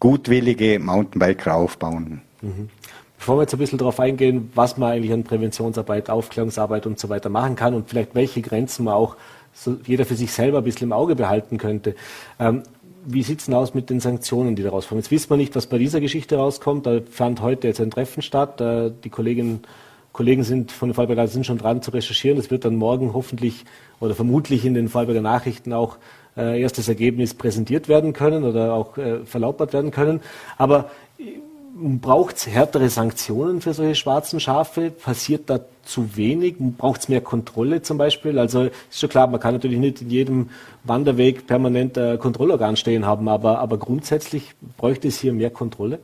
gutwillige 0.00 0.78
Mountainbiker 0.78 1.54
aufbauen. 1.54 2.22
Mhm. 2.40 2.70
Bevor 3.18 3.36
wir 3.36 3.42
jetzt 3.42 3.54
ein 3.54 3.58
bisschen 3.58 3.78
darauf 3.78 4.00
eingehen, 4.00 4.50
was 4.54 4.76
man 4.78 4.92
eigentlich 4.92 5.12
an 5.12 5.22
Präventionsarbeit, 5.22 6.10
Aufklärungsarbeit 6.10 6.86
und 6.86 6.98
so 6.98 7.08
weiter 7.08 7.28
machen 7.28 7.54
kann 7.54 7.74
und 7.74 7.88
vielleicht 7.88 8.14
welche 8.14 8.42
Grenzen 8.42 8.84
man 8.84 8.94
auch 8.94 9.16
so 9.52 9.76
jeder 9.84 10.04
für 10.04 10.16
sich 10.16 10.32
selber 10.32 10.58
ein 10.58 10.64
bisschen 10.64 10.88
im 10.88 10.92
Auge 10.92 11.14
behalten 11.14 11.58
könnte. 11.58 11.94
Ähm, 12.40 12.62
wie 13.04 13.22
sieht 13.22 13.40
es 13.40 13.46
denn 13.46 13.54
aus 13.54 13.74
mit 13.74 13.90
den 13.90 14.00
Sanktionen, 14.00 14.56
die 14.56 14.62
daraus 14.62 14.88
kommen? 14.88 15.00
Jetzt 15.00 15.10
wissen 15.10 15.30
wir 15.30 15.36
nicht, 15.36 15.56
was 15.56 15.66
bei 15.66 15.78
dieser 15.78 16.00
Geschichte 16.00 16.36
rauskommt. 16.36 16.86
Da 16.86 17.00
fand 17.10 17.42
heute 17.42 17.68
jetzt 17.68 17.80
ein 17.80 17.90
Treffen 17.90 18.22
statt. 18.22 18.60
Äh, 18.60 18.92
die 19.04 19.10
Kolleginnen 19.10 19.62
Kollegen 20.12 20.44
sind 20.44 20.72
von 20.72 20.90
den 20.90 20.94
Fallberger 20.94 21.26
sind 21.26 21.46
schon 21.46 21.58
dran 21.58 21.80
zu 21.80 21.90
recherchieren. 21.90 22.36
Das 22.36 22.50
wird 22.50 22.64
dann 22.64 22.76
morgen 22.76 23.14
hoffentlich 23.14 23.64
oder 23.98 24.14
vermutlich 24.14 24.64
in 24.64 24.74
den 24.74 24.88
Fallberger 24.88 25.22
Nachrichten 25.22 25.72
auch 25.72 25.96
äh, 26.36 26.60
erstes 26.60 26.88
Ergebnis 26.88 27.34
präsentiert 27.34 27.88
werden 27.88 28.12
können 28.12 28.44
oder 28.44 28.74
auch 28.74 28.98
äh, 28.98 29.24
verlautbart 29.24 29.72
werden 29.72 29.90
können. 29.90 30.20
Aber 30.58 30.90
Braucht 31.74 32.36
es 32.36 32.46
härtere 32.46 32.90
Sanktionen 32.90 33.62
für 33.62 33.72
solche 33.72 33.94
schwarzen 33.94 34.40
Schafe? 34.40 34.90
Passiert 34.90 35.48
da 35.48 35.60
zu 35.84 36.16
wenig? 36.16 36.56
Braucht 36.58 37.00
es 37.00 37.08
mehr 37.08 37.22
Kontrolle 37.22 37.80
zum 37.80 37.96
Beispiel? 37.96 38.38
Also 38.38 38.64
ist 38.64 39.00
schon 39.00 39.08
klar, 39.08 39.26
man 39.26 39.40
kann 39.40 39.54
natürlich 39.54 39.78
nicht 39.78 40.02
in 40.02 40.10
jedem 40.10 40.50
Wanderweg 40.84 41.46
permanent 41.46 41.96
ein 41.96 42.18
Kontrollorgan 42.18 42.76
stehen 42.76 43.06
haben, 43.06 43.26
aber, 43.26 43.58
aber 43.58 43.78
grundsätzlich 43.78 44.54
bräuchte 44.76 45.08
es 45.08 45.18
hier 45.18 45.32
mehr 45.32 45.48
Kontrolle? 45.48 45.98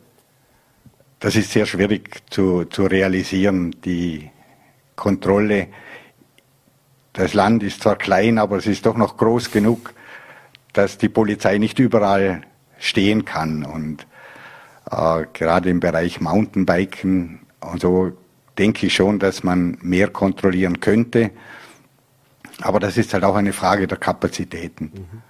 Das 1.20 1.37
ist 1.37 1.52
sehr 1.52 1.66
schwierig 1.66 2.22
zu, 2.31 2.64
zu 2.64 2.87
realisieren, 2.87 3.76
die 3.85 4.31
Kontrolle. 4.96 5.66
Das 7.12 7.35
Land 7.35 7.62
ist 7.62 7.83
zwar 7.83 7.96
klein, 7.96 8.38
aber 8.38 8.57
es 8.57 8.66
ist 8.66 8.87
doch 8.87 8.96
noch 8.96 9.18
groß 9.18 9.50
genug, 9.50 9.92
dass 10.72 10.96
die 10.96 11.11
Polizei 11.11 11.59
nicht 11.59 11.78
überall 11.78 12.40
stehen 12.78 13.26
kann. 13.26 13.64
Und 13.64 14.07
äh, 14.90 15.24
gerade 15.33 15.70
im 15.70 15.81
Bereich 15.81 16.20
Mountainbiken 16.20 17.40
und 17.61 17.81
so 17.81 18.12
denke 18.59 18.87
ich 18.87 18.94
schon, 18.94 19.18
dass 19.18 19.44
man 19.44 19.79
mehr 19.83 20.09
kontrollieren 20.09 20.81
könnte. 20.81 21.31
Aber 22.61 22.81
das 22.81 22.96
ist 22.96 23.14
halt 23.14 23.24
auch 23.24 23.37
eine 23.37 23.53
Frage 23.53 23.87
der 23.87 23.98
Kapazitäten. 23.98 24.85
Mhm. 24.85 25.22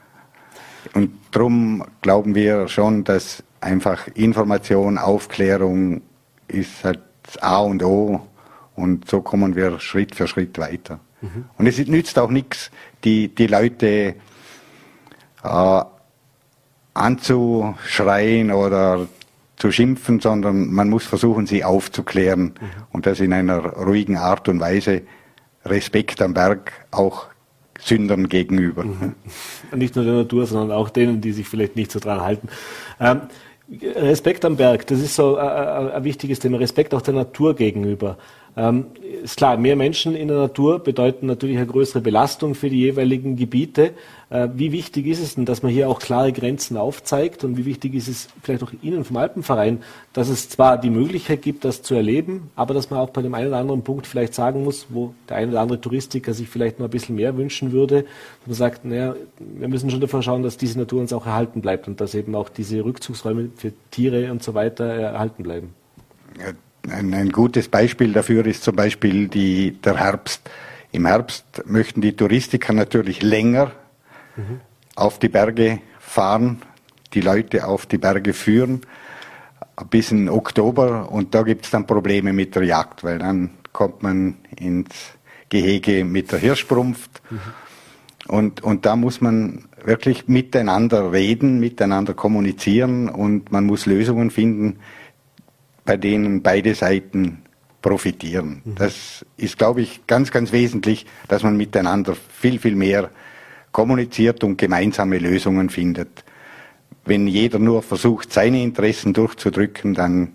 Und 0.94 1.10
darum 1.32 1.84
glauben 2.00 2.34
wir 2.34 2.68
schon, 2.68 3.04
dass 3.04 3.42
einfach 3.60 4.08
Information, 4.14 4.96
Aufklärung 4.96 6.02
ist 6.46 6.84
halt 6.84 7.00
A 7.40 7.58
und 7.58 7.82
O 7.82 8.26
und 8.74 9.08
so 9.08 9.20
kommen 9.20 9.56
wir 9.56 9.80
Schritt 9.80 10.14
für 10.14 10.26
Schritt 10.26 10.58
weiter. 10.58 11.00
Mhm. 11.20 11.44
Und 11.58 11.66
es 11.66 11.78
nützt 11.86 12.18
auch 12.18 12.30
nichts, 12.30 12.70
die, 13.04 13.34
die 13.34 13.48
Leute 13.48 14.14
äh, 15.42 15.82
anzuschreien 16.94 18.50
oder 18.50 19.06
zu 19.58 19.72
schimpfen, 19.72 20.20
sondern 20.20 20.72
man 20.72 20.88
muss 20.88 21.04
versuchen, 21.04 21.46
sie 21.46 21.64
aufzuklären 21.64 22.42
mhm. 22.42 22.70
und 22.92 23.06
das 23.06 23.20
in 23.20 23.32
einer 23.32 23.58
ruhigen 23.58 24.16
Art 24.16 24.48
und 24.48 24.60
Weise. 24.60 25.02
Respekt 25.64 26.22
am 26.22 26.34
Berg 26.34 26.72
auch 26.90 27.26
Sündern 27.78 28.28
gegenüber. 28.28 28.84
Mhm. 28.84 29.14
Nicht 29.74 29.96
nur 29.96 30.04
der 30.04 30.14
Natur, 30.14 30.46
sondern 30.46 30.76
auch 30.76 30.90
denen, 30.90 31.20
die 31.20 31.32
sich 31.32 31.48
vielleicht 31.48 31.76
nicht 31.76 31.90
so 31.90 31.98
dran 31.98 32.20
halten. 32.20 32.48
Ähm, 33.00 33.22
Respekt 33.70 34.44
am 34.44 34.56
Berg, 34.56 34.86
das 34.86 35.00
ist 35.00 35.14
so 35.14 35.36
äh, 35.36 35.40
äh 35.40 35.92
ein 35.92 36.04
wichtiges 36.04 36.38
Thema. 36.38 36.58
Respekt 36.58 36.94
auch 36.94 37.02
der 37.02 37.14
Natur 37.14 37.54
gegenüber. 37.54 38.16
Ähm, 38.58 38.86
ist 39.22 39.36
klar, 39.36 39.56
mehr 39.56 39.76
Menschen 39.76 40.16
in 40.16 40.26
der 40.26 40.36
Natur 40.36 40.80
bedeuten 40.80 41.26
natürlich 41.26 41.56
eine 41.58 41.66
größere 41.66 42.00
Belastung 42.00 42.56
für 42.56 42.68
die 42.68 42.80
jeweiligen 42.80 43.36
Gebiete. 43.36 43.92
Äh, 44.30 44.48
wie 44.54 44.72
wichtig 44.72 45.06
ist 45.06 45.20
es 45.20 45.36
denn, 45.36 45.44
dass 45.44 45.62
man 45.62 45.70
hier 45.70 45.88
auch 45.88 46.00
klare 46.00 46.32
Grenzen 46.32 46.76
aufzeigt 46.76 47.44
und 47.44 47.56
wie 47.56 47.66
wichtig 47.66 47.94
ist 47.94 48.08
es 48.08 48.28
vielleicht 48.42 48.64
auch 48.64 48.72
Ihnen 48.82 49.04
vom 49.04 49.16
Alpenverein, 49.16 49.84
dass 50.12 50.28
es 50.28 50.48
zwar 50.48 50.76
die 50.76 50.90
Möglichkeit 50.90 51.40
gibt, 51.40 51.64
das 51.64 51.82
zu 51.82 51.94
erleben, 51.94 52.50
aber 52.56 52.74
dass 52.74 52.90
man 52.90 52.98
auch 52.98 53.10
bei 53.10 53.22
dem 53.22 53.32
einen 53.34 53.46
oder 53.46 53.58
anderen 53.58 53.84
Punkt 53.84 54.08
vielleicht 54.08 54.34
sagen 54.34 54.64
muss, 54.64 54.86
wo 54.88 55.14
der 55.28 55.36
eine 55.36 55.52
oder 55.52 55.60
andere 55.60 55.80
Touristiker 55.80 56.34
sich 56.34 56.48
vielleicht 56.48 56.80
noch 56.80 56.88
ein 56.88 56.90
bisschen 56.90 57.14
mehr 57.14 57.36
wünschen 57.36 57.70
würde, 57.70 58.06
man 58.44 58.56
sagt, 58.56 58.84
naja, 58.84 59.14
wir 59.38 59.68
müssen 59.68 59.88
schon 59.88 60.00
dafür 60.00 60.20
schauen, 60.20 60.42
dass 60.42 60.56
diese 60.56 60.80
Natur 60.80 61.00
uns 61.00 61.12
auch 61.12 61.26
erhalten 61.26 61.60
bleibt 61.60 61.86
und 61.86 62.00
dass 62.00 62.12
eben 62.12 62.34
auch 62.34 62.48
diese 62.48 62.84
Rückzugsräume 62.84 63.50
für 63.54 63.72
Tiere 63.92 64.32
und 64.32 64.42
so 64.42 64.54
weiter 64.54 64.84
erhalten 64.84 65.44
bleiben. 65.44 65.74
Ja 66.40 66.52
ein, 66.90 67.14
ein 67.14 67.30
gutes 67.30 67.68
Beispiel 67.68 68.12
dafür 68.12 68.46
ist 68.46 68.62
zum 68.62 68.76
Beispiel 68.76 69.28
die, 69.28 69.72
der 69.72 69.96
Herbst. 69.96 70.48
Im 70.92 71.06
Herbst 71.06 71.44
möchten 71.66 72.00
die 72.00 72.14
Touristiker 72.14 72.72
natürlich 72.72 73.22
länger 73.22 73.72
mhm. 74.36 74.60
auf 74.94 75.18
die 75.18 75.28
Berge 75.28 75.80
fahren, 76.00 76.62
die 77.14 77.20
Leute 77.20 77.66
auf 77.66 77.86
die 77.86 77.98
Berge 77.98 78.32
führen 78.32 78.80
bis 79.90 80.10
in 80.10 80.28
Oktober 80.28 81.10
und 81.10 81.34
da 81.34 81.42
gibt 81.42 81.64
es 81.64 81.70
dann 81.70 81.86
Probleme 81.86 82.32
mit 82.32 82.54
der 82.54 82.64
Jagd, 82.64 83.04
weil 83.04 83.18
dann 83.18 83.50
kommt 83.72 84.02
man 84.02 84.36
ins 84.56 84.88
Gehege 85.48 86.04
mit 86.04 86.32
der 86.32 86.38
Hirschsprumpft. 86.38 87.22
Mhm. 87.30 87.40
Und, 88.26 88.62
und 88.62 88.84
da 88.84 88.96
muss 88.96 89.20
man 89.20 89.64
wirklich 89.84 90.28
miteinander 90.28 91.12
reden, 91.12 91.60
miteinander 91.60 92.12
kommunizieren 92.12 93.08
und 93.08 93.50
man 93.52 93.64
muss 93.64 93.86
Lösungen 93.86 94.30
finden, 94.30 94.80
bei 95.88 95.96
denen 95.96 96.42
beide 96.42 96.74
Seiten 96.74 97.44
profitieren. 97.80 98.60
Mhm. 98.62 98.74
Das 98.74 99.24
ist, 99.38 99.56
glaube 99.56 99.80
ich, 99.80 100.06
ganz, 100.06 100.30
ganz 100.30 100.52
wesentlich, 100.52 101.06
dass 101.28 101.42
man 101.42 101.56
miteinander 101.56 102.14
viel, 102.14 102.58
viel 102.58 102.76
mehr 102.76 103.08
kommuniziert 103.72 104.44
und 104.44 104.58
gemeinsame 104.58 105.16
Lösungen 105.16 105.70
findet. 105.70 106.24
Wenn 107.06 107.26
jeder 107.26 107.58
nur 107.58 107.82
versucht, 107.82 108.34
seine 108.34 108.62
Interessen 108.62 109.14
durchzudrücken, 109.14 109.94
dann 109.94 110.32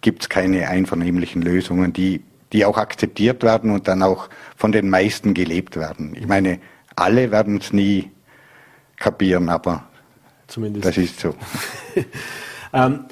gibt 0.00 0.22
es 0.22 0.28
keine 0.28 0.66
einvernehmlichen 0.66 1.42
Lösungen, 1.42 1.92
die, 1.92 2.24
die 2.52 2.64
auch 2.64 2.76
akzeptiert 2.76 3.44
werden 3.44 3.70
und 3.70 3.86
dann 3.86 4.02
auch 4.02 4.28
von 4.56 4.72
den 4.72 4.90
meisten 4.90 5.32
gelebt 5.32 5.76
werden. 5.76 6.16
Ich 6.18 6.26
meine, 6.26 6.58
alle 6.96 7.30
werden 7.30 7.58
es 7.58 7.72
nie 7.72 8.10
kapieren, 8.96 9.48
aber 9.48 9.88
Zumindest. 10.48 10.86
das 10.86 10.96
ist 10.96 11.20
so. 11.20 11.36
ähm, 12.72 13.04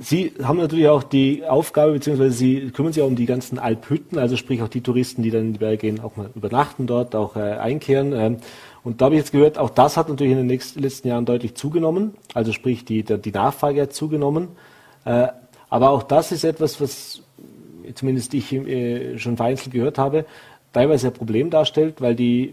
Sie 0.00 0.32
haben 0.42 0.58
natürlich 0.58 0.88
auch 0.88 1.02
die 1.02 1.44
Aufgabe, 1.44 1.92
beziehungsweise 1.92 2.30
Sie 2.30 2.70
kümmern 2.70 2.92
sich 2.92 3.02
auch 3.02 3.08
um 3.08 3.16
die 3.16 3.26
ganzen 3.26 3.58
Alphütten, 3.58 4.18
also 4.18 4.36
sprich 4.36 4.62
auch 4.62 4.68
die 4.68 4.80
Touristen, 4.80 5.22
die 5.22 5.30
dann 5.30 5.46
in 5.46 5.52
die 5.54 5.58
Berge 5.58 5.78
gehen, 5.78 6.00
auch 6.00 6.16
mal 6.16 6.30
übernachten 6.36 6.86
dort, 6.86 7.16
auch 7.16 7.34
äh, 7.34 7.40
einkehren. 7.40 8.12
Ähm, 8.12 8.36
und 8.84 9.00
da 9.00 9.06
habe 9.06 9.16
ich 9.16 9.20
jetzt 9.20 9.32
gehört, 9.32 9.58
auch 9.58 9.70
das 9.70 9.96
hat 9.96 10.08
natürlich 10.08 10.32
in 10.32 10.38
den 10.38 10.46
nächsten, 10.46 10.80
letzten 10.80 11.08
Jahren 11.08 11.24
deutlich 11.24 11.54
zugenommen. 11.56 12.14
Also 12.32 12.52
sprich, 12.52 12.84
die, 12.84 13.02
der, 13.02 13.18
die 13.18 13.32
Nachfrage 13.32 13.82
hat 13.82 13.92
zugenommen. 13.92 14.48
Äh, 15.04 15.28
aber 15.68 15.90
auch 15.90 16.04
das 16.04 16.30
ist 16.30 16.44
etwas, 16.44 16.80
was 16.80 17.22
zumindest 17.94 18.32
ich 18.34 18.52
äh, 18.52 19.18
schon 19.18 19.36
vereinzelt 19.36 19.72
gehört 19.72 19.98
habe, 19.98 20.26
teilweise 20.72 21.08
ein 21.08 21.12
Problem 21.12 21.50
darstellt, 21.50 22.00
weil 22.00 22.14
die 22.14 22.44
äh, 22.44 22.52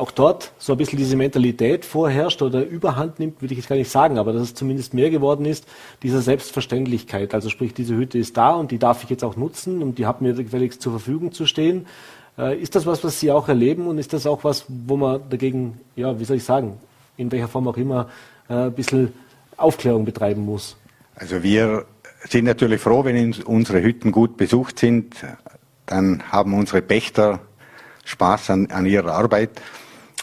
auch 0.00 0.10
dort 0.10 0.52
so 0.58 0.72
ein 0.72 0.78
bisschen 0.78 0.98
diese 0.98 1.14
Mentalität 1.14 1.84
vorherrscht 1.84 2.40
oder 2.40 2.64
überhand 2.64 3.20
nimmt, 3.20 3.42
würde 3.42 3.52
ich 3.52 3.58
jetzt 3.58 3.68
gar 3.68 3.76
nicht 3.76 3.90
sagen, 3.90 4.18
aber 4.18 4.32
dass 4.32 4.42
es 4.42 4.54
zumindest 4.54 4.94
mehr 4.94 5.10
geworden 5.10 5.44
ist, 5.44 5.66
dieser 6.02 6.22
Selbstverständlichkeit. 6.22 7.34
Also 7.34 7.50
sprich, 7.50 7.74
diese 7.74 7.94
Hütte 7.94 8.18
ist 8.18 8.36
da 8.36 8.54
und 8.54 8.70
die 8.70 8.78
darf 8.78 9.04
ich 9.04 9.10
jetzt 9.10 9.22
auch 9.22 9.36
nutzen 9.36 9.82
und 9.82 9.98
die 9.98 10.06
hat 10.06 10.22
mir 10.22 10.32
gefälligst 10.32 10.80
zur 10.80 10.92
Verfügung 10.92 11.32
zu 11.32 11.44
stehen. 11.46 11.86
Äh, 12.38 12.58
ist 12.58 12.74
das 12.74 12.86
was, 12.86 13.04
was 13.04 13.20
Sie 13.20 13.30
auch 13.30 13.48
erleben 13.48 13.86
und 13.86 13.98
ist 13.98 14.14
das 14.14 14.26
auch 14.26 14.42
was, 14.42 14.64
wo 14.68 14.96
man 14.96 15.20
dagegen, 15.28 15.78
ja, 15.96 16.18
wie 16.18 16.24
soll 16.24 16.38
ich 16.38 16.44
sagen, 16.44 16.78
in 17.18 17.30
welcher 17.30 17.48
Form 17.48 17.68
auch 17.68 17.76
immer, 17.76 18.08
äh, 18.48 18.54
ein 18.54 18.72
bisschen 18.72 19.12
Aufklärung 19.58 20.06
betreiben 20.06 20.44
muss? 20.46 20.76
Also 21.14 21.42
wir 21.42 21.84
sind 22.26 22.46
natürlich 22.46 22.80
froh, 22.80 23.04
wenn 23.04 23.34
unsere 23.44 23.82
Hütten 23.82 24.12
gut 24.12 24.38
besucht 24.38 24.78
sind. 24.78 25.14
Dann 25.84 26.22
haben 26.32 26.54
unsere 26.54 26.80
Pächter 26.80 27.40
Spaß 28.04 28.50
an, 28.50 28.70
an 28.70 28.86
ihrer 28.86 29.12
Arbeit. 29.12 29.50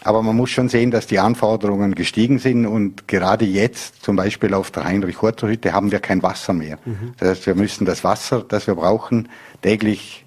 Aber 0.04 0.22
man 0.22 0.36
muss 0.36 0.50
schon 0.50 0.68
sehen, 0.68 0.90
dass 0.90 1.06
die 1.06 1.18
Anforderungen 1.18 1.94
gestiegen 1.94 2.38
sind 2.38 2.66
und 2.66 3.08
gerade 3.08 3.44
jetzt, 3.44 4.02
zum 4.02 4.16
Beispiel 4.16 4.54
auf 4.54 4.70
der 4.70 4.84
Heinrich-Horter-Hütte, 4.84 5.72
haben 5.72 5.90
wir 5.90 5.98
kein 5.98 6.22
Wasser 6.22 6.52
mehr. 6.52 6.78
Mhm. 6.84 7.14
Das 7.18 7.30
heißt, 7.30 7.46
wir 7.46 7.54
müssen 7.56 7.84
das 7.84 8.04
Wasser, 8.04 8.44
das 8.46 8.66
wir 8.66 8.76
brauchen, 8.76 9.28
täglich 9.62 10.24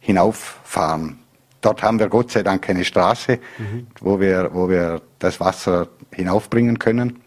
hinauffahren. 0.00 1.20
Dort 1.60 1.82
haben 1.82 1.98
wir 1.98 2.08
Gott 2.08 2.30
sei 2.30 2.42
Dank 2.42 2.62
keine 2.62 2.84
Straße, 2.84 3.38
mhm. 3.58 3.86
wo, 4.00 4.20
wir, 4.20 4.50
wo 4.52 4.68
wir 4.68 5.02
das 5.18 5.40
Wasser 5.40 5.88
hinaufbringen 6.12 6.78
können. 6.78 7.20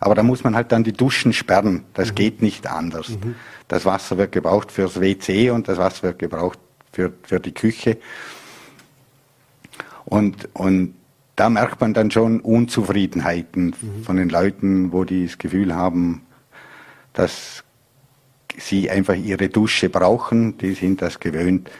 Aber 0.00 0.14
da 0.14 0.22
muss 0.22 0.44
man 0.44 0.54
halt 0.54 0.72
dann 0.72 0.84
die 0.84 0.92
Duschen 0.92 1.32
sperren. 1.32 1.84
Das 1.94 2.10
mhm. 2.10 2.14
geht 2.14 2.42
nicht 2.42 2.66
anders. 2.66 3.10
Mhm. 3.10 3.34
Das 3.68 3.84
Wasser 3.84 4.18
wird 4.18 4.32
gebraucht 4.32 4.72
fürs 4.72 5.00
WC 5.00 5.50
und 5.50 5.68
das 5.68 5.78
Wasser 5.78 6.04
wird 6.04 6.18
gebraucht 6.18 6.58
für, 6.92 7.12
für 7.22 7.40
die 7.40 7.52
Küche. 7.52 7.98
Und, 10.08 10.48
und 10.54 10.94
da 11.36 11.50
merkt 11.50 11.82
man 11.82 11.92
dann 11.92 12.10
schon 12.10 12.40
Unzufriedenheiten 12.40 13.74
mhm. 13.80 14.04
von 14.04 14.16
den 14.16 14.30
Leuten, 14.30 14.90
wo 14.90 15.04
die 15.04 15.26
das 15.26 15.36
Gefühl 15.36 15.74
haben, 15.74 16.22
dass 17.12 17.62
sie 18.56 18.88
einfach 18.88 19.14
ihre 19.14 19.50
Dusche 19.50 19.90
brauchen, 19.90 20.56
die 20.56 20.72
sind 20.72 21.02
das 21.02 21.20
gewöhnt. 21.20 21.70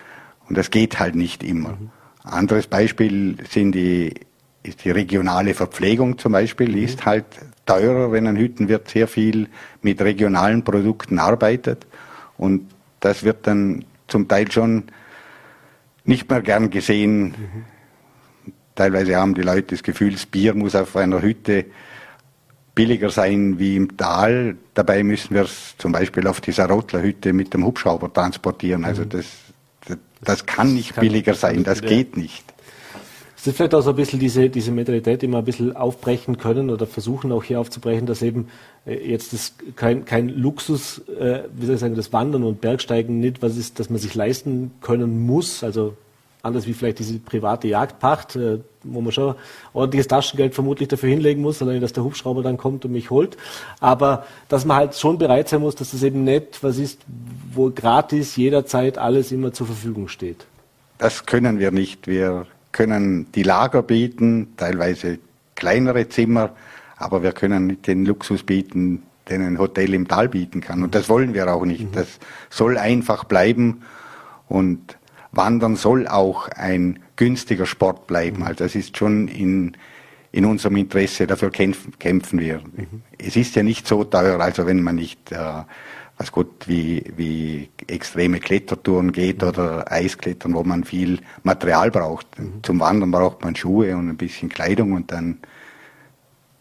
Und 0.47 0.59
das 0.59 0.70
geht 0.70 1.01
halt 1.01 1.14
nicht 1.14 1.43
immer. 1.43 1.70
Mhm. 1.70 1.91
Anderes 2.22 2.66
Beispiel 2.66 3.37
sind 3.49 3.72
die, 3.72 4.12
ist 4.62 4.85
die 4.85 4.91
regionale 4.91 5.55
Verpflegung 5.55 6.18
zum 6.18 6.33
Beispiel, 6.33 6.66
die 6.66 6.81
mhm. 6.81 6.85
ist 6.85 7.07
halt 7.07 7.24
teurer, 7.64 8.12
wenn 8.12 8.26
ein 8.26 8.37
Hüttenwirt 8.37 8.91
sehr 8.91 9.09
viel 9.09 9.49
mit 9.81 10.03
regionalen 10.03 10.64
Produkten 10.64 11.18
arbeitet. 11.18 11.87
Und 12.37 12.68
das 13.01 13.24
wird 13.24 13.47
dann 13.47 13.87
zum 14.07 14.29
Teil 14.29 14.53
schon 14.53 14.85
nicht 16.05 16.29
mehr 16.29 16.43
gern 16.43 16.68
gesehen. 16.68 17.29
Mhm 17.29 17.78
Teilweise 18.79 19.16
haben 19.16 19.35
die 19.35 19.43
Leute 19.43 19.74
das 19.74 19.83
Gefühl, 19.83 20.12
das 20.12 20.24
Bier 20.24 20.55
muss 20.55 20.76
auf 20.76 20.95
einer 20.95 21.20
Hütte 21.20 21.64
billiger 22.76 23.11
sein 23.11 23.59
wie 23.59 23.74
im 23.74 23.97
Tal. 23.97 24.57
Dabei 24.74 25.03
müssen 25.03 25.35
wir 25.35 25.43
es 25.43 25.74
zum 25.79 25.91
Beispiel 25.91 26.29
auf 26.29 26.41
dieser 26.41 26.66
Rotlerhütte 26.66 27.33
mit 27.33 27.53
dem 27.53 27.66
Hubschrauber 27.66 28.12
transportieren. 28.12 28.85
Also 28.85 29.03
mhm. 29.03 29.09
das, 29.09 29.26
das, 29.85 29.99
das 30.22 30.47
kann 30.47 30.74
nicht 30.74 30.95
kann 30.95 31.03
billiger 31.03 31.35
sein, 31.35 31.64
das 31.64 31.83
geht 31.83 32.16
nicht. 32.16 32.45
Es 33.37 33.49
ist 33.49 33.57
vielleicht 33.57 33.74
auch 33.74 33.81
so 33.81 33.91
ein 33.91 33.97
bisschen 33.97 34.20
diese, 34.20 34.49
diese 34.49 34.70
Mentalität, 34.70 35.22
die 35.22 35.26
wir 35.26 35.39
ein 35.39 35.45
bisschen 35.45 35.74
aufbrechen 35.74 36.39
können 36.39 36.70
oder 36.70 36.87
versuchen 36.87 37.33
auch 37.33 37.43
hier 37.43 37.59
aufzubrechen, 37.59 38.07
dass 38.07 38.22
eben 38.22 38.47
äh, 38.87 38.95
jetzt 39.11 39.33
das 39.33 39.55
kein, 39.74 40.05
kein 40.05 40.29
Luxus, 40.29 41.01
äh, 41.09 41.43
wie 41.53 41.66
soll 41.66 41.74
ich 41.74 41.81
sagen, 41.81 41.97
das 41.97 42.12
Wandern 42.12 42.45
und 42.45 42.61
Bergsteigen 42.61 43.18
nicht 43.18 43.43
was 43.43 43.57
ist, 43.57 43.81
dass 43.81 43.91
man 43.91 43.99
sich 43.99 44.14
leisten 44.14 44.70
können 44.81 45.26
muss. 45.26 45.64
Also 45.64 45.97
anders 46.43 46.66
wie 46.66 46.72
vielleicht 46.72 46.99
diese 46.99 47.18
private 47.18 47.68
Jagdpacht, 47.68 48.36
äh, 48.36 48.61
wo 48.84 49.01
man 49.01 49.12
schon 49.12 49.34
ordentliches 49.72 50.09
Taschengeld 50.09 50.55
vermutlich 50.55 50.89
dafür 50.89 51.09
hinlegen 51.09 51.43
muss, 51.43 51.61
allein 51.61 51.80
dass 51.80 51.93
der 51.93 52.05
Hubschrauber 52.05 52.43
dann 52.43 52.57
kommt 52.57 52.84
und 52.84 52.93
mich 52.93 53.11
holt. 53.11 53.36
Aber 53.80 54.24
dass 54.49 54.64
man 54.64 54.76
halt 54.76 54.95
schon 54.95 55.18
bereit 55.18 55.49
sein 55.49 55.61
muss, 55.61 55.74
dass 55.74 55.91
das 55.91 56.03
eben 56.03 56.24
nicht 56.24 56.62
was 56.62 56.78
ist, 56.78 57.01
wo 57.53 57.70
gratis 57.70 58.36
jederzeit 58.36 58.99
alles 58.99 59.32
immer 59.32 59.53
zur 59.53 59.66
Verfügung 59.66 60.09
steht. 60.09 60.47
Das 60.99 61.26
können 61.26 61.59
wir 61.59 61.70
nicht. 61.70 62.07
Wir 62.07 62.47
können 62.72 63.30
die 63.32 63.43
Lager 63.43 63.82
bieten, 63.82 64.55
teilweise 64.57 65.18
kleinere 65.55 66.09
Zimmer, 66.09 66.51
aber 66.97 67.22
wir 67.22 67.32
können 67.32 67.66
nicht 67.68 67.86
den 67.86 68.05
Luxus 68.05 68.43
bieten, 68.43 69.03
den 69.28 69.43
ein 69.43 69.59
Hotel 69.59 69.95
im 69.95 70.09
Tal 70.09 70.28
bieten 70.28 70.61
kann. 70.61 70.82
Und 70.82 70.95
das 70.95 71.09
wollen 71.09 71.34
wir 71.34 71.53
auch 71.53 71.64
nicht. 71.64 71.84
Mhm. 71.84 71.93
Das 71.93 72.18
soll 72.51 72.78
einfach 72.78 73.24
bleiben. 73.24 73.82
Und 74.49 74.98
Wandern 75.39 75.76
soll 75.76 76.07
auch 76.07 76.49
ein 76.49 76.99
günstiger 77.16 77.64
Sport 77.64 78.07
bleiben. 78.07 78.43
Also 78.43 78.64
das 78.64 78.74
ist 78.74 78.99
schon 78.99 79.28
in, 79.28 79.76
in 80.32 80.45
unserem 80.45 80.76
Interesse, 80.76 81.26
dafür 81.26 81.51
kämpfen, 81.51 81.99
kämpfen 81.99 82.41
wir. 82.41 82.59
Mhm. 82.59 83.03
Es 83.16 83.36
ist 83.36 83.55
ja 83.57 83.62
nicht 83.62 83.86
so 83.86 84.05
teuer, 84.05 84.39
also 84.41 84.66
wenn 84.66 84.82
man 84.82 84.97
nicht, 84.97 85.32
äh, 85.32 85.62
was 86.18 86.32
Gott, 86.32 86.66
wie, 86.66 87.05
wie 87.16 87.70
extreme 87.86 88.41
Klettertouren 88.41 89.12
geht 89.12 89.41
mhm. 89.41 89.49
oder 89.49 89.91
Eisklettern, 89.91 90.55
wo 90.55 90.64
man 90.64 90.84
viel 90.84 91.20
Material 91.45 91.91
braucht. 91.91 92.39
Mhm. 92.39 92.62
Zum 92.62 92.80
Wandern 92.80 93.12
braucht 93.12 93.43
man 93.43 93.57
Schuhe 93.57 93.97
und 93.97 94.11
ein 94.11 94.16
bisschen 94.16 94.49
Kleidung 94.49 94.93
und 94.93 95.12
dann 95.12 95.39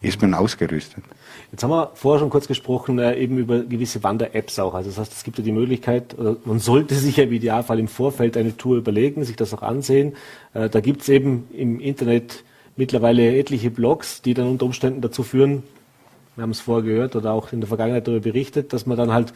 ist 0.00 0.22
man 0.22 0.32
ausgerüstet. 0.34 1.02
Jetzt 1.50 1.62
haben 1.62 1.70
wir 1.70 1.92
vorher 1.94 2.20
schon 2.20 2.30
kurz 2.30 2.46
gesprochen, 2.46 2.98
äh, 2.98 3.16
eben 3.16 3.38
über 3.38 3.60
gewisse 3.60 4.02
Wander-Apps 4.02 4.58
auch. 4.58 4.74
Also 4.74 4.90
das 4.90 4.98
heißt, 4.98 5.12
es 5.12 5.24
gibt 5.24 5.38
ja 5.38 5.44
die 5.44 5.52
Möglichkeit, 5.52 6.18
oder 6.18 6.36
man 6.44 6.58
sollte 6.58 6.94
sich 6.94 7.16
ja 7.16 7.24
im 7.24 7.32
Idealfall 7.32 7.78
im 7.78 7.88
Vorfeld 7.88 8.36
eine 8.36 8.56
Tour 8.56 8.76
überlegen, 8.76 9.24
sich 9.24 9.36
das 9.36 9.54
auch 9.54 9.62
ansehen. 9.62 10.14
Äh, 10.52 10.68
da 10.68 10.80
gibt 10.80 11.02
es 11.02 11.08
eben 11.08 11.48
im 11.52 11.80
Internet 11.80 12.44
mittlerweile 12.76 13.36
etliche 13.36 13.70
Blogs, 13.70 14.22
die 14.22 14.34
dann 14.34 14.46
unter 14.46 14.66
Umständen 14.66 15.00
dazu 15.00 15.22
führen, 15.22 15.62
wir 16.36 16.42
haben 16.42 16.50
es 16.50 16.60
vorher 16.60 16.84
gehört 16.84 17.16
oder 17.16 17.32
auch 17.32 17.52
in 17.52 17.60
der 17.60 17.66
Vergangenheit 17.66 18.06
darüber 18.06 18.22
berichtet, 18.22 18.72
dass 18.72 18.86
man 18.86 18.96
dann 18.96 19.12
halt, 19.12 19.32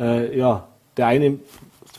äh, 0.00 0.36
ja, 0.36 0.66
der 0.96 1.06
eine 1.06 1.38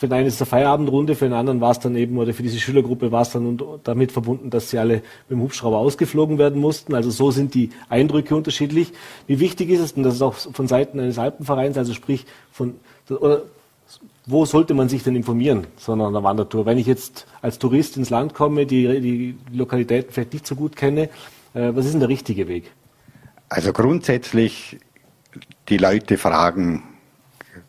für 0.02 0.08
den 0.08 0.14
einen 0.14 0.28
ist 0.30 0.34
es 0.34 0.42
eine 0.42 0.48
Feierabendrunde, 0.48 1.14
für 1.14 1.26
den 1.26 1.34
anderen 1.34 1.62
war 1.62 1.70
es 1.70 1.78
dann 1.78 1.96
eben, 1.96 2.18
oder 2.18 2.34
für 2.34 2.42
diese 2.42 2.58
Schülergruppe 2.58 3.12
war 3.12 3.22
es 3.22 3.30
dann 3.30 3.46
und 3.46 3.64
damit 3.84 4.12
verbunden, 4.12 4.50
dass 4.50 4.72
sie 4.72 4.80
alle 4.80 4.96
mit 4.96 5.04
dem 5.30 5.42
Hubschrauber 5.42 5.78
ausgeflogen 5.78 6.40
werden 6.40 6.60
mussten. 6.60 6.96
Also 6.96 7.12
so 7.12 7.30
sind 7.30 7.54
die 7.54 7.70
Eindrücke 7.88 8.36
unterschiedlich. 8.36 8.94
Wie 9.28 9.40
wichtig 9.40 9.70
ist 9.70 9.80
es 9.80 9.94
denn, 9.94 10.02
dass 10.02 10.16
es 10.16 10.24
auch 10.24 10.34
von 10.34 10.68
Seiten 10.68 11.00
eines 11.00 11.20
Alpenvereins, 11.20 11.78
also 11.78 11.94
sprich 11.94 12.26
von, 12.52 12.78
oder 13.10 13.44
wo 14.26 14.44
sollte 14.46 14.74
man 14.74 14.90
sich 14.90 15.04
denn 15.04 15.16
informieren, 15.16 15.68
so 15.78 15.92
einer 15.92 16.24
Wandertour? 16.24 16.66
Wenn 16.66 16.80
ich 16.80 16.88
jetzt 16.88 17.28
als 17.44 17.60
Tourist 17.60 17.96
ins 17.96 18.10
Land 18.10 18.34
komme, 18.34 18.66
die, 18.66 19.02
die 19.02 19.38
Lokalitäten 19.56 20.12
vielleicht 20.12 20.34
nicht 20.34 20.48
so 20.48 20.56
gut 20.56 20.76
kenne, 20.76 21.10
äh, 21.54 21.76
was 21.76 21.86
ist 21.86 21.92
denn 21.92 22.00
der 22.00 22.10
richtige 22.10 22.48
Weg? 22.48 22.72
Also 23.50 23.72
grundsätzlich 23.72 24.80
die 25.70 25.78
Leute 25.78 26.18
fragen, 26.18 26.82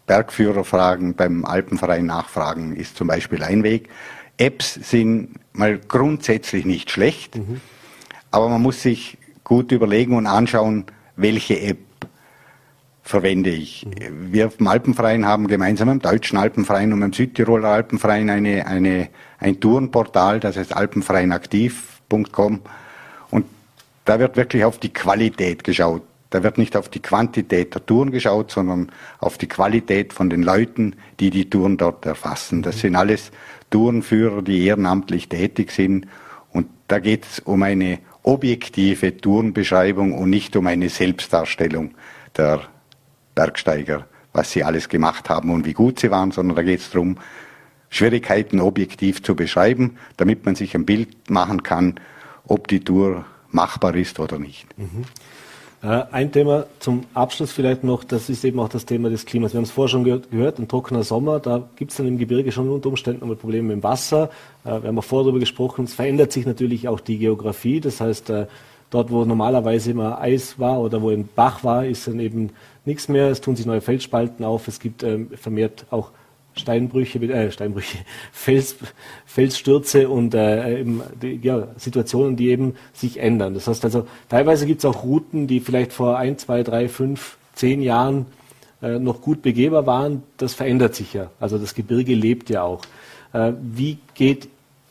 Bergführer 0.06 0.64
fragen, 0.64 1.14
beim 1.14 1.44
Alpenverein 1.44 2.06
nachfragen, 2.06 2.76
ist 2.76 2.96
zum 2.96 3.08
Beispiel 3.08 3.42
ein 3.42 3.62
Weg. 3.62 3.88
Apps 4.38 4.74
sind 4.74 5.38
mal 5.52 5.78
grundsätzlich 5.78 6.64
nicht 6.64 6.90
schlecht, 6.90 7.36
mhm. 7.36 7.60
aber 8.30 8.48
man 8.48 8.62
muss 8.62 8.82
sich 8.82 9.18
gut 9.44 9.72
überlegen 9.72 10.16
und 10.16 10.26
anschauen, 10.26 10.86
welche 11.16 11.60
App 11.60 11.78
verwende 13.02 13.50
ich. 13.50 13.86
Wir 14.10 14.50
vom 14.50 14.68
Alpenverein 14.68 15.26
haben 15.26 15.48
gemeinsam 15.48 15.88
dem 15.88 16.00
Deutschen 16.00 16.38
Alpenverein 16.38 16.92
und 16.92 17.00
dem 17.00 17.12
Südtiroler 17.12 17.68
Alpenverein 17.68 18.30
eine, 18.30 18.66
eine, 18.66 19.08
ein 19.38 19.60
Tourenportal, 19.60 20.40
das 20.40 20.56
heißt 20.56 20.74
alpenvereinaktiv.com. 20.74 22.60
Und 23.30 23.46
da 24.04 24.18
wird 24.18 24.36
wirklich 24.36 24.64
auf 24.64 24.78
die 24.78 24.92
Qualität 24.92 25.64
geschaut. 25.64 26.02
Da 26.32 26.42
wird 26.42 26.56
nicht 26.56 26.76
auf 26.76 26.88
die 26.88 27.00
Quantität 27.00 27.74
der 27.74 27.84
Touren 27.84 28.10
geschaut, 28.10 28.50
sondern 28.50 28.90
auf 29.18 29.36
die 29.36 29.48
Qualität 29.48 30.14
von 30.14 30.30
den 30.30 30.42
Leuten, 30.42 30.96
die 31.20 31.28
die 31.28 31.50
Touren 31.50 31.76
dort 31.76 32.06
erfassen. 32.06 32.62
Das 32.62 32.80
sind 32.80 32.96
alles 32.96 33.32
Tourenführer, 33.68 34.40
die 34.40 34.64
ehrenamtlich 34.64 35.28
tätig 35.28 35.72
sind. 35.72 36.06
Und 36.50 36.68
da 36.88 37.00
geht 37.00 37.26
es 37.26 37.38
um 37.40 37.62
eine 37.62 37.98
objektive 38.22 39.16
Tourenbeschreibung 39.16 40.14
und 40.14 40.30
nicht 40.30 40.56
um 40.56 40.66
eine 40.66 40.88
Selbstdarstellung 40.88 41.92
der 42.34 42.62
Bergsteiger, 43.34 44.06
was 44.32 44.52
sie 44.52 44.64
alles 44.64 44.88
gemacht 44.88 45.28
haben 45.28 45.50
und 45.50 45.66
wie 45.66 45.74
gut 45.74 46.00
sie 46.00 46.10
waren, 46.10 46.30
sondern 46.30 46.56
da 46.56 46.62
geht 46.62 46.80
es 46.80 46.90
darum, 46.90 47.18
Schwierigkeiten 47.90 48.58
objektiv 48.60 49.22
zu 49.22 49.34
beschreiben, 49.34 49.98
damit 50.16 50.46
man 50.46 50.54
sich 50.54 50.74
ein 50.74 50.86
Bild 50.86 51.30
machen 51.30 51.62
kann, 51.62 52.00
ob 52.46 52.68
die 52.68 52.80
Tour 52.80 53.26
machbar 53.50 53.94
ist 53.96 54.18
oder 54.18 54.38
nicht. 54.38 54.66
Mhm. 54.78 55.04
Äh, 55.82 56.04
ein 56.12 56.30
Thema 56.30 56.66
zum 56.78 57.04
Abschluss 57.12 57.50
vielleicht 57.50 57.82
noch, 57.82 58.04
das 58.04 58.28
ist 58.28 58.44
eben 58.44 58.60
auch 58.60 58.68
das 58.68 58.86
Thema 58.86 59.10
des 59.10 59.26
Klimas. 59.26 59.52
Wir 59.52 59.58
haben 59.58 59.64
es 59.64 59.72
vorher 59.72 59.88
schon 59.88 60.04
gehört, 60.04 60.58
ein 60.58 60.68
trockener 60.68 61.02
Sommer, 61.02 61.40
da 61.40 61.68
gibt 61.74 61.90
es 61.90 61.96
dann 61.96 62.06
im 62.06 62.18
Gebirge 62.18 62.52
schon 62.52 62.68
unter 62.68 62.88
Umständen 62.88 63.26
mal 63.26 63.34
Probleme 63.34 63.68
mit 63.68 63.76
dem 63.78 63.82
Wasser. 63.82 64.30
Äh, 64.64 64.80
wir 64.80 64.88
haben 64.88 64.98
auch 64.98 65.04
vorher 65.04 65.24
darüber 65.24 65.40
gesprochen, 65.40 65.84
es 65.84 65.94
verändert 65.94 66.30
sich 66.30 66.46
natürlich 66.46 66.86
auch 66.86 67.00
die 67.00 67.18
Geografie. 67.18 67.80
Das 67.80 68.00
heißt, 68.00 68.30
äh, 68.30 68.46
dort, 68.90 69.10
wo 69.10 69.24
normalerweise 69.24 69.90
immer 69.90 70.20
Eis 70.20 70.58
war 70.60 70.80
oder 70.80 71.02
wo 71.02 71.10
ein 71.10 71.28
Bach 71.34 71.64
war, 71.64 71.84
ist 71.84 72.06
dann 72.06 72.20
eben 72.20 72.50
nichts 72.84 73.08
mehr. 73.08 73.28
Es 73.28 73.40
tun 73.40 73.56
sich 73.56 73.66
neue 73.66 73.80
Felsspalten 73.80 74.44
auf. 74.44 74.68
Es 74.68 74.78
gibt 74.78 75.02
ähm, 75.02 75.30
vermehrt 75.34 75.86
auch 75.90 76.10
Steinbrüche, 76.54 77.18
äh, 77.18 77.50
Steinbrüche, 77.50 77.98
Fels, 78.32 78.76
Felsstürze 79.26 80.08
und 80.08 80.34
äh, 80.34 80.80
eben 80.80 81.02
die, 81.20 81.40
ja, 81.42 81.68
Situationen, 81.76 82.36
die 82.36 82.48
eben 82.48 82.74
sich 82.92 83.18
ändern. 83.18 83.54
Das 83.54 83.66
heißt 83.66 83.84
also, 83.84 84.06
teilweise 84.28 84.66
gibt 84.66 84.80
es 84.80 84.84
auch 84.84 85.04
Routen, 85.04 85.46
die 85.46 85.60
vielleicht 85.60 85.92
vor 85.92 86.18
ein, 86.18 86.38
zwei, 86.38 86.62
drei, 86.62 86.88
fünf, 86.88 87.36
zehn 87.54 87.82
Jahren 87.82 88.26
äh, 88.82 88.98
noch 88.98 89.20
gut 89.20 89.42
begehbar 89.42 89.86
waren. 89.86 90.22
Das 90.36 90.54
verändert 90.54 90.94
sich 90.94 91.14
ja. 91.14 91.30
Also 91.40 91.58
das 91.58 91.74
Gebirge 91.74 92.14
lebt 92.14 92.50
ja 92.50 92.62
auch. 92.62 92.82
Äh, 93.32 93.52
wie 93.62 93.98
geht 94.14 94.48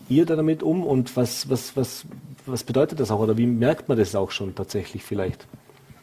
ihr 0.09 0.25
da 0.25 0.35
damit 0.35 0.63
um 0.63 0.83
und 0.83 1.15
was, 1.15 1.49
was, 1.49 1.75
was, 1.75 2.05
was 2.45 2.63
bedeutet 2.63 2.99
das 2.99 3.11
auch 3.11 3.19
oder 3.19 3.37
wie 3.37 3.45
merkt 3.45 3.87
man 3.87 3.97
das 3.97 4.15
auch 4.15 4.31
schon 4.31 4.55
tatsächlich 4.55 5.03
vielleicht? 5.03 5.47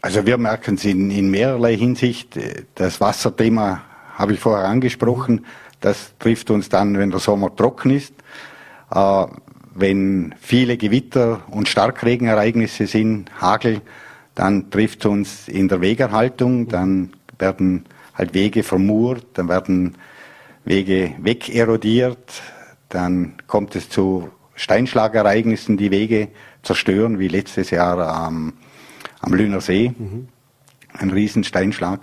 Also 0.00 0.24
wir 0.24 0.38
merken 0.38 0.76
es 0.76 0.84
in, 0.84 1.10
in 1.10 1.30
mehrerlei 1.30 1.76
Hinsicht. 1.76 2.38
Das 2.76 3.00
Wasserthema 3.00 3.82
habe 4.18 4.34
ich 4.34 4.40
vorher 4.40 4.68
angesprochen. 4.68 5.46
Das 5.80 6.12
trifft 6.18 6.50
uns 6.50 6.68
dann, 6.68 6.98
wenn 6.98 7.10
der 7.10 7.20
Sommer 7.20 7.54
trocken 7.54 7.92
ist. 7.92 8.12
Äh, 8.90 9.26
wenn 9.74 10.34
viele 10.40 10.76
Gewitter 10.76 11.40
und 11.50 11.68
Starkregenereignisse 11.68 12.88
sind, 12.88 13.30
Hagel, 13.40 13.80
dann 14.34 14.70
trifft 14.70 15.00
es 15.00 15.06
uns 15.06 15.48
in 15.48 15.68
der 15.68 15.80
Wegerhaltung, 15.80 16.68
dann 16.68 17.12
werden 17.38 17.84
halt 18.14 18.34
Wege 18.34 18.64
vermurt, 18.64 19.24
dann 19.34 19.48
werden 19.48 19.94
Wege 20.64 21.14
wegerodiert, 21.18 22.42
dann 22.88 23.34
kommt 23.46 23.76
es 23.76 23.88
zu 23.88 24.30
Steinschlagereignissen, 24.56 25.76
die 25.76 25.92
Wege 25.92 26.28
zerstören, 26.64 27.20
wie 27.20 27.28
letztes 27.28 27.70
Jahr 27.70 27.98
am, 27.98 28.54
am 29.20 29.34
Lüner 29.34 29.60
See, 29.60 29.92
mhm. 29.96 30.28
ein 30.92 31.10
Riesensteinschlag. 31.10 32.00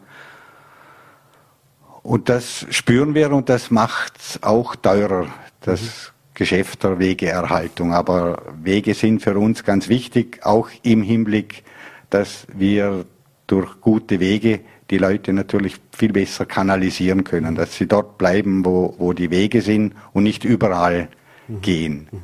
Und 2.06 2.30
das 2.30 2.68
spüren 2.70 3.16
wir 3.16 3.32
und 3.32 3.50
das 3.50 3.72
macht 3.72 4.14
auch 4.42 4.76
teurer, 4.76 5.26
das 5.62 5.82
mhm. 5.82 6.36
Geschäft 6.36 6.84
der 6.84 7.00
Wegeerhaltung. 7.00 7.96
Aber 7.96 8.44
Wege 8.62 8.94
sind 8.94 9.24
für 9.24 9.36
uns 9.40 9.64
ganz 9.64 9.90
wichtig, 9.90 10.46
auch 10.46 10.70
im 10.84 11.02
Hinblick, 11.02 11.64
dass 12.12 12.46
wir 12.54 13.06
durch 13.48 13.82
gute 13.82 14.20
Wege 14.20 14.60
die 14.92 15.00
Leute 15.00 15.34
natürlich 15.34 15.78
viel 15.98 16.14
besser 16.14 16.46
kanalisieren 16.46 17.24
können, 17.24 17.56
dass 17.56 17.76
sie 17.76 17.88
dort 17.88 18.20
bleiben, 18.20 18.64
wo, 18.64 18.94
wo 19.00 19.14
die 19.14 19.32
Wege 19.32 19.64
sind 19.64 19.96
und 20.14 20.26
nicht 20.26 20.44
überall 20.44 21.08
mhm. 21.48 21.62
gehen. 21.62 22.08
Mhm. 22.12 22.20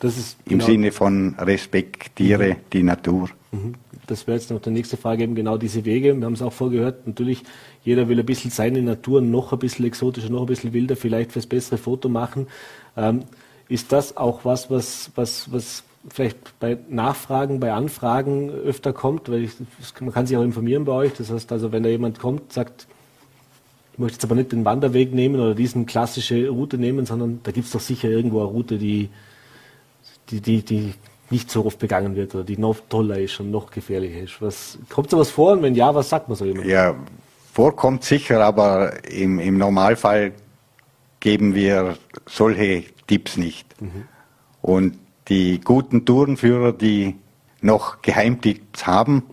Das 0.00 0.16
ist 0.16 0.38
Im 0.46 0.52
genau 0.52 0.64
Sinne 0.64 0.90
von 0.90 1.34
respektiere 1.38 2.54
mhm. 2.54 2.56
die 2.72 2.82
Natur. 2.82 3.28
Mhm. 3.52 3.74
Das 4.06 4.26
wäre 4.26 4.36
jetzt 4.36 4.50
noch 4.50 4.60
die 4.60 4.70
nächste 4.70 4.96
Frage, 4.96 5.22
eben 5.22 5.34
genau 5.34 5.56
diese 5.56 5.84
Wege. 5.84 6.16
Wir 6.16 6.24
haben 6.24 6.34
es 6.34 6.42
auch 6.42 6.52
vorgehört, 6.52 7.06
natürlich, 7.06 7.42
jeder 7.82 8.08
will 8.08 8.18
ein 8.18 8.26
bisschen 8.26 8.50
seine 8.50 8.82
Natur 8.82 9.20
noch 9.20 9.52
ein 9.52 9.58
bisschen 9.58 9.84
exotischer, 9.84 10.30
noch 10.30 10.40
ein 10.40 10.46
bisschen 10.46 10.72
wilder, 10.72 10.96
vielleicht 10.96 11.32
fürs 11.32 11.46
bessere 11.46 11.78
Foto 11.78 12.08
machen. 12.08 12.46
Ähm, 12.96 13.24
ist 13.68 13.92
das 13.92 14.16
auch 14.16 14.44
was, 14.44 14.70
was, 14.70 15.10
was, 15.14 15.52
was 15.52 15.84
vielleicht 16.10 16.58
bei 16.58 16.78
Nachfragen, 16.88 17.60
bei 17.60 17.72
Anfragen 17.72 18.50
öfter 18.50 18.92
kommt? 18.92 19.28
Weil 19.28 19.44
ich, 19.44 19.52
man 20.00 20.12
kann 20.12 20.26
sich 20.26 20.36
auch 20.36 20.42
informieren 20.42 20.84
bei 20.84 20.92
euch. 20.92 21.12
Das 21.14 21.30
heißt 21.30 21.50
also, 21.52 21.72
wenn 21.72 21.82
da 21.82 21.88
jemand 21.88 22.18
kommt, 22.18 22.52
sagt, 22.52 22.86
ich 23.92 23.98
möchte 23.98 24.16
jetzt 24.16 24.24
aber 24.24 24.36
nicht 24.36 24.52
den 24.52 24.64
Wanderweg 24.64 25.12
nehmen 25.12 25.40
oder 25.40 25.54
diesen 25.54 25.86
klassische 25.86 26.48
Route 26.48 26.78
nehmen, 26.78 27.04
sondern 27.04 27.40
da 27.42 27.50
gibt 27.50 27.66
es 27.66 27.72
doch 27.72 27.80
sicher 27.80 28.08
irgendwo 28.08 28.40
eine 28.40 28.48
Route, 28.48 28.78
die, 28.78 29.08
die, 30.30 30.40
die, 30.40 30.62
die 30.62 30.94
nicht 31.30 31.50
so 31.50 31.64
oft 31.64 31.78
begangen 31.78 32.16
wird 32.16 32.34
oder 32.34 32.44
die 32.44 32.56
noch 32.56 32.76
toller 32.88 33.18
ist 33.18 33.38
und 33.40 33.50
noch 33.50 33.70
gefährlicher 33.70 34.20
ist. 34.20 34.40
Was, 34.40 34.78
kommt 34.88 35.10
sowas 35.10 35.30
vor 35.30 35.52
und 35.52 35.62
wenn 35.62 35.74
ja, 35.74 35.94
was 35.94 36.08
sagt 36.08 36.28
man 36.28 36.36
so 36.36 36.44
jemand? 36.44 36.66
Ja, 36.66 36.94
vorkommt 37.52 38.04
sicher, 38.04 38.42
aber 38.44 39.04
im, 39.08 39.38
im 39.38 39.58
Normalfall 39.58 40.32
geben 41.20 41.54
wir 41.54 41.96
solche 42.26 42.84
Tipps 43.06 43.36
nicht. 43.36 43.80
Mhm. 43.80 44.04
Und 44.62 44.98
die 45.28 45.60
guten 45.60 46.04
Tourenführer, 46.04 46.72
die 46.72 47.16
noch 47.60 48.02
Geheimtipps 48.02 48.86
haben, 48.86 49.24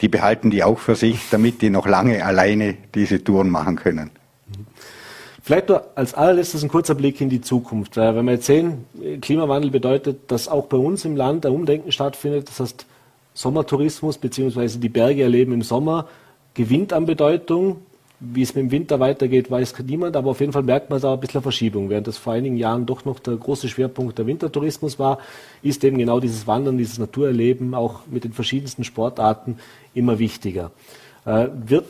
die 0.00 0.08
behalten 0.08 0.50
die 0.50 0.64
auch 0.64 0.78
für 0.78 0.96
sich, 0.96 1.30
damit 1.30 1.62
die 1.62 1.70
noch 1.70 1.86
lange 1.86 2.24
alleine 2.24 2.76
diese 2.94 3.22
Touren 3.22 3.48
machen 3.48 3.76
können. 3.76 4.10
Vielleicht 5.44 5.68
nur 5.68 5.84
als 5.94 6.14
allerletztes 6.14 6.62
ein 6.62 6.70
kurzer 6.70 6.94
Blick 6.94 7.20
in 7.20 7.28
die 7.28 7.42
Zukunft. 7.42 7.98
Wenn 7.98 8.24
wir 8.24 8.32
jetzt 8.32 8.46
sehen, 8.46 8.86
Klimawandel 9.20 9.70
bedeutet, 9.70 10.20
dass 10.28 10.48
auch 10.48 10.64
bei 10.68 10.78
uns 10.78 11.04
im 11.04 11.16
Land 11.16 11.44
ein 11.44 11.52
Umdenken 11.52 11.92
stattfindet. 11.92 12.48
Das 12.48 12.60
heißt, 12.60 12.86
Sommertourismus 13.34 14.16
bzw. 14.16 14.78
die 14.78 14.88
Berge 14.88 15.22
erleben 15.22 15.52
im 15.52 15.60
Sommer 15.60 16.08
gewinnt 16.54 16.94
an 16.94 17.04
Bedeutung. 17.04 17.82
Wie 18.20 18.40
es 18.40 18.54
mit 18.54 18.64
dem 18.64 18.70
Winter 18.70 19.00
weitergeht, 19.00 19.50
weiß 19.50 19.74
niemand, 19.86 20.16
aber 20.16 20.30
auf 20.30 20.40
jeden 20.40 20.52
Fall 20.52 20.62
merkt 20.62 20.88
man 20.88 20.98
da 20.98 21.12
ein 21.12 21.20
bisschen 21.20 21.42
Verschiebung. 21.42 21.90
Während 21.90 22.06
das 22.06 22.16
vor 22.16 22.32
einigen 22.32 22.56
Jahren 22.56 22.86
doch 22.86 23.04
noch 23.04 23.18
der 23.18 23.36
große 23.36 23.68
Schwerpunkt 23.68 24.16
der 24.16 24.26
Wintertourismus 24.26 24.98
war, 24.98 25.18
ist 25.60 25.84
eben 25.84 25.98
genau 25.98 26.20
dieses 26.20 26.46
Wandern, 26.46 26.78
dieses 26.78 26.98
Naturerleben 26.98 27.74
auch 27.74 28.00
mit 28.10 28.24
den 28.24 28.32
verschiedensten 28.32 28.82
Sportarten 28.82 29.58
immer 29.92 30.18
wichtiger. 30.18 30.70
Äh, 31.26 31.48
wird 31.66 31.84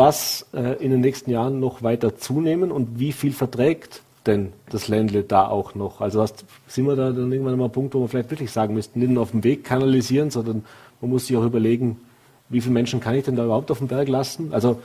das 0.00 0.46
äh, 0.54 0.82
in 0.82 0.90
den 0.90 1.02
nächsten 1.02 1.30
Jahren 1.30 1.60
noch 1.60 1.82
weiter 1.82 2.16
zunehmen 2.16 2.72
und 2.72 2.98
wie 2.98 3.12
viel 3.12 3.32
verträgt 3.32 4.00
denn 4.24 4.54
das 4.70 4.88
Ländle 4.88 5.24
da 5.24 5.46
auch 5.46 5.74
noch? 5.74 6.00
Also 6.00 6.22
hast, 6.22 6.46
sind 6.66 6.86
wir 6.86 6.96
da 6.96 7.10
dann 7.10 7.30
irgendwann 7.30 7.58
mal 7.58 7.66
ein 7.66 7.72
Punkt, 7.72 7.94
wo 7.94 8.00
wir 8.00 8.08
vielleicht 8.08 8.30
wirklich 8.30 8.50
sagen 8.50 8.72
müssten, 8.72 8.98
nicht 8.98 9.10
nur 9.10 9.22
auf 9.22 9.32
dem 9.32 9.44
Weg 9.44 9.62
kanalisieren, 9.62 10.30
sondern 10.30 10.64
man 11.02 11.10
muss 11.10 11.26
sich 11.26 11.36
auch 11.36 11.44
überlegen, 11.44 12.00
wie 12.48 12.62
viele 12.62 12.72
Menschen 12.72 13.00
kann 13.00 13.14
ich 13.14 13.26
denn 13.26 13.36
da 13.36 13.44
überhaupt 13.44 13.70
auf 13.70 13.76
dem 13.76 13.88
Berg 13.88 14.08
lassen? 14.08 14.54
Also 14.54 14.80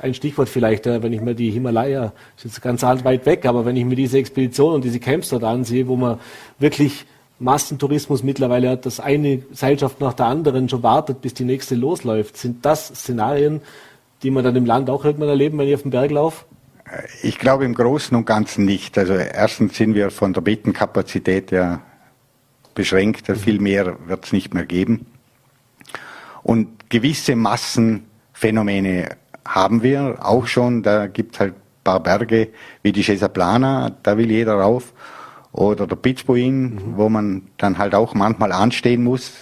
ein 0.00 0.14
Stichwort 0.14 0.48
vielleicht, 0.48 0.86
wenn 0.86 1.12
ich 1.12 1.20
mir 1.20 1.34
die 1.34 1.50
Himalaya, 1.50 2.12
ist 2.36 2.44
jetzt 2.44 2.62
ganz 2.62 2.84
weit 2.84 3.26
weg, 3.26 3.44
aber 3.44 3.64
wenn 3.64 3.76
ich 3.76 3.84
mir 3.84 3.96
diese 3.96 4.18
Expedition 4.18 4.74
und 4.74 4.84
diese 4.84 5.00
Camps 5.00 5.30
dort 5.30 5.42
ansehe, 5.42 5.88
wo 5.88 5.96
man 5.96 6.20
wirklich 6.60 7.06
Massentourismus 7.40 8.22
mittlerweile 8.22 8.70
hat, 8.70 8.86
dass 8.86 9.00
eine 9.00 9.42
Seilschaft 9.52 10.00
nach 10.00 10.12
der 10.12 10.26
anderen 10.26 10.68
schon 10.68 10.84
wartet, 10.84 11.22
bis 11.22 11.34
die 11.34 11.44
nächste 11.44 11.74
losläuft, 11.74 12.36
sind 12.36 12.64
das 12.64 12.86
Szenarien, 12.86 13.60
die 14.22 14.30
man 14.30 14.44
dann 14.44 14.56
im 14.56 14.66
Land 14.66 14.90
auch 14.90 15.04
irgendwann 15.04 15.28
erleben, 15.28 15.58
wenn 15.58 15.68
ich 15.68 15.74
auf 15.74 15.82
den 15.82 15.90
Berg 15.90 16.10
laufe? 16.10 16.44
Ich 17.22 17.38
glaube 17.38 17.64
im 17.64 17.74
Großen 17.74 18.16
und 18.16 18.26
Ganzen 18.26 18.64
nicht. 18.64 18.98
Also 18.98 19.14
erstens 19.14 19.76
sind 19.76 19.94
wir 19.94 20.10
von 20.10 20.32
der 20.32 20.42
Bettenkapazität 20.42 21.50
ja 21.50 21.80
beschränkt, 22.74 23.28
mhm. 23.28 23.36
viel 23.36 23.60
mehr 23.60 23.96
wird 24.06 24.24
es 24.24 24.32
nicht 24.32 24.54
mehr 24.54 24.66
geben. 24.66 25.06
Und 26.42 26.90
gewisse 26.90 27.36
Massenphänomene 27.36 29.16
haben 29.46 29.82
wir 29.82 30.18
auch 30.20 30.46
schon. 30.46 30.82
Da 30.82 31.06
gibt 31.06 31.34
es 31.34 31.40
halt 31.40 31.54
ein 31.54 31.84
paar 31.84 32.00
Berge 32.00 32.48
wie 32.82 32.92
die 32.92 33.02
Chesaplana, 33.02 33.96
da 34.02 34.16
will 34.16 34.30
jeder 34.30 34.54
rauf. 34.54 34.92
Oder 35.52 35.86
der 35.86 35.96
Pitzbuin, 35.96 36.74
mhm. 36.74 36.80
wo 36.96 37.08
man 37.08 37.48
dann 37.58 37.78
halt 37.78 37.94
auch 37.94 38.14
manchmal 38.14 38.52
anstehen 38.52 39.04
muss, 39.04 39.32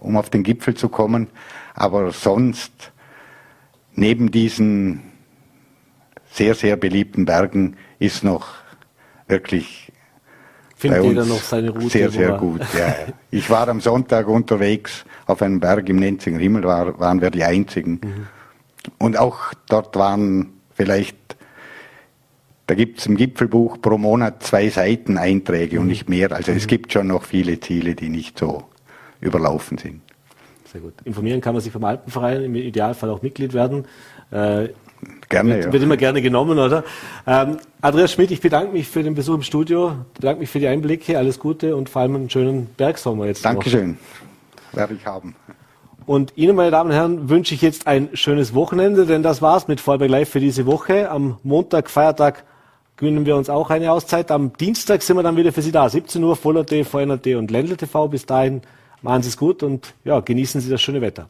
um 0.00 0.16
auf 0.16 0.30
den 0.30 0.42
Gipfel 0.42 0.74
zu 0.74 0.88
kommen. 0.88 1.28
Aber 1.74 2.12
sonst 2.12 2.92
neben 3.94 4.30
diesen 4.30 5.02
sehr, 6.30 6.54
sehr 6.54 6.76
beliebten 6.76 7.24
Bergen 7.24 7.76
ist 7.98 8.24
noch 8.24 8.48
wirklich 9.28 9.92
findet 10.76 11.04
jeder 11.04 11.24
noch 11.24 11.42
seine 11.42 11.70
Route. 11.70 11.88
Sehr, 11.88 12.10
sehr 12.10 12.32
gut. 12.32 12.60
Ja. 12.76 12.94
Ich 13.30 13.48
war 13.50 13.68
am 13.68 13.80
Sonntag 13.80 14.28
unterwegs 14.28 15.04
auf 15.26 15.40
einem 15.40 15.60
Berg 15.60 15.88
im 15.88 15.96
Nenzinger 15.96 16.38
Himmel, 16.38 16.64
war, 16.64 16.98
waren 16.98 17.20
wir 17.20 17.30
die 17.30 17.44
Einzigen. 17.44 18.00
Mhm. 18.02 18.26
Und 18.98 19.16
auch 19.16 19.54
dort 19.68 19.96
waren 19.96 20.52
vielleicht, 20.74 21.16
da 22.66 22.74
gibt 22.74 22.98
es 22.98 23.06
im 23.06 23.16
Gipfelbuch 23.16 23.80
pro 23.80 23.96
Monat 23.96 24.42
zwei 24.42 24.68
Seiten 24.68 25.16
Einträge 25.16 25.76
mhm. 25.76 25.82
und 25.82 25.88
nicht 25.88 26.08
mehr. 26.08 26.32
Also 26.32 26.50
mhm. 26.50 26.58
es 26.58 26.66
gibt 26.66 26.92
schon 26.92 27.06
noch 27.06 27.24
viele 27.24 27.60
Ziele, 27.60 27.94
die 27.94 28.10
nicht 28.10 28.38
so 28.38 28.64
überlaufen 29.20 29.78
sind. 29.78 30.02
Sehr 30.74 30.80
gut. 30.80 30.94
Informieren 31.04 31.40
kann 31.40 31.54
man 31.54 31.62
sich 31.62 31.72
vom 31.72 31.84
Alpenverein, 31.84 32.42
im 32.42 32.56
Idealfall 32.56 33.08
auch 33.08 33.22
Mitglied 33.22 33.54
werden. 33.54 33.84
Äh, 34.32 34.70
Gerne, 35.28 35.54
wird, 35.54 35.64
ja. 35.66 35.72
wird 35.72 35.82
immer 35.84 35.96
gerne 35.96 36.20
genommen, 36.20 36.58
oder? 36.58 36.82
Ähm, 37.28 37.58
Andreas 37.80 38.10
Schmidt, 38.10 38.32
ich 38.32 38.40
bedanke 38.40 38.72
mich 38.72 38.88
für 38.88 39.04
den 39.04 39.14
Besuch 39.14 39.36
im 39.36 39.42
Studio, 39.42 39.92
bedanke 40.14 40.40
mich 40.40 40.50
für 40.50 40.58
die 40.58 40.66
Einblicke, 40.66 41.16
alles 41.16 41.38
Gute 41.38 41.76
und 41.76 41.88
vor 41.88 42.02
allem 42.02 42.16
einen 42.16 42.30
schönen 42.30 42.66
Bergsommer 42.76 43.26
jetzt. 43.26 43.44
Dankeschön, 43.44 43.98
noch. 44.72 44.78
werde 44.78 44.94
ich 44.94 45.06
haben. 45.06 45.36
Und 46.06 46.32
Ihnen, 46.36 46.56
meine 46.56 46.72
Damen 46.72 46.90
und 46.90 46.96
Herren, 46.96 47.28
wünsche 47.28 47.54
ich 47.54 47.62
jetzt 47.62 47.86
ein 47.86 48.08
schönes 48.14 48.52
Wochenende, 48.52 49.06
denn 49.06 49.22
das 49.22 49.42
war's 49.42 49.68
mit 49.68 49.80
Vorarlberg 49.80 50.10
Live 50.10 50.28
für 50.28 50.40
diese 50.40 50.66
Woche. 50.66 51.08
Am 51.08 51.38
Montag, 51.44 51.88
Feiertag, 51.88 52.42
gönnen 52.96 53.26
wir 53.26 53.36
uns 53.36 53.48
auch 53.48 53.70
eine 53.70 53.92
Auszeit. 53.92 54.32
Am 54.32 54.52
Dienstag 54.54 55.02
sind 55.02 55.16
wir 55.16 55.22
dann 55.22 55.36
wieder 55.36 55.52
für 55.52 55.62
Sie 55.62 55.70
da. 55.70 55.88
17 55.88 56.22
Uhr, 56.24 56.34
Voller.t, 56.34 56.82
VNRT 56.82 57.28
und 57.36 57.52
Ländle 57.52 57.76
TV. 57.76 58.08
Bis 58.08 58.26
dahin 58.26 58.62
machen 59.04 59.22
Sie 59.22 59.28
es 59.28 59.36
gut 59.36 59.62
und 59.62 59.94
ja, 60.04 60.18
genießen 60.20 60.60
Sie 60.60 60.70
das 60.70 60.82
schöne 60.82 61.00
Wetter. 61.00 61.28